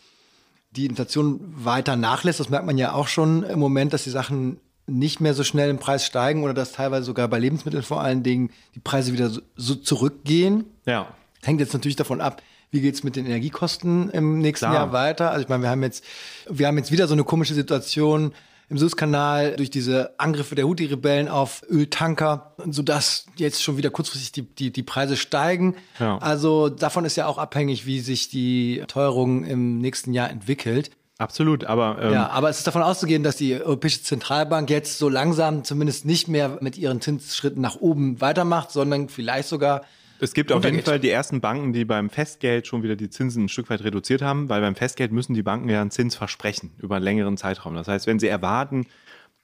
die 0.70 0.86
Inflation 0.86 1.40
weiter 1.42 1.96
nachlässt. 1.96 2.40
Das 2.40 2.50
merkt 2.50 2.66
man 2.66 2.78
ja 2.78 2.92
auch 2.92 3.08
schon 3.08 3.42
im 3.42 3.58
Moment, 3.58 3.92
dass 3.92 4.04
die 4.04 4.10
Sachen 4.10 4.60
nicht 4.88 5.20
mehr 5.20 5.34
so 5.34 5.44
schnell 5.44 5.70
im 5.70 5.78
Preis 5.78 6.04
steigen 6.04 6.42
oder 6.42 6.54
dass 6.54 6.72
teilweise 6.72 7.04
sogar 7.04 7.28
bei 7.28 7.38
Lebensmitteln 7.38 7.82
vor 7.82 8.00
allen 8.00 8.22
Dingen 8.22 8.50
die 8.74 8.80
Preise 8.80 9.12
wieder 9.12 9.28
so, 9.28 9.40
so 9.56 9.74
zurückgehen. 9.74 10.64
Ja. 10.86 11.08
Hängt 11.42 11.60
jetzt 11.60 11.74
natürlich 11.74 11.96
davon 11.96 12.20
ab, 12.20 12.42
wie 12.70 12.80
geht's 12.80 13.04
mit 13.04 13.16
den 13.16 13.26
Energiekosten 13.26 14.10
im 14.10 14.38
nächsten 14.38 14.66
Klar. 14.66 14.74
Jahr 14.74 14.92
weiter. 14.92 15.30
Also 15.30 15.42
ich 15.42 15.48
meine, 15.48 15.62
wir 15.62 15.70
haben 15.70 15.82
jetzt, 15.82 16.04
wir 16.48 16.66
haben 16.66 16.78
jetzt 16.78 16.90
wieder 16.90 17.06
so 17.06 17.14
eine 17.14 17.24
komische 17.24 17.54
Situation 17.54 18.32
im 18.70 18.76
Suezkanal 18.76 19.56
durch 19.56 19.70
diese 19.70 20.18
Angriffe 20.18 20.54
der 20.54 20.66
Houthi-Rebellen 20.66 21.28
auf 21.28 21.62
Öltanker, 21.70 22.54
sodass 22.68 23.26
jetzt 23.36 23.62
schon 23.62 23.78
wieder 23.78 23.90
kurzfristig 23.90 24.32
die, 24.32 24.42
die, 24.42 24.70
die 24.70 24.82
Preise 24.82 25.16
steigen. 25.16 25.76
Ja. 25.98 26.18
Also 26.18 26.68
davon 26.68 27.04
ist 27.06 27.16
ja 27.16 27.26
auch 27.26 27.38
abhängig, 27.38 27.86
wie 27.86 28.00
sich 28.00 28.28
die 28.28 28.82
Teuerung 28.86 29.44
im 29.44 29.78
nächsten 29.78 30.12
Jahr 30.12 30.28
entwickelt. 30.28 30.90
Absolut, 31.18 31.64
aber 31.64 31.98
ähm, 32.00 32.12
Ja, 32.12 32.28
aber 32.28 32.48
es 32.48 32.58
ist 32.58 32.66
davon 32.68 32.82
auszugehen, 32.82 33.24
dass 33.24 33.34
die 33.34 33.54
Europäische 33.54 34.02
Zentralbank 34.02 34.70
jetzt 34.70 34.98
so 34.98 35.08
langsam 35.08 35.64
zumindest 35.64 36.04
nicht 36.04 36.28
mehr 36.28 36.58
mit 36.60 36.78
ihren 36.78 37.00
Zinsschritten 37.00 37.60
nach 37.60 37.74
oben 37.74 38.20
weitermacht, 38.20 38.70
sondern 38.70 39.08
vielleicht 39.08 39.48
sogar 39.48 39.82
Es 40.20 40.32
gibt 40.32 40.52
auf 40.52 40.64
jeden. 40.64 40.80
Fall 40.82 41.00
die 41.00 41.10
ersten 41.10 41.40
Banken, 41.40 41.72
die 41.72 41.84
beim 41.84 42.08
Festgeld 42.08 42.68
schon 42.68 42.84
wieder 42.84 42.94
die 42.94 43.10
Zinsen 43.10 43.46
ein 43.46 43.48
Stück 43.48 43.68
weit 43.68 43.82
reduziert 43.82 44.22
haben, 44.22 44.48
weil 44.48 44.60
beim 44.60 44.76
Festgeld 44.76 45.10
müssen 45.10 45.34
die 45.34 45.42
Banken 45.42 45.68
ja 45.68 45.80
einen 45.80 45.90
Zins 45.90 46.14
versprechen 46.14 46.70
über 46.78 46.96
einen 46.96 47.04
längeren 47.04 47.36
Zeitraum. 47.36 47.74
Das 47.74 47.88
heißt, 47.88 48.06
wenn 48.06 48.20
sie 48.20 48.28
erwarten, 48.28 48.86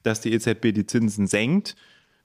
dass 0.04 0.20
die 0.20 0.32
EZB 0.32 0.72
die 0.72 0.86
Zinsen 0.86 1.26
senkt, 1.26 1.74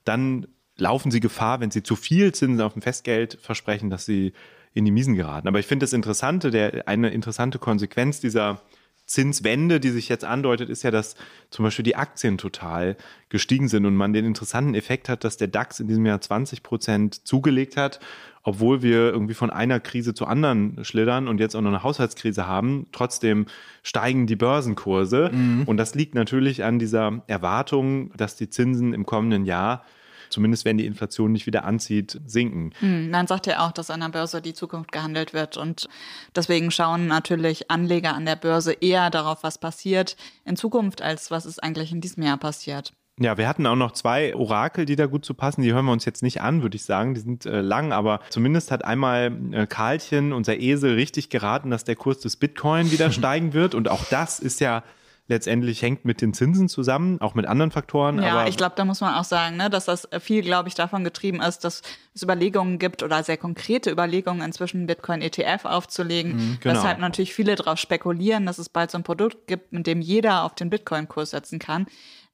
dann 0.06 0.46
laufen 0.78 1.10
sie 1.10 1.22
Gefahr, 1.22 1.60
wenn 1.60 1.72
sie 1.72 1.82
zu 1.82 1.96
viel 1.96 2.34
Zinsen 2.34 2.62
auf 2.62 2.74
dem 2.74 2.84
Festgeld 2.84 3.40
versprechen, 3.42 3.90
dass 3.90 4.06
sie 4.06 4.34
in 4.76 4.86
die 4.86 4.92
Miesen 4.92 5.16
geraten. 5.16 5.48
Aber 5.48 5.58
ich 5.58 5.66
finde 5.66 5.86
das 5.86 5.94
Interessante, 5.94 6.52
der, 6.52 6.88
eine 6.88 7.10
interessante 7.10 7.58
Konsequenz 7.58 8.20
dieser 8.20 8.62
Zinswende, 9.10 9.80
die 9.80 9.90
sich 9.90 10.08
jetzt 10.08 10.24
andeutet, 10.24 10.70
ist 10.70 10.84
ja, 10.84 10.92
dass 10.92 11.16
zum 11.50 11.66
Beispiel 11.66 11.82
die 11.82 11.96
Aktien 11.96 12.38
total 12.38 12.96
gestiegen 13.30 13.68
sind 13.68 13.88
und 13.88 13.96
man 13.96 14.14
den 14.14 14.24
interessanten 14.24 14.76
Effekt 14.76 15.10
hat, 15.10 15.24
dass 15.24 15.36
der 15.36 15.48
DAX 15.48 15.80
in 15.80 15.88
diesem 15.88 16.06
Jahr 16.06 16.22
20 16.22 16.62
Prozent 16.62 17.28
zugelegt 17.28 17.76
hat, 17.76 18.00
obwohl 18.44 18.84
wir 18.84 19.12
irgendwie 19.12 19.34
von 19.34 19.50
einer 19.50 19.80
Krise 19.80 20.14
zur 20.14 20.30
anderen 20.30 20.86
schlittern 20.86 21.28
und 21.28 21.40
jetzt 21.40 21.56
auch 21.56 21.62
noch 21.62 21.72
eine 21.72 21.82
Haushaltskrise 21.82 22.46
haben. 22.46 22.86
Trotzdem 22.92 23.48
steigen 23.82 24.28
die 24.28 24.36
Börsenkurse 24.36 25.32
mhm. 25.34 25.64
und 25.66 25.78
das 25.78 25.96
liegt 25.96 26.14
natürlich 26.14 26.64
an 26.64 26.78
dieser 26.78 27.24
Erwartung, 27.26 28.12
dass 28.16 28.36
die 28.36 28.52
Zinsen 28.52 28.94
im 28.94 29.08
kommenden 29.08 29.44
Jahr 29.44 29.84
zumindest 30.30 30.66
wenn 30.66 30.78
die 30.78 30.86
Inflation 30.86 31.32
nicht 31.32 31.46
wieder 31.46 31.64
anzieht, 31.64 32.20
sinken. 32.26 32.72
Hm, 32.80 33.10
man 33.10 33.28
sagt 33.28 33.48
ja 33.48 33.66
auch, 33.66 33.72
dass 33.72 33.90
an 33.90 34.02
der 34.02 34.10
Börse 34.10 34.42
die 34.42 34.54
Zukunft 34.54 34.92
gehandelt 34.92 35.34
wird 35.34 35.58
und 35.58 35.88
deswegen 36.36 36.72
schauen 36.72 37.08
natürlich 37.08 37.70
Anleger 37.72 38.14
an 38.14 38.26
der 38.26 38.36
Börse 38.36 38.74
eher 38.74 39.10
darauf, 39.10 39.44
was 39.44 39.58
passiert 39.58 40.16
in 40.46 40.56
Zukunft, 40.56 41.02
als 41.02 41.32
was 41.32 41.46
ist 41.46 41.64
eigentlich 41.64 41.92
in 41.92 42.02
diesem 42.02 42.24
Jahr 42.24 42.38
passiert. 42.38 42.94
Ja, 43.22 43.38
wir 43.38 43.50
hatten 43.50 43.68
auch 43.68 43.76
noch 43.76 43.92
zwei 43.92 44.34
Orakel, 44.34 44.86
die 44.86 44.96
da 44.96 45.06
gut 45.06 45.26
zu 45.26 45.34
passen. 45.34 45.62
Die 45.62 45.74
hören 45.74 45.84
wir 45.84 45.92
uns 45.92 46.06
jetzt 46.06 46.24
nicht 46.24 46.40
an, 46.40 46.62
würde 46.62 46.78
ich 46.78 46.86
sagen. 46.86 47.16
Die 47.16 47.20
sind 47.20 47.46
äh, 47.46 47.60
lang, 47.60 47.92
aber 47.92 48.22
zumindest 48.30 48.72
hat 48.72 48.86
einmal 48.86 49.38
äh, 49.52 49.68
Karlchen, 49.68 50.32
unser 50.32 50.58
Esel, 50.58 50.94
richtig 50.94 51.30
geraten, 51.30 51.70
dass 51.70 51.84
der 51.84 51.98
Kurs 51.98 52.20
des 52.20 52.38
Bitcoin 52.38 52.92
wieder 52.92 53.12
steigen 53.12 53.54
wird. 53.54 53.76
Und 53.76 53.90
auch 53.90 54.06
das 54.06 54.40
ist 54.40 54.62
ja 54.62 54.84
letztendlich 55.30 55.82
hängt 55.82 56.06
mit 56.06 56.22
den 56.22 56.34
Zinsen 56.34 56.68
zusammen, 56.68 57.22
auch 57.22 57.36
mit 57.36 57.46
anderen 57.46 57.72
Faktoren. 57.72 58.22
Ja, 58.22 58.48
ich 58.48 58.58
glaube, 58.58 58.74
da 58.76 58.84
muss 58.84 59.00
man 59.00 59.14
auch 59.14 59.24
sagen, 59.24 59.58
ne, 59.58 59.70
dass 59.70 59.86
das 59.86 60.10
viel, 60.20 60.42
glaube 60.42 60.68
ich, 60.68 60.76
davon 60.76 61.04
getrieben 61.04 61.40
ist, 61.40 61.60
dass 61.60 61.84
es 62.14 62.24
Überlegungen 62.24 62.80
gibt 62.80 63.04
oder 63.04 63.24
sehr 63.24 63.38
konkrete 63.38 63.92
Überlegungen 63.92 64.42
inzwischen 64.42 64.88
Bitcoin 64.88 65.22
ETF 65.22 65.66
aufzulegen, 65.66 66.36
mhm, 66.36 66.58
genau. 66.60 66.76
weshalb 66.76 67.00
natürlich 67.00 67.34
viele 67.34 67.56
darauf 67.56 67.78
spekulieren, 67.78 68.48
dass 68.48 68.58
es 68.58 68.70
bald 68.70 68.90
so 68.92 68.98
ein 68.98 69.04
Produkt 69.04 69.48
gibt, 69.48 69.72
mit 69.72 69.86
dem 69.86 70.02
jeder 70.02 70.44
auf 70.44 70.56
den 70.56 70.70
Bitcoin-Kurs 70.70 71.30
setzen 71.30 71.60
kann 71.60 71.86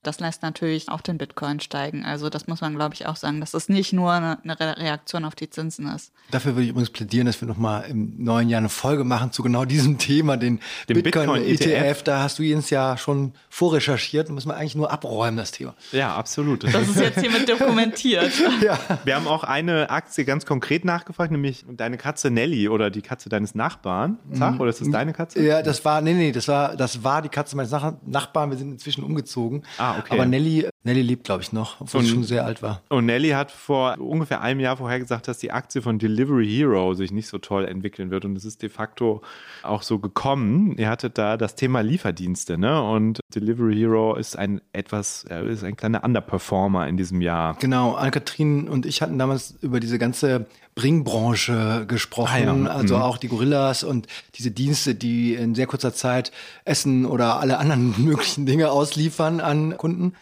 das 0.05 0.19
lässt 0.19 0.41
natürlich 0.41 0.89
auch 0.89 1.01
den 1.01 1.17
Bitcoin 1.17 1.59
steigen. 1.59 2.05
Also 2.05 2.29
das 2.29 2.47
muss 2.47 2.61
man, 2.61 2.75
glaube 2.75 2.93
ich, 2.93 3.07
auch 3.07 3.15
sagen, 3.15 3.39
dass 3.39 3.51
das 3.51 3.69
nicht 3.69 3.93
nur 3.93 4.11
eine, 4.11 4.37
Reaktion 4.45 5.25
auf 5.25 5.35
die 5.35 5.49
Zinsen 5.49 5.87
ist. 5.87 6.11
Dafür 6.31 6.55
würde 6.55 6.63
ich 6.63 6.69
übrigens 6.69 6.89
plädieren, 6.89 7.25
dass 7.25 7.41
wir 7.41 7.47
nochmal 7.47 7.85
im 7.89 8.23
neuen 8.23 8.49
Jahr 8.49 8.59
eine 8.59 8.69
Folge 8.69 9.03
machen 9.03 9.31
zu 9.31 9.43
genau 9.43 9.65
diesem 9.65 9.97
Thema, 9.97 10.37
den, 10.37 10.59
den 10.89 11.01
Bitcoin-ETF. 11.01 11.59
Bitcoin 11.59 11.83
e 11.83 11.95
da 12.03 12.21
hast 12.21 12.39
du 12.39 12.43
Jens 12.43 12.69
ja 12.69 12.97
schon 12.97 13.33
vorrecherchiert 13.49 14.29
und 14.29 14.35
müssen 14.35 14.49
wir 14.49 14.57
eigentlich 14.57 14.75
nur 14.75 14.91
abräumen, 14.91 15.37
das 15.37 15.51
Thema. 15.51 15.75
Ja, 15.91 16.15
absolut. 16.15 16.63
Das 16.63 16.87
ist 16.87 16.99
jetzt 16.99 17.19
hiermit 17.19 17.49
dokumentiert. 17.49 18.31
ja. 18.61 18.79
Wir 19.03 19.15
haben 19.15 19.27
auch 19.27 19.43
eine 19.43 19.89
Aktie 19.89 20.25
ganz 20.25 20.45
konkret 20.45 20.85
nachgefragt, 20.85 21.31
nämlich 21.31 21.65
deine 21.69 21.97
Katze 21.97 22.29
Nelly 22.29 22.69
oder 22.69 22.89
die 22.89 23.01
Katze 23.01 23.29
deines 23.29 23.55
Nachbarn. 23.55 24.19
Zach, 24.33 24.53
mhm. 24.53 24.61
oder 24.61 24.69
ist 24.69 24.81
das 24.81 24.89
deine 24.89 25.13
Katze? 25.13 25.41
Ja, 25.41 25.61
das 25.61 25.83
war, 25.85 26.01
nee, 26.01 26.13
nee, 26.13 26.31
das 26.31 26.47
war, 26.47 26.75
das 26.75 27.03
war 27.03 27.21
die 27.21 27.29
Katze 27.29 27.55
meines 27.55 27.71
Nachbarn. 28.05 28.51
Wir 28.51 28.57
sind 28.57 28.71
inzwischen 28.71 29.03
umgezogen. 29.03 29.63
Ah, 29.77 29.94
okay. 29.99 30.13
Aber 30.13 30.25
Nelly, 30.25 30.67
Nelly 30.83 31.01
lebt, 31.01 31.23
glaube 31.23 31.41
ich, 31.41 31.51
noch, 31.51 31.81
obwohl 31.81 32.01
sie 32.01 32.09
schon 32.09 32.23
sehr 32.23 32.45
alt 32.45 32.61
war. 32.61 32.81
Und 32.89 33.05
Nelly 33.05 33.29
hat 33.29 33.51
vor 33.51 33.97
ungefähr 33.99 34.41
einem 34.41 34.59
Jahr 34.59 34.77
vorher 34.77 34.99
gesagt, 34.99 35.27
dass 35.27 35.37
die 35.37 35.51
Aktie 35.51 35.81
von 35.81 35.99
Delivery 35.99 36.47
Hero 36.47 36.93
sich 36.93 37.11
nicht 37.11 37.27
so 37.27 37.37
toll 37.37 37.65
entwickeln 37.65 38.11
wird. 38.11 38.25
Und 38.25 38.35
es 38.35 38.45
ist 38.45 38.61
de 38.61 38.69
facto 38.69 39.21
auch 39.63 39.81
so 39.81 39.99
gekommen. 39.99 40.75
Ihr 40.77 40.89
hattet 40.89 41.17
da 41.17 41.37
das 41.37 41.55
Thema 41.55 41.81
Lieferdienste, 41.81 42.57
ne? 42.57 42.81
Und 42.81 43.19
Delivery 43.33 43.75
Hero 43.75 44.15
ist 44.15 44.37
ein 44.37 44.61
etwas, 44.73 45.23
ist 45.23 45.63
ein 45.63 45.75
kleiner 45.75 46.03
Underperformer 46.03 46.87
in 46.87 46.97
diesem 46.97 47.21
Jahr. 47.21 47.55
Genau, 47.59 47.95
Ann-Kathrin 47.95 48.67
und 48.67 48.85
ich 48.85 49.01
hatten 49.01 49.17
damals 49.17 49.57
über 49.61 49.79
diese 49.79 49.99
ganze 49.99 50.45
Bringbranche 50.75 51.85
gesprochen, 51.87 52.49
ah, 52.49 52.65
ja. 52.67 52.75
also 52.75 52.97
mhm. 52.97 53.01
auch 53.01 53.17
die 53.17 53.29
Gorillas 53.29 53.83
und 53.83 54.07
diese 54.35 54.51
Dienste, 54.51 54.93
die 54.93 55.33
in 55.33 55.55
sehr 55.55 55.67
kurzer 55.67 55.93
Zeit 55.93 56.33
Essen 56.65 57.05
oder 57.05 57.39
alle 57.39 57.57
anderen 57.57 57.95
möglichen 58.03 58.45
Dinge 58.45 58.69
ausliefern 58.71 59.39
an 59.39 59.77
Kunden. 59.77 60.13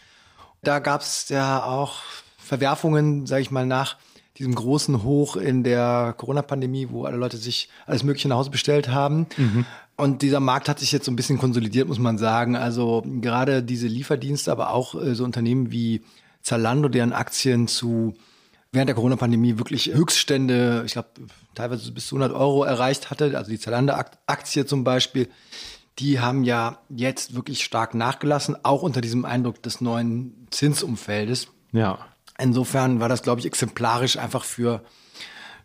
Da 0.61 0.79
gab 0.79 1.01
es 1.01 1.27
ja 1.29 1.63
auch 1.63 1.95
Verwerfungen, 2.37 3.25
sage 3.25 3.41
ich 3.41 3.51
mal, 3.51 3.65
nach 3.65 3.97
diesem 4.37 4.53
großen 4.55 5.03
Hoch 5.03 5.35
in 5.35 5.63
der 5.63 6.13
Corona-Pandemie, 6.17 6.87
wo 6.89 7.05
alle 7.05 7.17
Leute 7.17 7.37
sich 7.37 7.69
alles 7.85 8.03
Mögliche 8.03 8.27
nach 8.27 8.37
Hause 8.37 8.51
bestellt 8.51 8.89
haben. 8.89 9.27
Mhm. 9.37 9.65
Und 9.95 10.21
dieser 10.21 10.39
Markt 10.39 10.69
hat 10.69 10.79
sich 10.79 10.91
jetzt 10.91 11.05
so 11.05 11.11
ein 11.11 11.15
bisschen 11.15 11.37
konsolidiert, 11.37 11.87
muss 11.87 11.99
man 11.99 12.17
sagen. 12.17 12.55
Also 12.55 13.03
gerade 13.21 13.61
diese 13.63 13.87
Lieferdienste, 13.87 14.51
aber 14.51 14.71
auch 14.71 14.95
äh, 14.95 15.13
so 15.13 15.23
Unternehmen 15.23 15.71
wie 15.71 16.01
Zalando, 16.41 16.89
deren 16.89 17.13
Aktien 17.13 17.67
zu 17.67 18.15
während 18.73 18.89
der 18.89 18.95
Corona-Pandemie 18.95 19.57
wirklich 19.57 19.93
Höchststände, 19.93 20.83
ich 20.85 20.93
glaube, 20.93 21.09
teilweise 21.55 21.91
bis 21.91 22.07
zu 22.07 22.15
100 22.15 22.37
Euro 22.37 22.63
erreicht 22.63 23.11
hatte, 23.11 23.37
also 23.37 23.49
die 23.49 23.59
Zalando-Aktie 23.59 24.65
zum 24.65 24.83
Beispiel, 24.83 25.29
die 25.99 26.19
haben 26.19 26.43
ja 26.43 26.79
jetzt 26.89 27.35
wirklich 27.35 27.63
stark 27.63 27.93
nachgelassen, 27.93 28.57
auch 28.63 28.81
unter 28.81 28.99
diesem 28.99 29.25
Eindruck 29.25 29.61
des 29.61 29.79
neuen 29.79 30.47
Zinsumfeldes. 30.49 31.49
Ja. 31.71 31.99
Insofern 32.39 32.99
war 32.99 33.09
das, 33.09 33.21
glaube 33.21 33.39
ich, 33.39 33.45
exemplarisch 33.45 34.17
einfach 34.17 34.43
für 34.43 34.83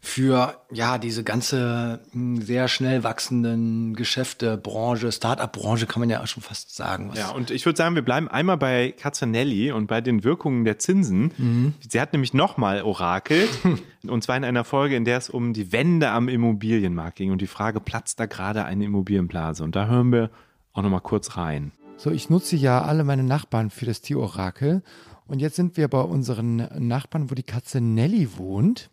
für 0.00 0.54
ja 0.72 0.98
diese 0.98 1.24
ganze 1.24 2.00
hm, 2.12 2.40
sehr 2.40 2.68
schnell 2.68 3.04
wachsenden 3.04 3.94
Geschäfte, 3.94 4.56
Branche, 4.56 5.10
Start-up-Branche 5.10 5.86
kann 5.86 6.00
man 6.00 6.10
ja 6.10 6.22
auch 6.22 6.26
schon 6.26 6.42
fast 6.42 6.74
sagen. 6.74 7.12
ja, 7.14 7.30
und 7.30 7.50
ich 7.50 7.66
würde 7.66 7.76
sagen, 7.76 7.94
wir 7.94 8.02
bleiben 8.02 8.28
einmal 8.28 8.56
bei 8.56 8.94
Cazzanelli 8.96 9.72
und 9.72 9.86
bei 9.86 10.00
den 10.00 10.24
Wirkungen 10.24 10.64
der 10.64 10.78
Zinsen. 10.78 11.32
Mhm. 11.36 11.74
Sie 11.88 12.00
hat 12.00 12.12
nämlich 12.12 12.34
nochmal 12.34 12.82
orakelt 12.82 13.50
und 14.06 14.22
zwar 14.22 14.36
in 14.36 14.44
einer 14.44 14.64
Folge, 14.64 14.96
in 14.96 15.04
der 15.04 15.18
es 15.18 15.28
um 15.28 15.52
die 15.52 15.72
Wende 15.72 16.10
am 16.10 16.28
Immobilienmarkt 16.28 17.16
ging 17.16 17.32
und 17.32 17.40
die 17.40 17.46
Frage, 17.46 17.80
platzt 17.80 18.20
da 18.20 18.26
gerade 18.26 18.64
eine 18.64 18.84
Immobilienblase? 18.84 19.64
Und 19.64 19.74
da 19.74 19.86
hören 19.86 20.12
wir 20.12 20.30
auch 20.72 20.82
nochmal 20.82 21.00
kurz 21.00 21.36
rein. 21.36 21.72
So, 21.96 22.12
ich 22.12 22.30
nutze 22.30 22.54
ja 22.54 22.82
alle 22.82 23.02
meine 23.02 23.24
Nachbarn 23.24 23.70
für 23.70 23.84
das 23.84 24.00
Tierorakel 24.00 24.82
und 25.26 25.40
jetzt 25.40 25.56
sind 25.56 25.76
wir 25.76 25.88
bei 25.88 26.00
unseren 26.00 26.68
Nachbarn, 26.78 27.30
wo 27.30 27.34
die 27.34 27.42
Katze 27.42 27.80
Nelly 27.80 28.38
wohnt. 28.38 28.90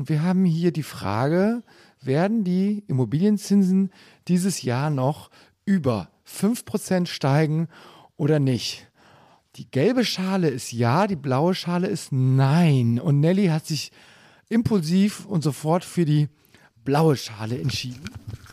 Und 0.00 0.08
wir 0.08 0.22
haben 0.22 0.46
hier 0.46 0.72
die 0.72 0.82
Frage, 0.82 1.62
werden 2.00 2.42
die 2.42 2.84
Immobilienzinsen 2.86 3.90
dieses 4.28 4.62
Jahr 4.62 4.88
noch 4.88 5.28
über 5.66 6.08
5% 6.26 7.04
steigen 7.04 7.68
oder 8.16 8.38
nicht? 8.38 8.88
Die 9.56 9.70
gelbe 9.70 10.06
Schale 10.06 10.48
ist 10.48 10.72
ja, 10.72 11.06
die 11.06 11.16
blaue 11.16 11.54
Schale 11.54 11.86
ist 11.86 12.12
nein. 12.12 12.98
Und 12.98 13.20
Nelly 13.20 13.48
hat 13.48 13.66
sich 13.66 13.92
impulsiv 14.48 15.26
und 15.26 15.44
sofort 15.44 15.84
für 15.84 16.06
die 16.06 16.30
blaue 16.82 17.18
Schale 17.18 17.60
entschieden. 17.60 18.08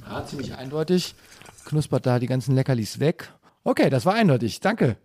Ja, 0.06 0.26
ziemlich 0.26 0.54
eindeutig. 0.54 1.16
Knuspert 1.64 2.06
da 2.06 2.20
die 2.20 2.28
ganzen 2.28 2.56
Leckerlis 2.56 3.00
weg. 3.00 3.32
Okay, 3.64 3.90
das 3.90 4.06
war 4.06 4.16
eindeutig. 4.16 4.60
Danke. 4.60 4.98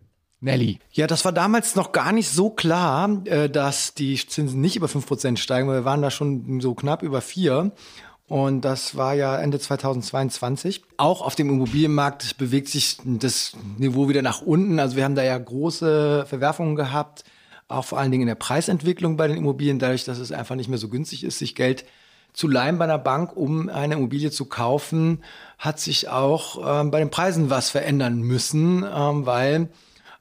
Nelly. 0.43 0.81
Ja, 0.91 1.07
das 1.07 1.25
war 1.25 1.33
damals 1.33 1.77
noch 1.77 1.93
gar 1.93 2.13
nicht 2.13 2.29
so 2.29 2.51
klar, 2.51 3.23
äh, 3.27 3.49
dass 3.49 3.95
die 3.95 4.17
Zinsen 4.17 4.61
nicht 4.61 4.77
über 4.77 4.89
5% 4.89 5.37
steigen, 5.37 5.69
weil 5.69 5.81
wir 5.81 5.85
waren 5.85 6.03
da 6.03 6.11
schon 6.11 6.61
so 6.61 6.75
knapp 6.75 7.03
über 7.03 7.21
4. 7.21 7.71
Und 8.27 8.63
das 8.63 8.97
war 8.97 9.15
ja 9.15 9.37
Ende 9.37 9.61
2022. 9.61 10.83
Auch 10.97 11.23
auf 11.23 11.37
dem 11.37 11.49
Immobilienmarkt 11.49 12.39
bewegt 12.39 12.69
sich 12.69 12.99
das 13.05 13.53
Niveau 13.79 14.09
wieder 14.09 14.23
nach 14.23 14.43
unten. 14.43 14.81
Also 14.81 14.97
wir 14.97 15.05
haben 15.05 15.15
da 15.15 15.23
ja 15.23 15.39
große 15.39 16.27
Verwerfungen 16.27 16.75
gehabt, 16.75 17.25
auch 17.69 17.85
vor 17.85 17.99
allen 17.99 18.11
Dingen 18.11 18.23
in 18.23 18.29
der 18.29 18.35
Preisentwicklung 18.35 19.17
bei 19.17 19.29
den 19.29 19.37
Immobilien, 19.37 19.79
dadurch, 19.79 20.05
dass 20.05 20.19
es 20.19 20.33
einfach 20.33 20.57
nicht 20.57 20.69
mehr 20.69 20.79
so 20.79 20.89
günstig 20.89 21.25
ist, 21.25 21.39
sich 21.39 21.55
Geld 21.55 21.85
zu 22.33 22.49
leihen 22.49 22.79
bei 22.79 22.85
einer 22.85 22.99
Bank, 22.99 23.37
um 23.37 23.69
eine 23.69 23.95
Immobilie 23.95 24.31
zu 24.31 24.47
kaufen, 24.47 25.23
hat 25.59 25.79
sich 25.79 26.09
auch 26.09 26.81
ähm, 26.81 26.91
bei 26.91 26.99
den 26.99 27.11
Preisen 27.11 27.51
was 27.51 27.71
verändern 27.71 28.23
müssen, 28.23 28.85
ähm, 28.85 29.27
weil 29.27 29.69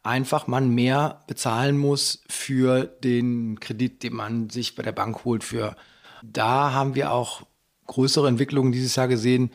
einfach 0.03 0.47
man 0.47 0.69
mehr 0.69 1.21
bezahlen 1.27 1.77
muss 1.77 2.23
für 2.27 2.85
den 2.85 3.59
Kredit, 3.59 4.03
den 4.03 4.15
man 4.15 4.49
sich 4.49 4.75
bei 4.75 4.83
der 4.83 4.91
Bank 4.91 5.25
holt. 5.25 5.43
Für 5.43 5.75
da 6.23 6.73
haben 6.73 6.95
wir 6.95 7.11
auch 7.11 7.43
größere 7.87 8.27
Entwicklungen 8.27 8.71
dieses 8.71 8.95
Jahr 8.95 9.07
gesehen 9.07 9.51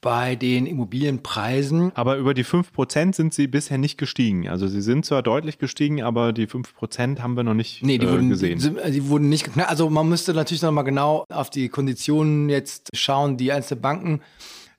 bei 0.00 0.36
den 0.36 0.66
Immobilienpreisen. 0.66 1.90
Aber 1.94 2.16
über 2.16 2.34
die 2.34 2.44
5% 2.44 3.14
sind 3.14 3.34
sie 3.34 3.46
bisher 3.46 3.78
nicht 3.78 3.98
gestiegen. 3.98 4.48
Also 4.48 4.68
sie 4.68 4.82
sind 4.82 5.04
zwar 5.04 5.22
deutlich 5.22 5.58
gestiegen, 5.58 6.02
aber 6.02 6.32
die 6.32 6.46
5% 6.46 7.18
haben 7.20 7.36
wir 7.36 7.42
noch 7.42 7.54
nicht 7.54 7.82
nee, 7.82 7.98
die 7.98 8.06
äh, 8.06 8.10
wurden, 8.10 8.28
gesehen. 8.28 8.58
Die, 8.58 8.92
die 8.92 9.08
wurden 9.08 9.28
nicht 9.28 9.44
geknackt. 9.44 9.70
Also 9.70 9.90
man 9.90 10.08
müsste 10.08 10.34
natürlich 10.34 10.62
noch 10.62 10.70
mal 10.70 10.82
genau 10.82 11.24
auf 11.28 11.50
die 11.50 11.68
Konditionen 11.68 12.48
jetzt 12.48 12.90
schauen, 12.94 13.36
die 13.36 13.52
einzelne 13.52 13.80
Banken 13.80 14.20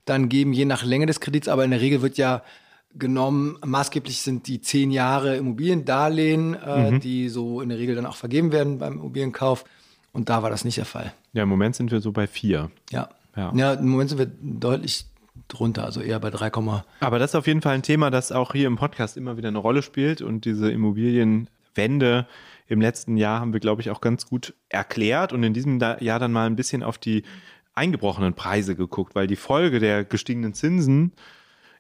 dann 0.06 0.30
geben, 0.30 0.54
je 0.54 0.66
nach 0.66 0.84
Länge 0.84 1.08
des 1.08 1.20
Kredits. 1.20 1.48
Aber 1.48 1.66
in 1.66 1.72
der 1.72 1.82
Regel 1.82 2.02
wird 2.02 2.18
ja 2.18 2.44
genommen. 2.96 3.58
Maßgeblich 3.66 4.22
sind 4.22 4.48
die 4.48 4.62
zehn 4.62 4.92
Jahre 4.92 5.36
Immobiliendarlehen, 5.38 6.56
äh, 6.56 6.92
mhm. 6.92 7.00
die 7.00 7.30
so 7.30 7.62
in 7.62 7.70
der 7.70 7.78
Regel 7.78 7.96
dann 7.96 8.06
auch 8.06 8.16
vergeben 8.16 8.52
werden 8.52 8.78
beim 8.80 8.94
Immobilienkauf. 8.94 9.66
Und 10.14 10.30
da 10.30 10.42
war 10.42 10.50
das 10.50 10.66
nicht 10.66 10.78
der 10.78 10.86
Fall. 10.86 11.14
Ja, 11.34 11.44
im 11.44 11.50
Moment 11.50 11.76
sind 11.76 11.92
wir 11.92 12.02
so 12.02 12.12
bei 12.12 12.28
vier. 12.28 12.72
Ja. 12.92 13.10
Ja, 13.36 13.54
ja 13.56 13.74
im 13.74 13.90
Moment 13.90 14.10
sind 14.10 14.20
wir 14.20 14.32
deutlich 14.42 15.06
drunter, 15.48 15.86
also 15.86 16.02
eher 16.02 16.20
bei 16.20 16.30
3, 16.30 16.52
aber 17.00 17.20
das 17.20 17.32
ist 17.32 17.36
auf 17.36 17.48
jeden 17.48 17.62
Fall 17.62 17.76
ein 17.76 17.84
Thema, 17.84 18.10
das 18.10 18.32
auch 18.32 18.54
hier 18.54 18.68
im 18.68 18.76
Podcast 18.76 19.16
immer 19.16 19.38
wieder 19.38 19.48
eine 19.48 19.60
Rolle 19.60 19.82
spielt 19.82 20.22
und 20.22 20.46
diese 20.46 20.72
Immobilienwende 20.72 22.28
im 22.68 22.82
letzten 22.82 23.16
Jahr 23.18 23.40
haben 23.40 23.54
wir, 23.54 23.60
glaube 23.60 23.82
ich, 23.82 23.90
auch 23.90 24.02
ganz 24.02 24.26
gut 24.26 24.56
erklärt 24.70 25.32
und 25.32 25.44
in 25.44 25.54
diesem 25.54 25.80
Jahr 25.80 26.20
dann 26.20 26.32
mal 26.32 26.48
ein 26.48 26.56
bisschen 26.56 26.84
auf 26.84 26.98
die 26.98 27.24
eingebrochenen 27.76 28.34
Preise 28.34 28.76
geguckt, 28.76 29.16
weil 29.16 29.28
die 29.28 29.36
Folge 29.36 29.80
der 29.80 30.04
gestiegenen 30.04 30.54
Zinsen 30.54 31.14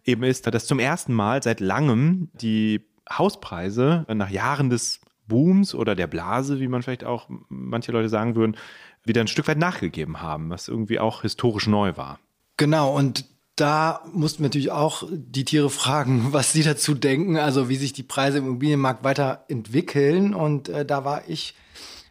eben 0.07 0.23
ist, 0.23 0.47
dass 0.47 0.65
zum 0.65 0.79
ersten 0.79 1.13
Mal 1.13 1.43
seit 1.43 1.59
langem 1.59 2.29
die 2.33 2.81
Hauspreise 3.09 4.05
nach 4.13 4.29
Jahren 4.29 4.69
des 4.69 5.01
Booms 5.27 5.75
oder 5.75 5.95
der 5.95 6.07
Blase, 6.07 6.59
wie 6.59 6.67
man 6.67 6.81
vielleicht 6.81 7.03
auch 7.03 7.27
manche 7.49 7.91
Leute 7.91 8.09
sagen 8.09 8.35
würden, 8.35 8.55
wieder 9.03 9.21
ein 9.21 9.27
Stück 9.27 9.47
weit 9.47 9.57
nachgegeben 9.57 10.21
haben, 10.21 10.49
was 10.49 10.67
irgendwie 10.67 10.99
auch 10.99 11.21
historisch 11.21 11.67
neu 11.67 11.95
war. 11.97 12.19
Genau, 12.57 12.95
und 12.95 13.25
da 13.55 14.01
mussten 14.13 14.39
wir 14.39 14.47
natürlich 14.47 14.71
auch 14.71 15.03
die 15.11 15.45
Tiere 15.45 15.69
fragen, 15.69 16.27
was 16.31 16.53
sie 16.53 16.63
dazu 16.63 16.93
denken, 16.93 17.37
also 17.37 17.69
wie 17.69 17.75
sich 17.75 17.93
die 17.93 18.03
Preise 18.03 18.39
im 18.39 18.45
Immobilienmarkt 18.45 19.03
weiterentwickeln. 19.03 20.33
Und 20.33 20.69
äh, 20.69 20.85
da 20.85 21.05
war 21.05 21.27
ich 21.27 21.55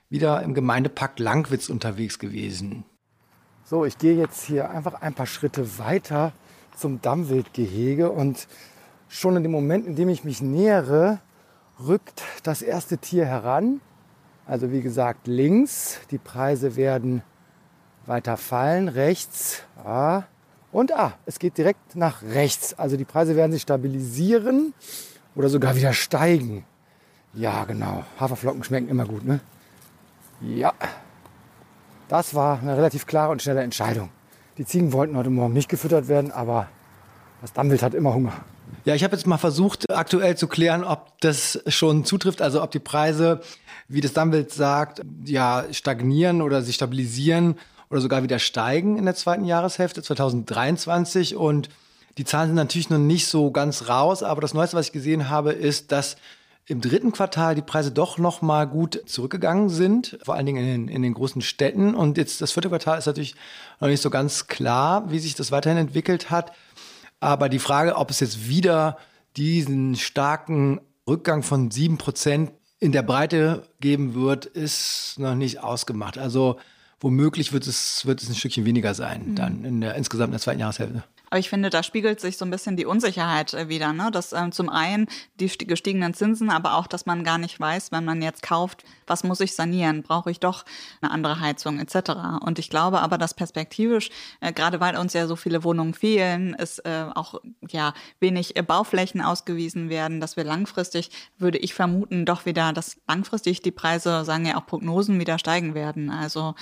wieder 0.08 0.42
im 0.42 0.54
Gemeindepakt 0.54 1.18
Langwitz 1.18 1.68
unterwegs 1.68 2.18
gewesen. 2.18 2.84
So, 3.64 3.84
ich 3.84 3.98
gehe 3.98 4.16
jetzt 4.16 4.44
hier 4.44 4.70
einfach 4.70 4.94
ein 4.94 5.14
paar 5.14 5.26
Schritte 5.26 5.78
weiter 5.78 6.32
zum 6.76 7.00
Dammwildgehege 7.02 8.10
und 8.10 8.46
schon 9.08 9.36
in 9.36 9.42
dem 9.42 9.52
Moment, 9.52 9.86
in 9.86 9.96
dem 9.96 10.08
ich 10.08 10.24
mich 10.24 10.42
nähere, 10.42 11.20
rückt 11.80 12.22
das 12.42 12.62
erste 12.62 12.98
Tier 12.98 13.26
heran. 13.26 13.80
Also 14.46 14.70
wie 14.70 14.82
gesagt, 14.82 15.26
links. 15.26 15.98
Die 16.10 16.18
Preise 16.18 16.76
werden 16.76 17.22
weiter 18.06 18.36
fallen. 18.36 18.88
Rechts. 18.88 19.62
Ah. 19.84 20.22
Und 20.72 20.92
ah, 20.92 21.14
es 21.26 21.38
geht 21.38 21.58
direkt 21.58 21.96
nach 21.96 22.22
rechts. 22.22 22.78
Also 22.78 22.96
die 22.96 23.04
Preise 23.04 23.34
werden 23.34 23.52
sich 23.52 23.62
stabilisieren 23.62 24.74
oder 25.34 25.48
sogar 25.48 25.76
wieder 25.76 25.92
steigen. 25.92 26.64
Ja, 27.34 27.64
genau. 27.64 28.04
Haferflocken 28.18 28.64
schmecken 28.64 28.88
immer 28.88 29.04
gut, 29.04 29.24
ne? 29.24 29.40
Ja. 30.40 30.72
Das 32.08 32.34
war 32.34 32.60
eine 32.60 32.76
relativ 32.76 33.06
klare 33.06 33.32
und 33.32 33.42
schnelle 33.42 33.62
Entscheidung. 33.62 34.10
Die 34.58 34.64
Ziegen 34.64 34.94
wollten 34.94 35.18
heute 35.18 35.28
Morgen 35.28 35.52
nicht 35.52 35.68
gefüttert 35.68 36.08
werden, 36.08 36.30
aber 36.30 36.68
das 37.42 37.52
Dammwild 37.52 37.82
hat 37.82 37.92
immer 37.92 38.14
Hunger. 38.14 38.32
Ja, 38.86 38.94
ich 38.94 39.04
habe 39.04 39.14
jetzt 39.14 39.26
mal 39.26 39.36
versucht, 39.36 39.90
aktuell 39.90 40.36
zu 40.38 40.48
klären, 40.48 40.82
ob 40.82 41.20
das 41.20 41.62
schon 41.66 42.06
zutrifft, 42.06 42.40
also 42.40 42.62
ob 42.62 42.70
die 42.70 42.78
Preise, 42.78 43.42
wie 43.88 44.00
das 44.00 44.14
Dammwild 44.14 44.50
sagt, 44.50 45.02
ja, 45.26 45.64
stagnieren 45.72 46.40
oder 46.40 46.62
sich 46.62 46.76
stabilisieren 46.76 47.56
oder 47.90 48.00
sogar 48.00 48.22
wieder 48.22 48.38
steigen 48.38 48.96
in 48.96 49.04
der 49.04 49.14
zweiten 49.14 49.44
Jahreshälfte 49.44 50.02
2023. 50.02 51.36
Und 51.36 51.68
die 52.16 52.24
Zahlen 52.24 52.48
sind 52.48 52.56
natürlich 52.56 52.88
noch 52.88 52.98
nicht 52.98 53.26
so 53.26 53.50
ganz 53.50 53.88
raus, 53.90 54.22
aber 54.22 54.40
das 54.40 54.54
Neueste, 54.54 54.76
was 54.76 54.86
ich 54.86 54.92
gesehen 54.92 55.28
habe, 55.28 55.52
ist, 55.52 55.92
dass 55.92 56.16
im 56.68 56.80
dritten 56.80 57.12
Quartal 57.12 57.54
die 57.54 57.62
Preise 57.62 57.92
doch 57.92 58.18
noch 58.18 58.42
mal 58.42 58.66
gut 58.66 59.02
zurückgegangen 59.06 59.68
sind, 59.68 60.18
vor 60.24 60.34
allen 60.34 60.46
Dingen 60.46 60.64
in 60.64 60.86
den, 60.86 60.88
in 60.88 61.02
den 61.02 61.14
großen 61.14 61.40
Städten. 61.40 61.94
Und 61.94 62.18
jetzt 62.18 62.40
das 62.40 62.52
vierte 62.52 62.68
Quartal 62.68 62.98
ist 62.98 63.06
natürlich 63.06 63.36
noch 63.80 63.88
nicht 63.88 64.02
so 64.02 64.10
ganz 64.10 64.48
klar, 64.48 65.10
wie 65.10 65.20
sich 65.20 65.36
das 65.36 65.52
weiterhin 65.52 65.78
entwickelt 65.78 66.30
hat. 66.30 66.52
Aber 67.20 67.48
die 67.48 67.60
Frage, 67.60 67.96
ob 67.96 68.10
es 68.10 68.20
jetzt 68.20 68.48
wieder 68.48 68.98
diesen 69.36 69.94
starken 69.94 70.80
Rückgang 71.08 71.44
von 71.44 71.70
sieben 71.70 71.98
Prozent 71.98 72.50
in 72.80 72.92
der 72.92 73.02
Breite 73.02 73.62
geben 73.80 74.14
wird, 74.14 74.44
ist 74.44 75.14
noch 75.18 75.36
nicht 75.36 75.60
ausgemacht. 75.60 76.18
Also 76.18 76.58
womöglich 77.00 77.52
wird 77.52 77.66
es, 77.66 78.06
wird 78.06 78.22
es 78.22 78.28
ein 78.28 78.34
Stückchen 78.34 78.64
weniger 78.64 78.92
sein, 78.94 79.30
mhm. 79.30 79.34
dann 79.36 79.64
in 79.64 79.80
der 79.80 79.94
insgesamt 79.94 80.28
in 80.28 80.32
der 80.32 80.40
zweiten 80.40 80.60
Jahreshälfte. 80.60 81.04
Aber 81.30 81.38
ich 81.38 81.48
finde, 81.48 81.70
da 81.70 81.82
spiegelt 81.82 82.20
sich 82.20 82.36
so 82.36 82.44
ein 82.44 82.50
bisschen 82.50 82.76
die 82.76 82.86
Unsicherheit 82.86 83.54
äh, 83.54 83.68
wieder. 83.68 83.92
Ne? 83.92 84.10
Dass 84.10 84.32
ähm, 84.32 84.52
zum 84.52 84.68
einen 84.68 85.06
die 85.40 85.48
gestiegenen 85.48 86.14
Zinsen, 86.14 86.50
aber 86.50 86.76
auch, 86.76 86.86
dass 86.86 87.06
man 87.06 87.24
gar 87.24 87.38
nicht 87.38 87.58
weiß, 87.58 87.92
wenn 87.92 88.04
man 88.04 88.22
jetzt 88.22 88.42
kauft, 88.42 88.84
was 89.06 89.24
muss 89.24 89.40
ich 89.40 89.54
sanieren? 89.54 90.02
Brauche 90.02 90.30
ich 90.30 90.40
doch 90.40 90.64
eine 91.00 91.10
andere 91.10 91.40
Heizung 91.40 91.78
etc. 91.78 92.10
Und 92.40 92.58
ich 92.58 92.70
glaube 92.70 93.00
aber, 93.00 93.18
dass 93.18 93.34
perspektivisch, 93.34 94.10
äh, 94.40 94.52
gerade 94.52 94.80
weil 94.80 94.96
uns 94.96 95.12
ja 95.12 95.26
so 95.26 95.36
viele 95.36 95.64
Wohnungen 95.64 95.94
fehlen, 95.94 96.54
es 96.58 96.78
äh, 96.80 97.06
auch 97.14 97.40
ja 97.68 97.92
wenig 98.20 98.56
äh, 98.56 98.62
Bauflächen 98.62 99.20
ausgewiesen 99.20 99.88
werden, 99.88 100.20
dass 100.20 100.36
wir 100.36 100.44
langfristig, 100.44 101.10
würde 101.38 101.58
ich 101.58 101.74
vermuten, 101.74 102.24
doch 102.24 102.46
wieder, 102.46 102.72
dass 102.72 102.96
langfristig 103.08 103.62
die 103.62 103.70
Preise, 103.70 104.24
sagen 104.24 104.46
ja 104.46 104.56
auch 104.56 104.66
Prognosen, 104.66 105.18
wieder 105.18 105.38
steigen 105.38 105.74
werden. 105.74 106.10
Also, 106.10 106.54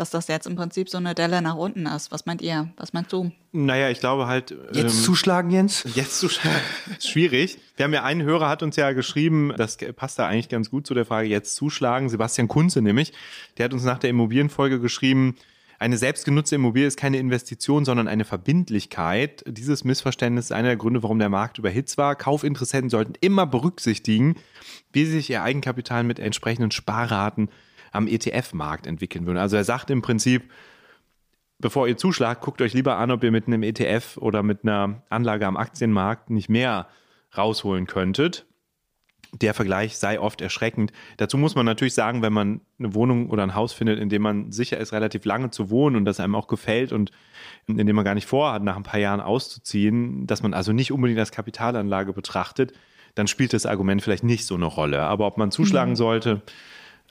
dass 0.00 0.10
das 0.10 0.28
jetzt 0.28 0.46
im 0.46 0.56
Prinzip 0.56 0.88
so 0.88 0.96
eine 0.96 1.14
Delle 1.14 1.42
nach 1.42 1.56
unten 1.56 1.84
ist. 1.84 2.10
Was 2.10 2.24
meint 2.24 2.40
ihr? 2.40 2.70
Was 2.76 2.94
meinst 2.94 3.12
du? 3.12 3.30
Naja, 3.52 3.90
ich 3.90 4.00
glaube 4.00 4.26
halt. 4.26 4.54
Jetzt 4.72 4.96
ähm, 4.96 5.02
zuschlagen, 5.04 5.50
Jens? 5.50 5.84
Jetzt 5.94 6.18
zuschlagen. 6.18 6.58
Schwierig. 7.00 7.58
Wir 7.76 7.84
haben 7.84 7.92
ja 7.92 8.02
einen 8.02 8.22
Hörer 8.22 8.48
hat 8.48 8.62
uns 8.62 8.76
ja 8.76 8.92
geschrieben, 8.92 9.52
das 9.56 9.76
passt 9.96 10.18
da 10.18 10.26
eigentlich 10.26 10.48
ganz 10.48 10.70
gut 10.70 10.86
zu 10.86 10.94
der 10.94 11.04
Frage, 11.04 11.28
jetzt 11.28 11.54
zuschlagen. 11.54 12.08
Sebastian 12.08 12.48
Kunze 12.48 12.80
nämlich. 12.80 13.12
Der 13.58 13.66
hat 13.66 13.74
uns 13.74 13.84
nach 13.84 13.98
der 13.98 14.08
Immobilienfolge 14.10 14.80
geschrieben, 14.80 15.36
eine 15.80 15.96
selbstgenutzte 15.96 16.56
Immobilie 16.56 16.86
ist 16.86 16.98
keine 16.98 17.16
Investition, 17.16 17.86
sondern 17.86 18.06
eine 18.06 18.26
Verbindlichkeit. 18.26 19.42
Dieses 19.46 19.82
Missverständnis 19.82 20.46
ist 20.46 20.52
einer 20.52 20.68
der 20.68 20.76
Gründe, 20.76 21.02
warum 21.02 21.18
der 21.18 21.30
Markt 21.30 21.56
überhitzt 21.56 21.96
war. 21.96 22.16
Kaufinteressenten 22.16 22.90
sollten 22.90 23.14
immer 23.22 23.46
berücksichtigen, 23.46 24.36
wie 24.92 25.06
sich 25.06 25.30
ihr 25.30 25.42
Eigenkapital 25.42 26.04
mit 26.04 26.18
entsprechenden 26.18 26.70
Sparraten 26.70 27.48
am 27.92 28.06
ETF-Markt 28.06 28.86
entwickeln 28.86 29.26
würde. 29.26 29.40
Also 29.40 29.56
er 29.56 29.64
sagt 29.64 29.90
im 29.90 30.02
Prinzip, 30.02 30.50
bevor 31.58 31.86
ihr 31.86 31.96
zuschlagt, 31.96 32.42
guckt 32.42 32.62
euch 32.62 32.72
lieber 32.72 32.96
an, 32.96 33.10
ob 33.10 33.22
ihr 33.22 33.30
mit 33.30 33.46
einem 33.46 33.62
ETF 33.62 34.16
oder 34.16 34.42
mit 34.42 34.64
einer 34.64 35.02
Anlage 35.10 35.46
am 35.46 35.56
Aktienmarkt 35.56 36.30
nicht 36.30 36.48
mehr 36.48 36.88
rausholen 37.36 37.86
könntet. 37.86 38.46
Der 39.32 39.54
Vergleich 39.54 39.96
sei 39.96 40.18
oft 40.18 40.40
erschreckend. 40.40 40.90
Dazu 41.16 41.38
muss 41.38 41.54
man 41.54 41.64
natürlich 41.64 41.94
sagen, 41.94 42.20
wenn 42.20 42.32
man 42.32 42.62
eine 42.80 42.94
Wohnung 42.94 43.30
oder 43.30 43.44
ein 43.44 43.54
Haus 43.54 43.72
findet, 43.72 44.00
in 44.00 44.08
dem 44.08 44.22
man 44.22 44.50
sicher 44.50 44.78
ist, 44.78 44.92
relativ 44.92 45.24
lange 45.24 45.50
zu 45.50 45.70
wohnen 45.70 45.94
und 45.94 46.04
das 46.04 46.18
einem 46.18 46.34
auch 46.34 46.48
gefällt 46.48 46.92
und 46.92 47.12
in 47.68 47.86
dem 47.86 47.94
man 47.94 48.04
gar 48.04 48.16
nicht 48.16 48.26
vorhat, 48.26 48.64
nach 48.64 48.76
ein 48.76 48.82
paar 48.82 48.98
Jahren 48.98 49.20
auszuziehen, 49.20 50.26
dass 50.26 50.42
man 50.42 50.52
also 50.52 50.72
nicht 50.72 50.90
unbedingt 50.90 51.20
als 51.20 51.30
Kapitalanlage 51.30 52.12
betrachtet, 52.12 52.72
dann 53.14 53.28
spielt 53.28 53.52
das 53.52 53.66
Argument 53.66 54.02
vielleicht 54.02 54.24
nicht 54.24 54.46
so 54.46 54.56
eine 54.56 54.64
Rolle. 54.64 55.02
Aber 55.02 55.26
ob 55.28 55.38
man 55.38 55.52
zuschlagen 55.52 55.92
mhm. 55.92 55.96
sollte, 55.96 56.42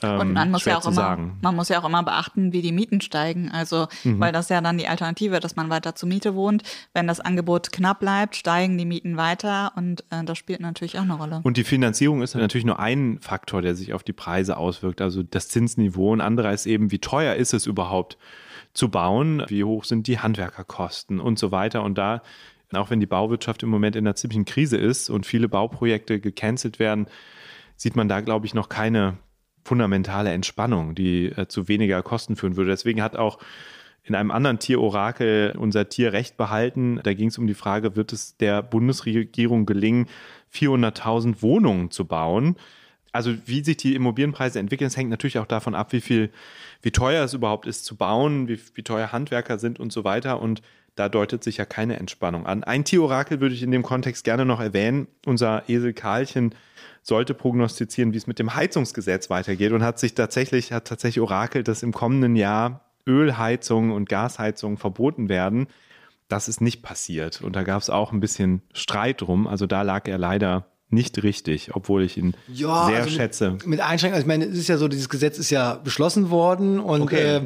ähm, 0.02 0.20
und 0.20 0.34
man 0.34 0.52
muss 0.52 0.66
ja 0.66 0.78
auch 0.78 0.88
immer, 0.88 1.18
man 1.42 1.56
muss 1.56 1.70
ja 1.70 1.80
auch 1.80 1.86
immer 1.86 2.04
beachten, 2.04 2.54
wie 2.54 2.62
die 2.62 2.72
Mieten 2.72 3.02
steigen. 3.02 3.50
Also, 3.52 3.88
mhm. 4.04 4.20
weil 4.20 4.32
das 4.32 4.50
ja 4.50 4.62
dann 4.62 4.78
die 4.78 4.88
Alternative, 4.88 5.40
dass 5.40 5.56
man 5.56 5.70
weiter 5.70 5.96
zur 5.96 6.10
Miete 6.10 6.36
wohnt. 6.36 6.64
Wenn 6.94 7.08
das 7.08 7.20
Angebot 7.20 7.72
knapp 7.72 8.00
bleibt, 8.00 8.36
steigen 8.36 8.78
die 8.78 8.86
Mieten 8.86 9.18
weiter 9.18 9.74
und 9.76 10.04
äh, 10.10 10.24
das 10.24 10.38
spielt 10.38 10.62
natürlich 10.62 10.98
auch 10.98 11.04
eine 11.04 11.16
Rolle. 11.16 11.42
Und 11.44 11.58
die 11.58 11.64
Finanzierung 11.64 12.22
ist 12.22 12.36
natürlich 12.36 12.66
nur 12.66 12.80
ein 12.80 13.20
Faktor, 13.22 13.62
der 13.62 13.76
sich 13.76 13.94
auf 13.94 14.04
die 14.04 14.14
Preise 14.14 14.58
auswirkt. 14.58 15.02
Also 15.02 15.24
das 15.24 15.50
Zinsniveau. 15.50 16.16
Ein 16.16 16.22
anderer 16.22 16.54
ist 16.54 16.66
eben, 16.66 16.92
wie 16.92 17.00
teuer 17.00 17.36
ist 17.36 17.54
es 17.54 17.66
überhaupt 17.66 18.18
zu 18.74 18.90
bauen? 18.90 19.44
Wie 19.48 19.64
hoch 19.64 19.84
sind 19.84 20.08
die 20.08 20.20
Handwerkerkosten 20.20 21.20
und 21.20 21.40
so 21.40 21.52
weiter? 21.52 21.84
Und 21.84 21.98
da 21.98 22.22
auch 22.72 22.92
wenn 22.92 23.00
die 23.00 23.08
Bauwirtschaft 23.08 23.64
im 23.64 23.70
Moment 23.70 23.96
in 23.96 24.06
einer 24.06 24.16
ziemlichen 24.16 24.46
Krise 24.46 24.78
ist 24.78 25.10
und 25.10 25.26
viele 25.26 25.50
Bauprojekte 25.50 26.20
gecancelt 26.20 26.78
werden, 26.78 27.08
sieht 27.76 27.96
man 27.96 28.08
da, 28.08 28.22
glaube 28.22 28.46
ich, 28.46 28.54
noch 28.54 28.70
keine 28.70 29.18
fundamentale 29.70 30.32
Entspannung, 30.32 30.96
die 30.96 31.28
äh, 31.28 31.48
zu 31.48 31.68
weniger 31.68 32.02
Kosten 32.02 32.36
führen 32.36 32.58
würde. 32.58 32.72
Deswegen 32.72 33.04
hat 33.04 33.16
auch 33.16 33.38
in 34.04 34.16
einem 34.16 34.32
anderen 34.32 34.58
Tierorakel 34.58 35.54
unser 35.56 35.90
Tier 35.90 36.12
recht 36.12 36.38
behalten. 36.38 37.00
Da 37.04 37.14
ging 37.14 37.28
es 37.28 37.38
um 37.38 37.46
die 37.46 37.54
Frage, 37.54 37.96
wird 37.96 38.12
es 38.12 38.36
der 38.38 38.64
Bundesregierung 38.64 39.68
gelingen, 39.68 40.08
400.000 40.52 41.44
Wohnungen 41.44 41.92
zu 41.92 42.06
bauen? 42.06 42.56
Also 43.12 43.36
wie 43.46 43.64
sich 43.64 43.78
die 43.78 43.94
Immobilienpreise 43.94 44.58
entwickeln, 44.58 44.88
das 44.88 44.98
hängt 44.98 45.12
natürlich 45.12 45.38
auch 45.38 45.46
davon 45.46 45.76
ab, 45.76 45.94
wie 45.94 46.02
viel, 46.02 46.32
wie 46.82 46.92
teuer 46.92 47.24
es 47.24 47.36
überhaupt 47.36 47.68
ist 47.68 47.86
zu 47.86 47.96
bauen, 47.96 48.48
wie, 48.48 48.60
wie 48.74 48.84
teuer 48.84 49.12
Handwerker 49.12 49.60
sind 49.60 49.80
und 49.80 49.94
so 49.94 50.04
weiter. 50.04 50.42
Und 50.42 50.64
da 50.96 51.10
deutet 51.10 51.44
sich 51.44 51.58
ja 51.58 51.66
keine 51.66 51.98
Entspannung 51.98 52.48
an. 52.48 52.64
Ein 52.64 52.86
Tierorakel 52.86 53.40
würde 53.40 53.54
ich 53.54 53.62
in 53.62 53.72
dem 53.72 53.84
Kontext 53.84 54.24
gerne 54.24 54.46
noch 54.46 54.60
erwähnen. 54.60 55.08
Unser 55.28 55.70
Esel 55.70 55.94
Karlchen 55.94 56.56
sollte 57.02 57.34
prognostizieren, 57.34 58.14
wie 58.14 58.18
es 58.18 58.28
mit 58.28 58.40
dem 58.40 58.56
Heizungsgesetz 58.56 59.30
weitergeht 59.30 59.72
und 59.72 59.84
hat 59.84 60.00
sich 60.00 60.16
tatsächlich, 60.16 60.72
hat 60.72 60.86
tatsächlich 60.86 61.22
orakelt, 61.22 61.68
dass 61.68 61.84
im 61.84 61.94
kommenden 61.94 62.36
Jahr 62.36 62.86
Ölheizungen 63.08 63.92
und 63.92 64.10
Gasheizungen 64.10 64.78
verboten 64.78 65.30
werden. 65.30 65.68
Das 66.28 66.48
ist 66.48 66.62
nicht 66.62 66.84
passiert. 66.84 67.42
Und 67.42 67.56
da 67.56 67.64
gab 67.64 67.82
es 67.82 67.90
auch 67.90 68.12
ein 68.12 68.20
bisschen 68.20 68.62
Streit 68.74 69.22
drum. 69.22 69.48
Also 69.48 69.66
da 69.66 69.82
lag 69.82 70.08
er 70.08 70.18
leider 70.18 70.66
nicht 70.92 71.22
richtig, 71.22 71.76
obwohl 71.76 72.04
ich 72.04 72.18
ihn 72.18 72.34
ja, 72.52 72.88
sehr 72.88 72.98
also 72.98 73.10
schätze. 73.10 73.52
Mit, 73.52 73.68
mit 73.68 73.80
Einschränkungen, 73.80 74.16
also 74.16 74.24
ich 74.24 74.28
meine, 74.28 74.46
es 74.46 74.58
ist 74.58 74.70
ja 74.70 74.78
so, 74.78 74.88
dieses 74.88 75.10
Gesetz 75.10 75.38
ist 75.38 75.52
ja 75.52 75.76
beschlossen 75.76 76.30
worden 76.30 76.80
und 76.80 77.04
okay. 77.04 77.38
äh, 77.38 77.46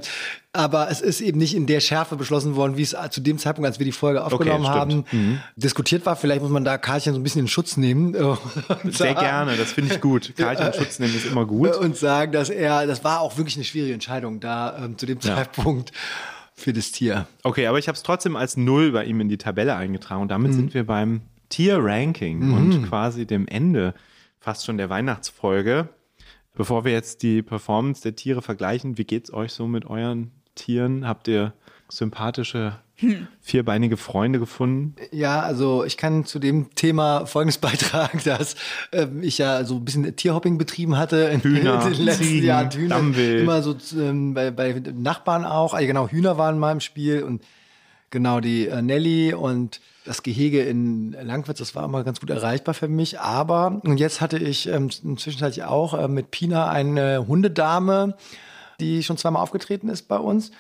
aber 0.54 0.90
es 0.92 1.02
ist 1.02 1.20
eben 1.20 1.40
nicht 1.40 1.56
in 1.56 1.66
der 1.66 1.80
Schärfe 1.80 2.16
beschlossen 2.16 2.56
worden, 2.56 2.78
wie 2.78 2.84
es 2.84 2.96
zu 3.10 3.22
dem 3.22 3.40
Zeitpunkt, 3.40 3.68
als 3.68 3.80
wir 3.80 3.86
die 3.86 3.92
Folge 3.92 4.24
aufgenommen 4.24 4.66
okay, 4.66 4.74
haben, 4.74 5.06
mhm. 5.12 5.40
diskutiert 5.56 6.06
war. 6.06 6.16
Vielleicht 6.16 6.42
muss 6.42 6.52
man 6.52 6.64
da 6.64 6.78
Karlchen 6.78 7.14
so 7.14 7.20
ein 7.20 7.24
bisschen 7.24 7.42
in 7.42 7.48
Schutz 7.48 7.76
nehmen. 7.76 8.14
Äh, 8.14 8.36
sehr 8.92 9.16
gerne, 9.16 9.58
das 9.58 9.72
finde 9.74 9.96
ich 9.96 10.00
gut. 10.00 10.34
Karlchen 10.38 10.68
in 10.68 10.74
Schutz 10.74 11.00
nehmen 11.00 11.16
ist 11.16 11.26
immer 11.26 11.46
gut. 11.46 11.76
Und 11.76 11.98
sagen, 11.98 12.32
dass 12.32 12.50
er, 12.50 12.86
das 12.86 13.04
war 13.04 13.22
auch 13.22 13.38
wirklich 13.38 13.56
eine 13.56 13.66
schwierige 13.66 13.94
Entscheidung 13.94 14.40
da 14.40 14.78
ähm, 14.78 14.98
zu 14.98 15.08
dem 15.08 15.18
ja. 15.22 15.36
Zeitpunkt 15.36 15.92
für 16.54 16.72
das 16.72 16.92
Tier. 16.92 17.28
Okay, 17.42 17.66
aber 17.66 17.80
ich 17.80 17.88
habe 17.88 17.96
es 17.96 18.04
trotzdem 18.04 18.36
als 18.36 18.56
Null 18.56 18.92
bei 18.92 19.06
ihm 19.06 19.20
in 19.22 19.30
die 19.30 19.38
Tabelle 19.38 19.76
eingetragen 19.76 20.22
und 20.22 20.30
damit 20.30 20.52
mhm. 20.52 20.56
sind 20.56 20.74
wir 20.76 20.86
beim 20.86 21.22
Tier-Ranking 21.54 22.40
mhm. 22.40 22.54
und 22.54 22.90
quasi 22.90 23.28
dem 23.28 23.48
Ende 23.48 23.94
fast 24.40 24.66
schon 24.66 24.78
der 24.78 24.90
Weihnachtsfolge. 24.90 25.88
Bevor 26.56 26.84
wir 26.84 26.92
jetzt 26.92 27.22
die 27.22 27.44
Performance 27.44 28.02
der 28.02 28.16
Tiere 28.16 28.42
vergleichen, 28.42 28.98
wie 28.98 29.04
geht 29.04 29.26
es 29.26 29.34
euch 29.34 29.54
so 29.54 29.68
mit 29.68 29.86
euren 29.86 30.32
Tieren? 30.56 31.08
Habt 31.08 31.28
ihr 31.28 31.54
sympathische 31.90 32.80
vierbeinige 33.40 33.98
Freunde 33.98 34.40
gefunden? 34.40 34.96
Ja, 35.12 35.42
also 35.42 35.84
ich 35.84 35.96
kann 35.98 36.26
zu 36.26 36.40
dem 36.40 36.74
Thema 36.74 37.28
Folgendes 37.28 37.58
beitragen, 37.60 38.20
dass 38.26 38.56
ähm, 38.92 39.22
ich 39.22 39.38
ja 39.38 39.64
so 39.64 39.76
ein 39.76 39.86
bisschen 39.86 40.16
Tierhopping 40.16 40.58
betrieben 40.58 40.98
hatte 40.98 41.18
in, 41.18 41.42
Hühner, 41.44 41.86
in 41.86 41.94
den 41.94 42.04
letzten 42.04 42.24
Ziegen, 42.24 42.48
Jahren. 42.48 42.72
Hühner, 42.72 42.96
Dammwild. 42.96 43.42
immer 43.42 43.62
so 43.62 43.76
ähm, 43.96 44.34
bei, 44.34 44.50
bei 44.50 44.82
Nachbarn 44.96 45.46
auch. 45.46 45.76
Also 45.76 45.86
genau, 45.86 46.08
Hühner 46.08 46.40
waren 46.40 46.58
mal 46.58 46.72
im 46.72 46.80
Spiel 46.80 47.22
und 47.22 47.44
genau 48.14 48.40
die 48.40 48.68
äh, 48.68 48.82
Nelly 48.82 49.34
und 49.34 49.82
das 50.06 50.24
Gehege 50.24 50.62
in 50.62 51.12
Langwitz, 51.22 51.60
das 51.60 51.76
war 51.76 51.84
immer 51.84 52.04
ganz 52.06 52.20
gut 52.22 52.30
erreichbar 52.30 52.74
für 52.74 52.88
mich. 52.88 53.20
Aber 53.20 53.82
und 53.84 54.00
jetzt 54.00 54.22
hatte 54.22 54.38
ich 54.38 54.68
ähm, 54.68 54.90
zwischenzeitlich 54.90 55.66
auch 55.66 55.94
äh, 55.94 56.08
mit 56.08 56.32
Pina 56.32 56.70
eine 56.70 57.28
Hundedame, 57.28 58.16
die 58.80 59.04
schon 59.04 59.18
zweimal 59.18 59.42
aufgetreten 59.42 59.90
ist 59.90 60.08
bei 60.08 60.18
uns. 60.18 60.52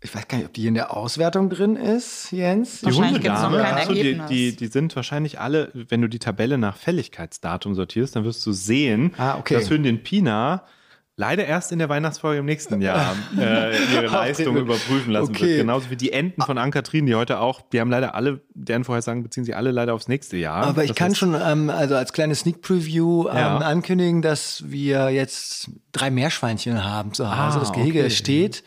Ich 0.00 0.14
weiß 0.14 0.28
gar 0.28 0.38
nicht, 0.38 0.46
ob 0.46 0.52
die 0.54 0.60
hier 0.60 0.68
in 0.68 0.74
der 0.74 0.96
Auswertung 0.96 1.50
drin 1.50 1.74
ist, 1.74 2.30
Jens. 2.30 2.82
Die 2.82 2.92
Hundedame, 2.92 3.64
achso, 3.64 3.92
die, 3.92 4.20
die, 4.28 4.54
die 4.54 4.66
sind 4.68 4.94
wahrscheinlich 4.94 5.40
alle, 5.40 5.70
wenn 5.74 6.00
du 6.00 6.08
die 6.08 6.20
Tabelle 6.20 6.56
nach 6.56 6.76
Fälligkeitsdatum 6.76 7.74
sortierst, 7.74 8.14
dann 8.14 8.24
wirst 8.24 8.46
du 8.46 8.52
sehen, 8.52 9.12
Ah, 9.18 9.38
okay. 9.38 9.54
dass 9.54 9.70
Hündin 9.70 10.02
Pina 10.04 10.62
leider 11.20 11.44
erst 11.44 11.72
in 11.72 11.80
der 11.80 11.88
Weihnachtsfolge 11.88 12.38
im 12.38 12.46
nächsten 12.46 12.80
Jahr 12.80 13.16
äh, 13.38 13.76
ihre 13.92 14.06
Leistung 14.06 14.56
überprüfen 14.56 15.10
lassen 15.12 15.30
Okay. 15.34 15.46
wird. 15.48 15.58
Genauso 15.62 15.90
wie 15.90 15.96
die 15.96 16.12
Enten 16.12 16.40
von 16.42 16.56
Ann-Kathrin, 16.58 17.06
die 17.06 17.14
heute 17.16 17.40
auch, 17.40 17.60
die 17.60 17.80
haben 17.80 17.90
leider 17.90 18.14
alle, 18.14 18.40
deren 18.54 18.84
Vorhersagen 18.84 19.24
beziehen 19.24 19.44
sie 19.44 19.52
alle 19.52 19.72
leider 19.72 19.94
aufs 19.94 20.06
nächste 20.06 20.36
Jahr. 20.36 20.64
Aber 20.64 20.84
ich 20.84 20.90
Das 20.90 20.96
kann 20.96 21.08
heißt, 21.08 21.18
schon 21.18 21.34
ähm, 21.34 21.70
also 21.70 21.96
als 21.96 22.12
kleine 22.12 22.36
Sneak 22.36 22.62
Preview 22.62 23.28
ähm, 23.28 23.36
Ja. 23.36 23.56
ankündigen, 23.58 24.22
dass 24.22 24.62
wir 24.66 25.10
jetzt 25.10 25.68
drei 25.90 26.10
Meerschweinchen 26.10 26.84
haben 26.84 27.12
zu 27.12 27.24
Hause. 27.28 27.56
Ah, 27.56 27.60
das 27.60 27.72
Gehege 27.72 27.98
okay. 28.00 28.10
steht. 28.10 28.62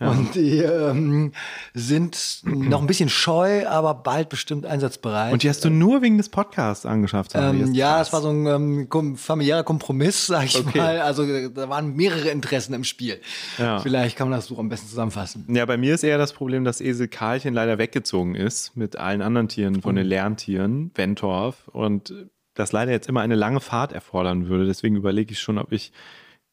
Und 0.00 0.34
die 0.34 0.58
ähm, 0.60 1.32
sind 1.74 2.40
noch 2.44 2.80
ein 2.80 2.86
bisschen 2.86 3.10
scheu, 3.10 3.66
aber 3.66 3.92
bald 3.94 4.30
bestimmt 4.30 4.64
einsatzbereit. 4.64 5.32
Und 5.32 5.42
die 5.42 5.48
hast 5.50 5.62
du 5.64 5.68
nur 5.68 6.00
wegen 6.00 6.16
des 6.16 6.30
Podcasts 6.30 6.86
angeschafft. 6.86 7.32
Ähm, 7.34 7.74
ja, 7.74 7.96
krass. 7.96 8.06
das 8.08 8.12
war 8.14 8.22
so 8.22 8.30
ein 8.30 8.88
ähm, 8.88 9.16
familiärer 9.16 9.62
Kompromiss, 9.62 10.26
sag 10.26 10.46
ich 10.46 10.58
Okay. 10.58 10.78
mal. 10.78 11.00
Also 11.00 11.48
da 11.50 11.68
waren 11.68 11.94
mehrere 11.94 12.30
Interessen 12.30 12.72
im 12.72 12.84
Spiel. 12.84 13.20
Ja. 13.58 13.78
Vielleicht 13.80 14.16
kann 14.16 14.30
man 14.30 14.38
das 14.38 14.46
so 14.46 14.58
am 14.58 14.70
besten 14.70 14.88
zusammenfassen. 14.88 15.44
Ja, 15.54 15.66
bei 15.66 15.76
mir 15.76 15.94
ist 15.94 16.02
eher 16.02 16.16
das 16.18 16.32
Problem, 16.32 16.64
dass 16.64 16.80
Esel 16.80 17.08
Karlchen 17.08 17.52
leider 17.52 17.76
weggezogen 17.76 18.34
ist 18.34 18.76
mit 18.76 18.96
allen 18.96 19.20
anderen 19.20 19.48
Tieren 19.48 19.82
von 19.82 19.96
den 19.96 20.06
Lerntieren, 20.06 20.92
Ventorf, 20.94 21.68
und 21.68 22.14
das 22.54 22.72
leider 22.72 22.90
jetzt 22.92 23.08
immer 23.08 23.20
eine 23.20 23.34
lange 23.34 23.60
Fahrt 23.60 23.92
erfordern 23.92 24.48
würde. 24.48 24.64
Deswegen 24.66 24.96
überlege 24.96 25.32
ich 25.32 25.40
schon, 25.40 25.58
ob 25.58 25.72
ich. 25.72 25.92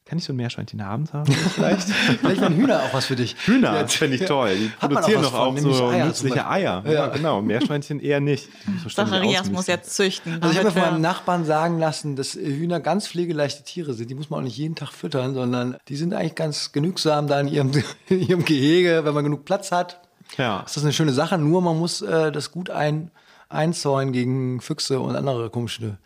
Kann 0.08 0.16
ich 0.16 0.24
so 0.24 0.32
ein 0.32 0.36
Meerschweinchen 0.36 0.80
abends 0.80 1.12
haben? 1.12 1.30
Vielleicht? 1.54 1.88
Vielleicht 1.90 2.40
waren 2.40 2.54
Hühner 2.56 2.82
auch 2.82 2.94
was 2.94 3.04
für 3.06 3.14
dich. 3.16 3.36
Hühner, 3.44 3.74
Ja, 3.74 3.82
das 3.82 3.94
finde 3.94 4.16
ich 4.16 4.24
toll. 4.24 4.54
Die 4.56 4.70
Hat 4.80 4.90
man 4.90 5.02
produzieren 5.02 5.24
auch 5.26 5.30
doch 5.30 5.38
auch 5.38 5.52
nämlich 5.52 5.76
so 5.76 5.88
Eier 5.88 6.06
nützliche. 6.06 6.48
Eier. 6.48 6.82
Ja, 6.86 6.92
Ja. 6.92 7.06
genau. 7.08 7.42
Meerschweinchen 7.42 8.00
eher 8.00 8.20
nicht. 8.20 8.48
Die 8.66 8.70
muss 8.84 8.94
Zacharias 8.94 9.66
jetzt 9.66 9.94
züchten. 9.94 10.42
Also 10.42 10.50
ich 10.52 10.56
habe 10.58 10.68
mir 10.68 10.72
von 10.72 10.82
meinem 10.92 11.00
Nachbarn 11.02 11.44
sagen 11.44 11.78
lassen, 11.78 12.16
dass 12.16 12.32
Hühner 12.34 12.80
ganz 12.80 13.06
pflegeleichte 13.06 13.64
Tiere 13.64 13.92
sind. 13.92 14.08
Die 14.08 14.14
muss 14.14 14.30
man 14.30 14.40
auch 14.40 14.44
nicht 14.44 14.56
jeden 14.56 14.76
Tag 14.76 14.92
füttern, 14.92 15.34
sondern 15.34 15.76
die 15.88 15.96
sind 15.96 16.14
eigentlich 16.14 16.34
ganz 16.36 16.72
genügsam 16.72 17.26
da 17.26 17.38
in 17.40 17.48
ihrem, 17.48 17.70
in 18.08 18.20
ihrem 18.22 18.44
Gehege, 18.46 19.02
wenn 19.04 19.12
man 19.12 19.24
genug 19.24 19.44
Platz 19.44 19.72
hat. 19.72 20.00
Ja. 20.38 20.60
Ist 20.66 20.76
das 20.76 20.84
eine 20.84 20.94
schöne 20.94 21.12
Sache, 21.12 21.36
nur 21.36 21.60
man 21.60 21.78
muss 21.78 22.00
äh, 22.00 22.32
das 22.32 22.50
gut 22.50 22.70
ein, 22.70 23.10
einzäunen 23.48 24.12
gegen 24.12 24.60
Füchse 24.60 25.00
und 25.00 25.16
andere 25.16 25.50
komische 25.50 25.98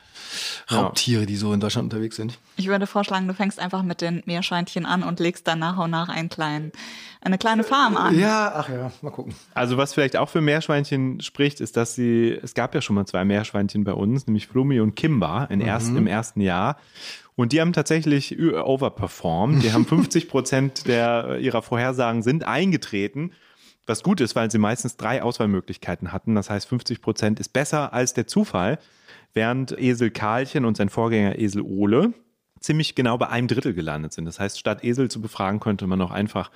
Raubtiere, 0.70 1.26
die 1.26 1.36
so 1.36 1.52
in 1.52 1.60
Deutschland 1.60 1.92
unterwegs 1.92 2.16
sind. 2.16 2.38
Ich 2.56 2.68
würde 2.68 2.86
vorschlagen, 2.86 3.26
du 3.26 3.34
fängst 3.34 3.58
einfach 3.58 3.82
mit 3.82 4.00
den 4.00 4.22
Meerschweinchen 4.26 4.86
an 4.86 5.02
und 5.02 5.20
legst 5.20 5.48
dann 5.48 5.58
nach 5.58 5.78
und 5.78 5.90
nach 5.90 6.08
einen 6.08 6.28
kleinen, 6.28 6.72
eine 7.20 7.38
kleine 7.38 7.64
Farm 7.64 7.96
an. 7.96 8.18
Ja, 8.18 8.52
ach 8.54 8.68
ja, 8.68 8.92
mal 9.02 9.10
gucken. 9.10 9.34
Also 9.54 9.76
was 9.76 9.94
vielleicht 9.94 10.16
auch 10.16 10.28
für 10.28 10.40
Meerschweinchen 10.40 11.20
spricht, 11.20 11.60
ist, 11.60 11.76
dass 11.76 11.94
sie, 11.94 12.38
es 12.42 12.54
gab 12.54 12.74
ja 12.74 12.80
schon 12.80 12.94
mal 12.94 13.06
zwei 13.06 13.24
Meerschweinchen 13.24 13.84
bei 13.84 13.92
uns, 13.92 14.26
nämlich 14.26 14.46
Flumi 14.46 14.80
und 14.80 14.94
Kimba 14.94 15.44
in 15.44 15.60
erst, 15.60 15.88
im 15.88 16.06
ersten 16.06 16.40
Jahr. 16.40 16.76
Und 17.34 17.52
die 17.52 17.60
haben 17.60 17.72
tatsächlich 17.72 18.38
overperformed. 18.38 19.62
Die 19.62 19.72
haben 19.72 19.86
50 19.86 20.28
Prozent 20.28 20.86
der, 20.86 21.38
ihrer 21.38 21.62
Vorhersagen 21.62 22.22
sind 22.22 22.44
eingetreten. 22.44 23.32
Was 23.86 24.02
gut 24.02 24.20
ist, 24.20 24.36
weil 24.36 24.50
sie 24.50 24.58
meistens 24.58 24.96
drei 24.96 25.22
Auswahlmöglichkeiten 25.22 26.12
hatten. 26.12 26.34
Das 26.34 26.50
heißt, 26.50 26.68
50 26.68 27.02
Prozent 27.02 27.40
ist 27.40 27.52
besser 27.52 27.92
als 27.92 28.14
der 28.14 28.26
Zufall. 28.26 28.78
Während 29.34 29.72
Esel 29.78 30.10
Karlchen 30.10 30.64
und 30.64 30.76
sein 30.76 30.88
Vorgänger 30.88 31.38
Esel 31.38 31.62
Ole 31.62 32.12
ziemlich 32.60 32.94
genau 32.94 33.18
bei 33.18 33.28
einem 33.28 33.48
Drittel 33.48 33.74
gelandet 33.74 34.12
sind. 34.12 34.24
Das 34.24 34.40
heißt, 34.40 34.58
statt 34.58 34.84
Esel 34.84 35.10
zu 35.10 35.20
befragen, 35.20 35.60
könnte 35.60 35.86
man 35.86 36.00
auch 36.00 36.10
einfach 36.10 36.50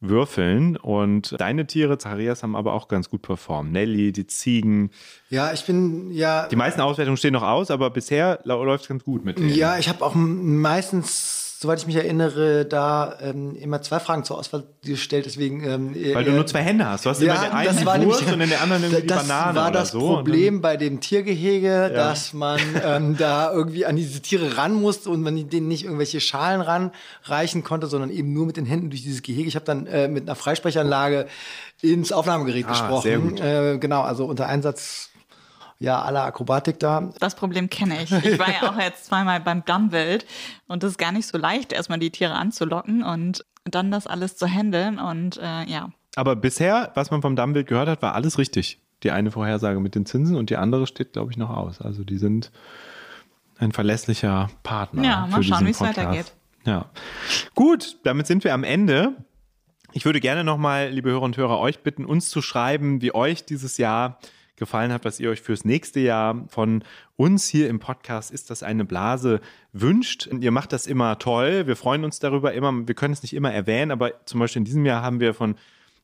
würfeln. 0.00 0.76
Und 0.76 1.34
deine 1.40 1.66
Tiere, 1.66 1.98
Zacharias, 1.98 2.42
haben 2.42 2.54
aber 2.54 2.74
auch 2.74 2.88
ganz 2.88 3.08
gut 3.10 3.22
performt. 3.22 3.72
Nelly, 3.72 4.12
die 4.12 4.26
Ziegen. 4.26 4.90
Ja, 5.30 5.52
ich 5.52 5.64
bin 5.64 6.10
ja. 6.12 6.48
Die 6.48 6.56
meisten 6.56 6.80
Auswertungen 6.80 7.16
stehen 7.16 7.32
noch 7.32 7.42
aus, 7.42 7.70
aber 7.70 7.90
bisher 7.90 8.40
läuft 8.44 8.84
es 8.84 8.88
ganz 8.88 9.04
gut 9.04 9.24
mit 9.24 9.38
denen. 9.38 9.54
Ja, 9.54 9.78
ich 9.78 9.88
habe 9.88 10.04
auch 10.04 10.14
meistens, 10.14 11.45
soweit 11.58 11.78
ich 11.80 11.86
mich 11.86 11.96
erinnere, 11.96 12.64
da 12.66 13.16
ähm, 13.20 13.54
immer 13.56 13.80
zwei 13.82 13.98
Fragen 14.00 14.24
zur 14.24 14.38
Auswahl 14.38 14.64
gestellt. 14.84 15.26
Deswegen, 15.26 15.64
ähm, 15.64 15.94
Weil 16.14 16.24
du 16.24 16.30
äh, 16.32 16.34
nur 16.34 16.46
zwei 16.46 16.60
Hände 16.60 16.86
hast. 16.86 17.04
Du 17.06 17.10
hast 17.10 17.20
immer 17.22 17.34
Ja, 17.34 17.42
den 17.44 17.52
einen 17.52 17.66
das 17.68 17.76
die 17.78 17.86
war 17.86 18.02
Wurst 18.04 18.20
nämlich- 18.20 18.34
und 18.34 18.40
in 18.42 18.48
der 18.50 18.62
anderen 18.62 18.82
irgendwie 18.84 19.02
die 19.02 19.06
das 19.14 19.26
Banane 19.28 19.56
war 19.56 19.68
oder 19.70 19.80
das 19.80 19.90
so. 19.90 20.00
Und 20.08 20.14
Problem 20.16 20.60
bei 20.60 20.76
dem 20.76 21.00
Tiergehege, 21.00 21.90
dass 21.94 22.32
man 22.32 22.60
ähm, 22.84 23.16
da 23.16 23.52
irgendwie 23.52 23.86
an 23.86 23.96
diese 23.96 24.20
Tiere 24.20 24.56
ran 24.58 24.74
musste 24.74 25.10
und 25.10 25.22
man 25.22 25.48
denen 25.48 25.68
nicht 25.68 25.84
irgendwelche 25.84 26.20
Schalen 26.20 26.60
ranreichen 26.60 27.64
konnte, 27.64 27.86
sondern 27.86 28.10
eben 28.10 28.32
nur 28.32 28.46
mit 28.46 28.56
den 28.56 28.66
Händen 28.66 28.90
durch 28.90 29.02
dieses 29.02 29.22
Gehege. 29.22 29.48
Ich 29.48 29.54
habe 29.54 29.64
dann 29.64 29.86
äh, 29.86 30.08
mit 30.08 30.24
einer 30.28 30.36
Freisprechanlage 30.36 31.26
ins 31.82 32.12
Aufnahmegerät 32.12 32.66
Ah, 32.66 32.70
gesprochen. 32.70 33.02
sehr 33.02 33.18
gut. 33.18 33.40
Äh, 33.40 33.78
genau, 33.78 34.02
also 34.02 34.24
unter 34.26 34.46
Einsatz 34.46 35.10
ja 35.78 36.02
aller 36.02 36.24
Akrobatik 36.24 36.78
da. 36.78 37.12
Das 37.20 37.34
Problem 37.34 37.68
kenne 37.70 38.02
ich. 38.02 38.12
Ich 38.12 38.38
war 38.38 38.48
ja 38.48 38.70
auch 38.70 38.78
jetzt 38.78 39.06
zweimal 39.06 39.40
beim 39.40 39.64
Dammwild 39.64 40.26
und 40.66 40.82
es 40.84 40.92
ist 40.92 40.98
gar 40.98 41.12
nicht 41.12 41.26
so 41.26 41.38
leicht, 41.38 41.72
erstmal 41.72 41.98
die 41.98 42.10
Tiere 42.10 42.34
anzulocken 42.34 43.02
und 43.02 43.44
dann 43.64 43.90
das 43.90 44.06
alles 44.06 44.36
zu 44.36 44.46
handeln 44.46 44.98
und 44.98 45.38
äh, 45.38 45.64
ja. 45.64 45.90
Aber 46.14 46.36
bisher, 46.36 46.92
was 46.94 47.10
man 47.10 47.20
vom 47.20 47.36
Dammbild 47.36 47.66
gehört 47.66 47.88
hat, 47.88 48.02
war 48.02 48.14
alles 48.14 48.38
richtig. 48.38 48.80
Die 49.02 49.10
eine 49.10 49.30
Vorhersage 49.30 49.80
mit 49.80 49.94
den 49.94 50.06
Zinsen 50.06 50.36
und 50.36 50.48
die 50.48 50.56
andere 50.56 50.86
steht, 50.86 51.12
glaube 51.12 51.30
ich, 51.30 51.36
noch 51.36 51.50
aus. 51.50 51.82
Also 51.82 52.04
die 52.04 52.16
sind 52.16 52.50
ein 53.58 53.72
verlässlicher 53.72 54.48
Partner. 54.62 55.04
Ja, 55.04 55.26
mal 55.26 55.38
für 55.38 55.44
schauen, 55.44 55.66
wie 55.66 55.70
es 55.70 55.80
weitergeht. 55.80 56.32
Ja. 56.64 56.86
Gut, 57.54 57.98
damit 58.04 58.26
sind 58.26 58.44
wir 58.44 58.54
am 58.54 58.64
Ende. 58.64 59.14
Ich 59.92 60.04
würde 60.04 60.20
gerne 60.20 60.44
nochmal, 60.44 60.88
liebe 60.88 61.10
Hörer 61.10 61.22
und 61.22 61.36
Hörer, 61.36 61.58
euch 61.58 61.80
bitten, 61.80 62.04
uns 62.04 62.30
zu 62.30 62.42
schreiben, 62.42 63.02
wie 63.02 63.14
euch 63.14 63.44
dieses 63.44 63.78
Jahr 63.78 64.18
gefallen 64.56 64.92
hat, 64.92 65.04
was 65.04 65.20
ihr 65.20 65.30
euch 65.30 65.42
fürs 65.42 65.64
nächste 65.64 66.00
Jahr 66.00 66.44
von 66.48 66.82
uns 67.16 67.48
hier 67.48 67.68
im 67.68 67.78
Podcast 67.78 68.30
ist 68.30 68.50
das 68.50 68.62
eine 68.62 68.84
Blase 68.84 69.40
wünscht. 69.72 70.26
Und 70.26 70.42
ihr 70.42 70.50
macht 70.50 70.72
das 70.72 70.86
immer 70.86 71.18
toll. 71.18 71.66
Wir 71.66 71.76
freuen 71.76 72.04
uns 72.04 72.18
darüber 72.18 72.52
immer. 72.52 72.86
Wir 72.86 72.94
können 72.94 73.12
es 73.12 73.22
nicht 73.22 73.34
immer 73.34 73.52
erwähnen, 73.52 73.90
aber 73.90 74.12
zum 74.26 74.40
Beispiel 74.40 74.60
in 74.60 74.64
diesem 74.64 74.86
Jahr 74.86 75.02
haben 75.02 75.20
wir 75.20 75.34
von 75.34 75.56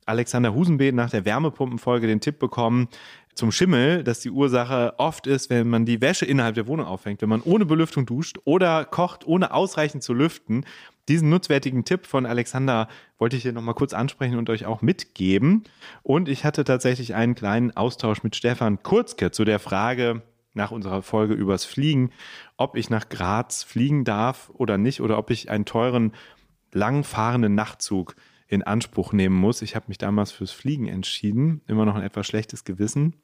Alexander 0.04 0.52
Husenbeet 0.52 0.94
nach 0.94 1.10
der 1.10 1.24
Wärmepumpenfolge 1.24 2.06
den 2.06 2.20
Tipp 2.20 2.38
bekommen 2.38 2.88
zum 3.34 3.52
Schimmel, 3.52 4.04
dass 4.04 4.20
die 4.20 4.30
Ursache 4.30 4.94
oft 4.98 5.26
ist, 5.26 5.48
wenn 5.48 5.68
man 5.68 5.86
die 5.86 6.00
Wäsche 6.00 6.26
innerhalb 6.26 6.54
der 6.54 6.66
Wohnung 6.66 6.86
aufhängt, 6.86 7.22
wenn 7.22 7.28
man 7.28 7.40
ohne 7.40 7.64
Belüftung 7.64 8.04
duscht 8.04 8.38
oder 8.44 8.84
kocht, 8.84 9.26
ohne 9.26 9.54
ausreichend 9.54 10.02
zu 10.02 10.12
lüften. 10.12 10.66
Diesen 11.08 11.30
nutzwertigen 11.30 11.84
Tipp 11.84 12.06
von 12.06 12.26
Alexander 12.26 12.88
wollte 13.18 13.36
ich 13.36 13.42
hier 13.42 13.52
nochmal 13.52 13.74
kurz 13.74 13.92
ansprechen 13.92 14.36
und 14.36 14.48
euch 14.50 14.66
auch 14.66 14.82
mitgeben. 14.82 15.64
Und 16.02 16.28
ich 16.28 16.44
hatte 16.44 16.62
tatsächlich 16.64 17.14
einen 17.14 17.34
kleinen 17.34 17.76
Austausch 17.76 18.22
mit 18.22 18.36
Stefan 18.36 18.82
Kurzke 18.82 19.32
zu 19.32 19.44
der 19.44 19.58
Frage 19.58 20.22
nach 20.54 20.70
unserer 20.70 21.02
Folge 21.02 21.34
übers 21.34 21.64
Fliegen, 21.64 22.10
ob 22.56 22.76
ich 22.76 22.90
nach 22.90 23.08
Graz 23.08 23.62
fliegen 23.62 24.04
darf 24.04 24.50
oder 24.54 24.78
nicht 24.78 25.00
oder 25.00 25.18
ob 25.18 25.30
ich 25.30 25.50
einen 25.50 25.64
teuren, 25.64 26.12
langfahrenden 26.72 27.54
Nachtzug 27.54 28.14
in 28.52 28.62
Anspruch 28.62 29.14
nehmen 29.14 29.34
muss. 29.34 29.62
Ich 29.62 29.74
habe 29.74 29.86
mich 29.88 29.96
damals 29.96 30.30
fürs 30.30 30.50
Fliegen 30.50 30.86
entschieden. 30.86 31.62
Immer 31.66 31.86
noch 31.86 31.94
ein 31.94 32.02
etwas 32.02 32.26
schlechtes 32.26 32.64
Gewissen. 32.64 33.14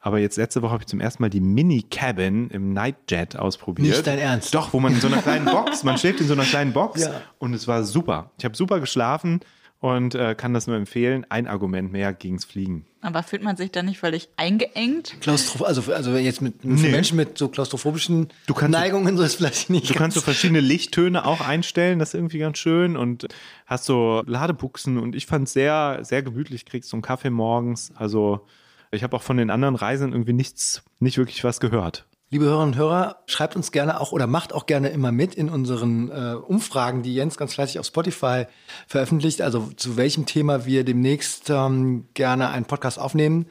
Aber 0.00 0.20
jetzt 0.20 0.36
letzte 0.36 0.62
Woche 0.62 0.70
habe 0.72 0.82
ich 0.82 0.86
zum 0.86 1.00
ersten 1.00 1.22
Mal 1.24 1.28
die 1.28 1.40
Mini-Cabin 1.40 2.50
im 2.50 2.72
Nightjet 2.72 3.36
ausprobiert. 3.36 3.88
Nicht 3.88 4.06
dein 4.06 4.20
Ernst? 4.20 4.54
Doch, 4.54 4.72
wo 4.72 4.78
man 4.78 4.92
in 4.94 5.00
so 5.00 5.08
einer 5.08 5.22
kleinen 5.22 5.44
Box, 5.44 5.82
man 5.82 5.98
schläft 5.98 6.20
in 6.20 6.28
so 6.28 6.34
einer 6.34 6.44
kleinen 6.44 6.72
Box 6.72 7.02
Ja. 7.02 7.20
und 7.38 7.52
es 7.52 7.66
war 7.66 7.82
super. 7.82 8.30
Ich 8.38 8.44
habe 8.44 8.56
super 8.56 8.78
geschlafen 8.78 9.40
und 9.80 10.14
äh, 10.14 10.34
kann 10.34 10.54
das 10.54 10.66
nur 10.66 10.76
empfehlen. 10.76 11.26
Ein 11.28 11.46
Argument 11.46 11.92
mehr 11.92 12.12
gegens 12.12 12.44
Fliegen. 12.44 12.86
Aber 13.02 13.22
fühlt 13.22 13.42
man 13.42 13.56
sich 13.56 13.70
da 13.70 13.82
nicht 13.82 13.98
völlig 13.98 14.28
eingeengt? 14.36 15.16
Klaustroph 15.20 15.62
also, 15.62 15.92
also 15.92 16.16
jetzt 16.16 16.40
mit 16.42 16.64
Nee. 16.64 16.88
Menschen 16.90 17.16
mit 17.16 17.38
so 17.38 17.48
klaustrophobischen 17.48 18.28
Neigungen, 18.68 19.16
so 19.16 19.22
ist 19.22 19.36
vielleicht 19.36 19.70
nicht. 19.70 19.90
Du 19.90 19.94
kannst 19.94 20.16
so 20.16 20.20
verschiedene 20.20 20.60
Lichttöne 20.60 21.24
auch 21.24 21.40
einstellen, 21.40 21.98
das 21.98 22.10
ist 22.10 22.14
irgendwie 22.14 22.38
ganz 22.38 22.58
schön 22.58 22.96
und 22.96 23.28
hast 23.66 23.84
so 23.84 24.22
Ladebuchsen 24.26 24.98
und 24.98 25.14
ich 25.14 25.26
fand 25.26 25.46
es 25.46 25.52
sehr, 25.52 26.00
sehr 26.02 26.22
gemütlich, 26.22 26.64
kriegst 26.64 26.90
so 26.90 26.96
einen 26.96 27.02
Kaffee 27.02 27.30
morgens. 27.30 27.92
Also 27.94 28.46
ich 28.90 29.02
habe 29.04 29.14
auch 29.14 29.22
von 29.22 29.36
den 29.36 29.50
anderen 29.50 29.76
Reisenden 29.76 30.14
irgendwie 30.14 30.32
nichts, 30.32 30.82
nicht 30.98 31.18
wirklich 31.18 31.44
was 31.44 31.60
gehört. 31.60 32.06
Liebe 32.28 32.46
Hörerinnen 32.46 32.74
und 32.74 32.76
Hörer, 32.76 33.22
schreibt 33.26 33.54
uns 33.54 33.70
gerne 33.70 34.00
auch 34.00 34.10
oder 34.10 34.26
macht 34.26 34.52
auch 34.52 34.66
gerne 34.66 34.88
immer 34.88 35.12
mit 35.12 35.36
in 35.36 35.48
unseren 35.48 36.10
äh, 36.10 36.34
Umfragen, 36.34 37.04
die 37.04 37.14
Jens 37.14 37.36
ganz 37.36 37.54
fleißig 37.54 37.78
auf 37.78 37.86
Spotify 37.86 38.46
veröffentlicht. 38.88 39.42
Also 39.42 39.68
zu 39.76 39.96
welchem 39.96 40.26
Thema 40.26 40.66
wir 40.66 40.82
demnächst 40.82 41.50
ähm, 41.50 42.08
gerne 42.14 42.48
einen 42.50 42.64
Podcast 42.64 42.98
aufnehmen 42.98 43.46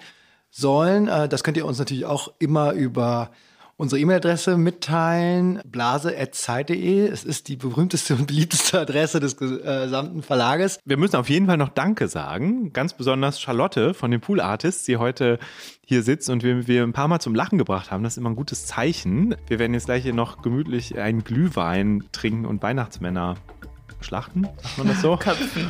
sollen. 0.50 1.08
Äh, 1.08 1.30
das 1.30 1.46
könnt 1.46 1.56
ihr 1.56 1.66
uns 1.66 1.80
natürlich 1.80 2.04
auch 2.04 2.34
immer 2.38 2.74
über 2.74 3.32
unsere 3.78 4.00
E-Mail-Adresse 4.00 4.58
mitteilen, 4.58 5.62
blase.zeit.de. 5.66 7.08
Es 7.08 7.24
ist 7.24 7.48
die 7.48 7.58
berühmteste 7.58 8.16
und 8.16 8.28
beliebteste 8.28 8.80
Adresse 8.80 9.20
des 9.20 9.38
gesamten 9.38 10.24
Verlages. 10.24 10.80
Wir 10.86 10.98
müssen 10.98 11.18
auf 11.18 11.30
jeden 11.30 11.48
Fall 11.48 11.58
noch 11.58 11.70
Danke 11.70 12.08
sagen. 12.08 12.72
Ganz 12.74 12.94
besonders 12.94 13.42
Charlotte 13.42 13.94
von 13.94 14.12
den 14.12 14.22
Pool 14.22 14.40
Artists, 14.40 14.86
die 14.86 14.98
heute 14.98 15.40
hier 15.86 16.04
sitzt 16.04 16.30
und 16.30 16.44
wir, 16.44 16.68
wir 16.68 16.84
ein 16.84 16.94
paar 16.94 17.08
Mal 17.08 17.20
zum 17.20 17.36
Lachen 17.36 17.58
gebracht 17.58 17.92
haben. 17.92 18.04
Das 18.04 18.14
ist 18.14 18.18
immer 18.18 18.30
ein 18.30 18.36
gutes 18.36 18.66
Zeichen. 18.66 19.36
Wir 19.48 19.60
werden 19.60 19.74
jetzt 19.74 19.86
gleich 19.86 20.04
hier 20.04 20.14
noch 20.14 20.42
gemütlich 20.42 20.98
einen 20.98 21.24
Glühwein 21.24 22.06
trinken 22.12 22.46
und 22.46 22.64
Weihnachtsmänner 22.64 23.36
schlachten, 24.02 24.44
sagt 24.62 24.78
man 24.78 24.88
das 24.88 25.02
so? 25.02 25.18
Köpfen. 25.20 25.68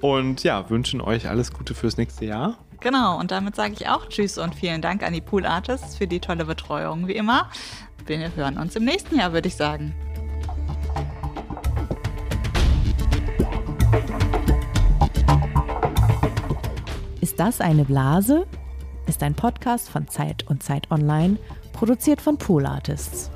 Und 0.00 0.42
ja, 0.42 0.68
wünschen 0.70 1.00
euch 1.00 1.28
alles 1.28 1.52
Gute 1.52 1.74
fürs 1.74 1.96
nächste 1.96 2.24
Jahr. 2.24 2.58
Genau, 2.80 3.18
und 3.18 3.30
damit 3.30 3.56
sage 3.56 3.74
ich 3.74 3.88
auch 3.88 4.08
Tschüss 4.08 4.38
und 4.38 4.54
vielen 4.54 4.80
Dank 4.80 5.02
an 5.02 5.12
die 5.12 5.20
Pool 5.20 5.44
Artists 5.44 5.96
für 5.96 6.06
die 6.06 6.18
tolle 6.18 6.46
Betreuung, 6.46 7.06
wie 7.06 7.12
immer. 7.12 7.50
Wir 8.06 8.34
hören 8.34 8.56
uns 8.56 8.74
im 8.74 8.84
nächsten 8.84 9.18
Jahr, 9.18 9.32
würde 9.34 9.48
ich 9.48 9.56
sagen. 9.56 9.94
Ist 17.20 17.38
das 17.38 17.60
eine 17.60 17.84
Blase? 17.84 18.46
Ist 19.06 19.22
ein 19.22 19.34
Podcast 19.34 19.90
von 19.90 20.08
Zeit 20.08 20.46
und 20.48 20.62
Zeit 20.62 20.90
Online, 20.90 21.36
produziert 21.74 22.20
von 22.22 22.38
Pool 22.38 22.64
Artists. 22.64 23.30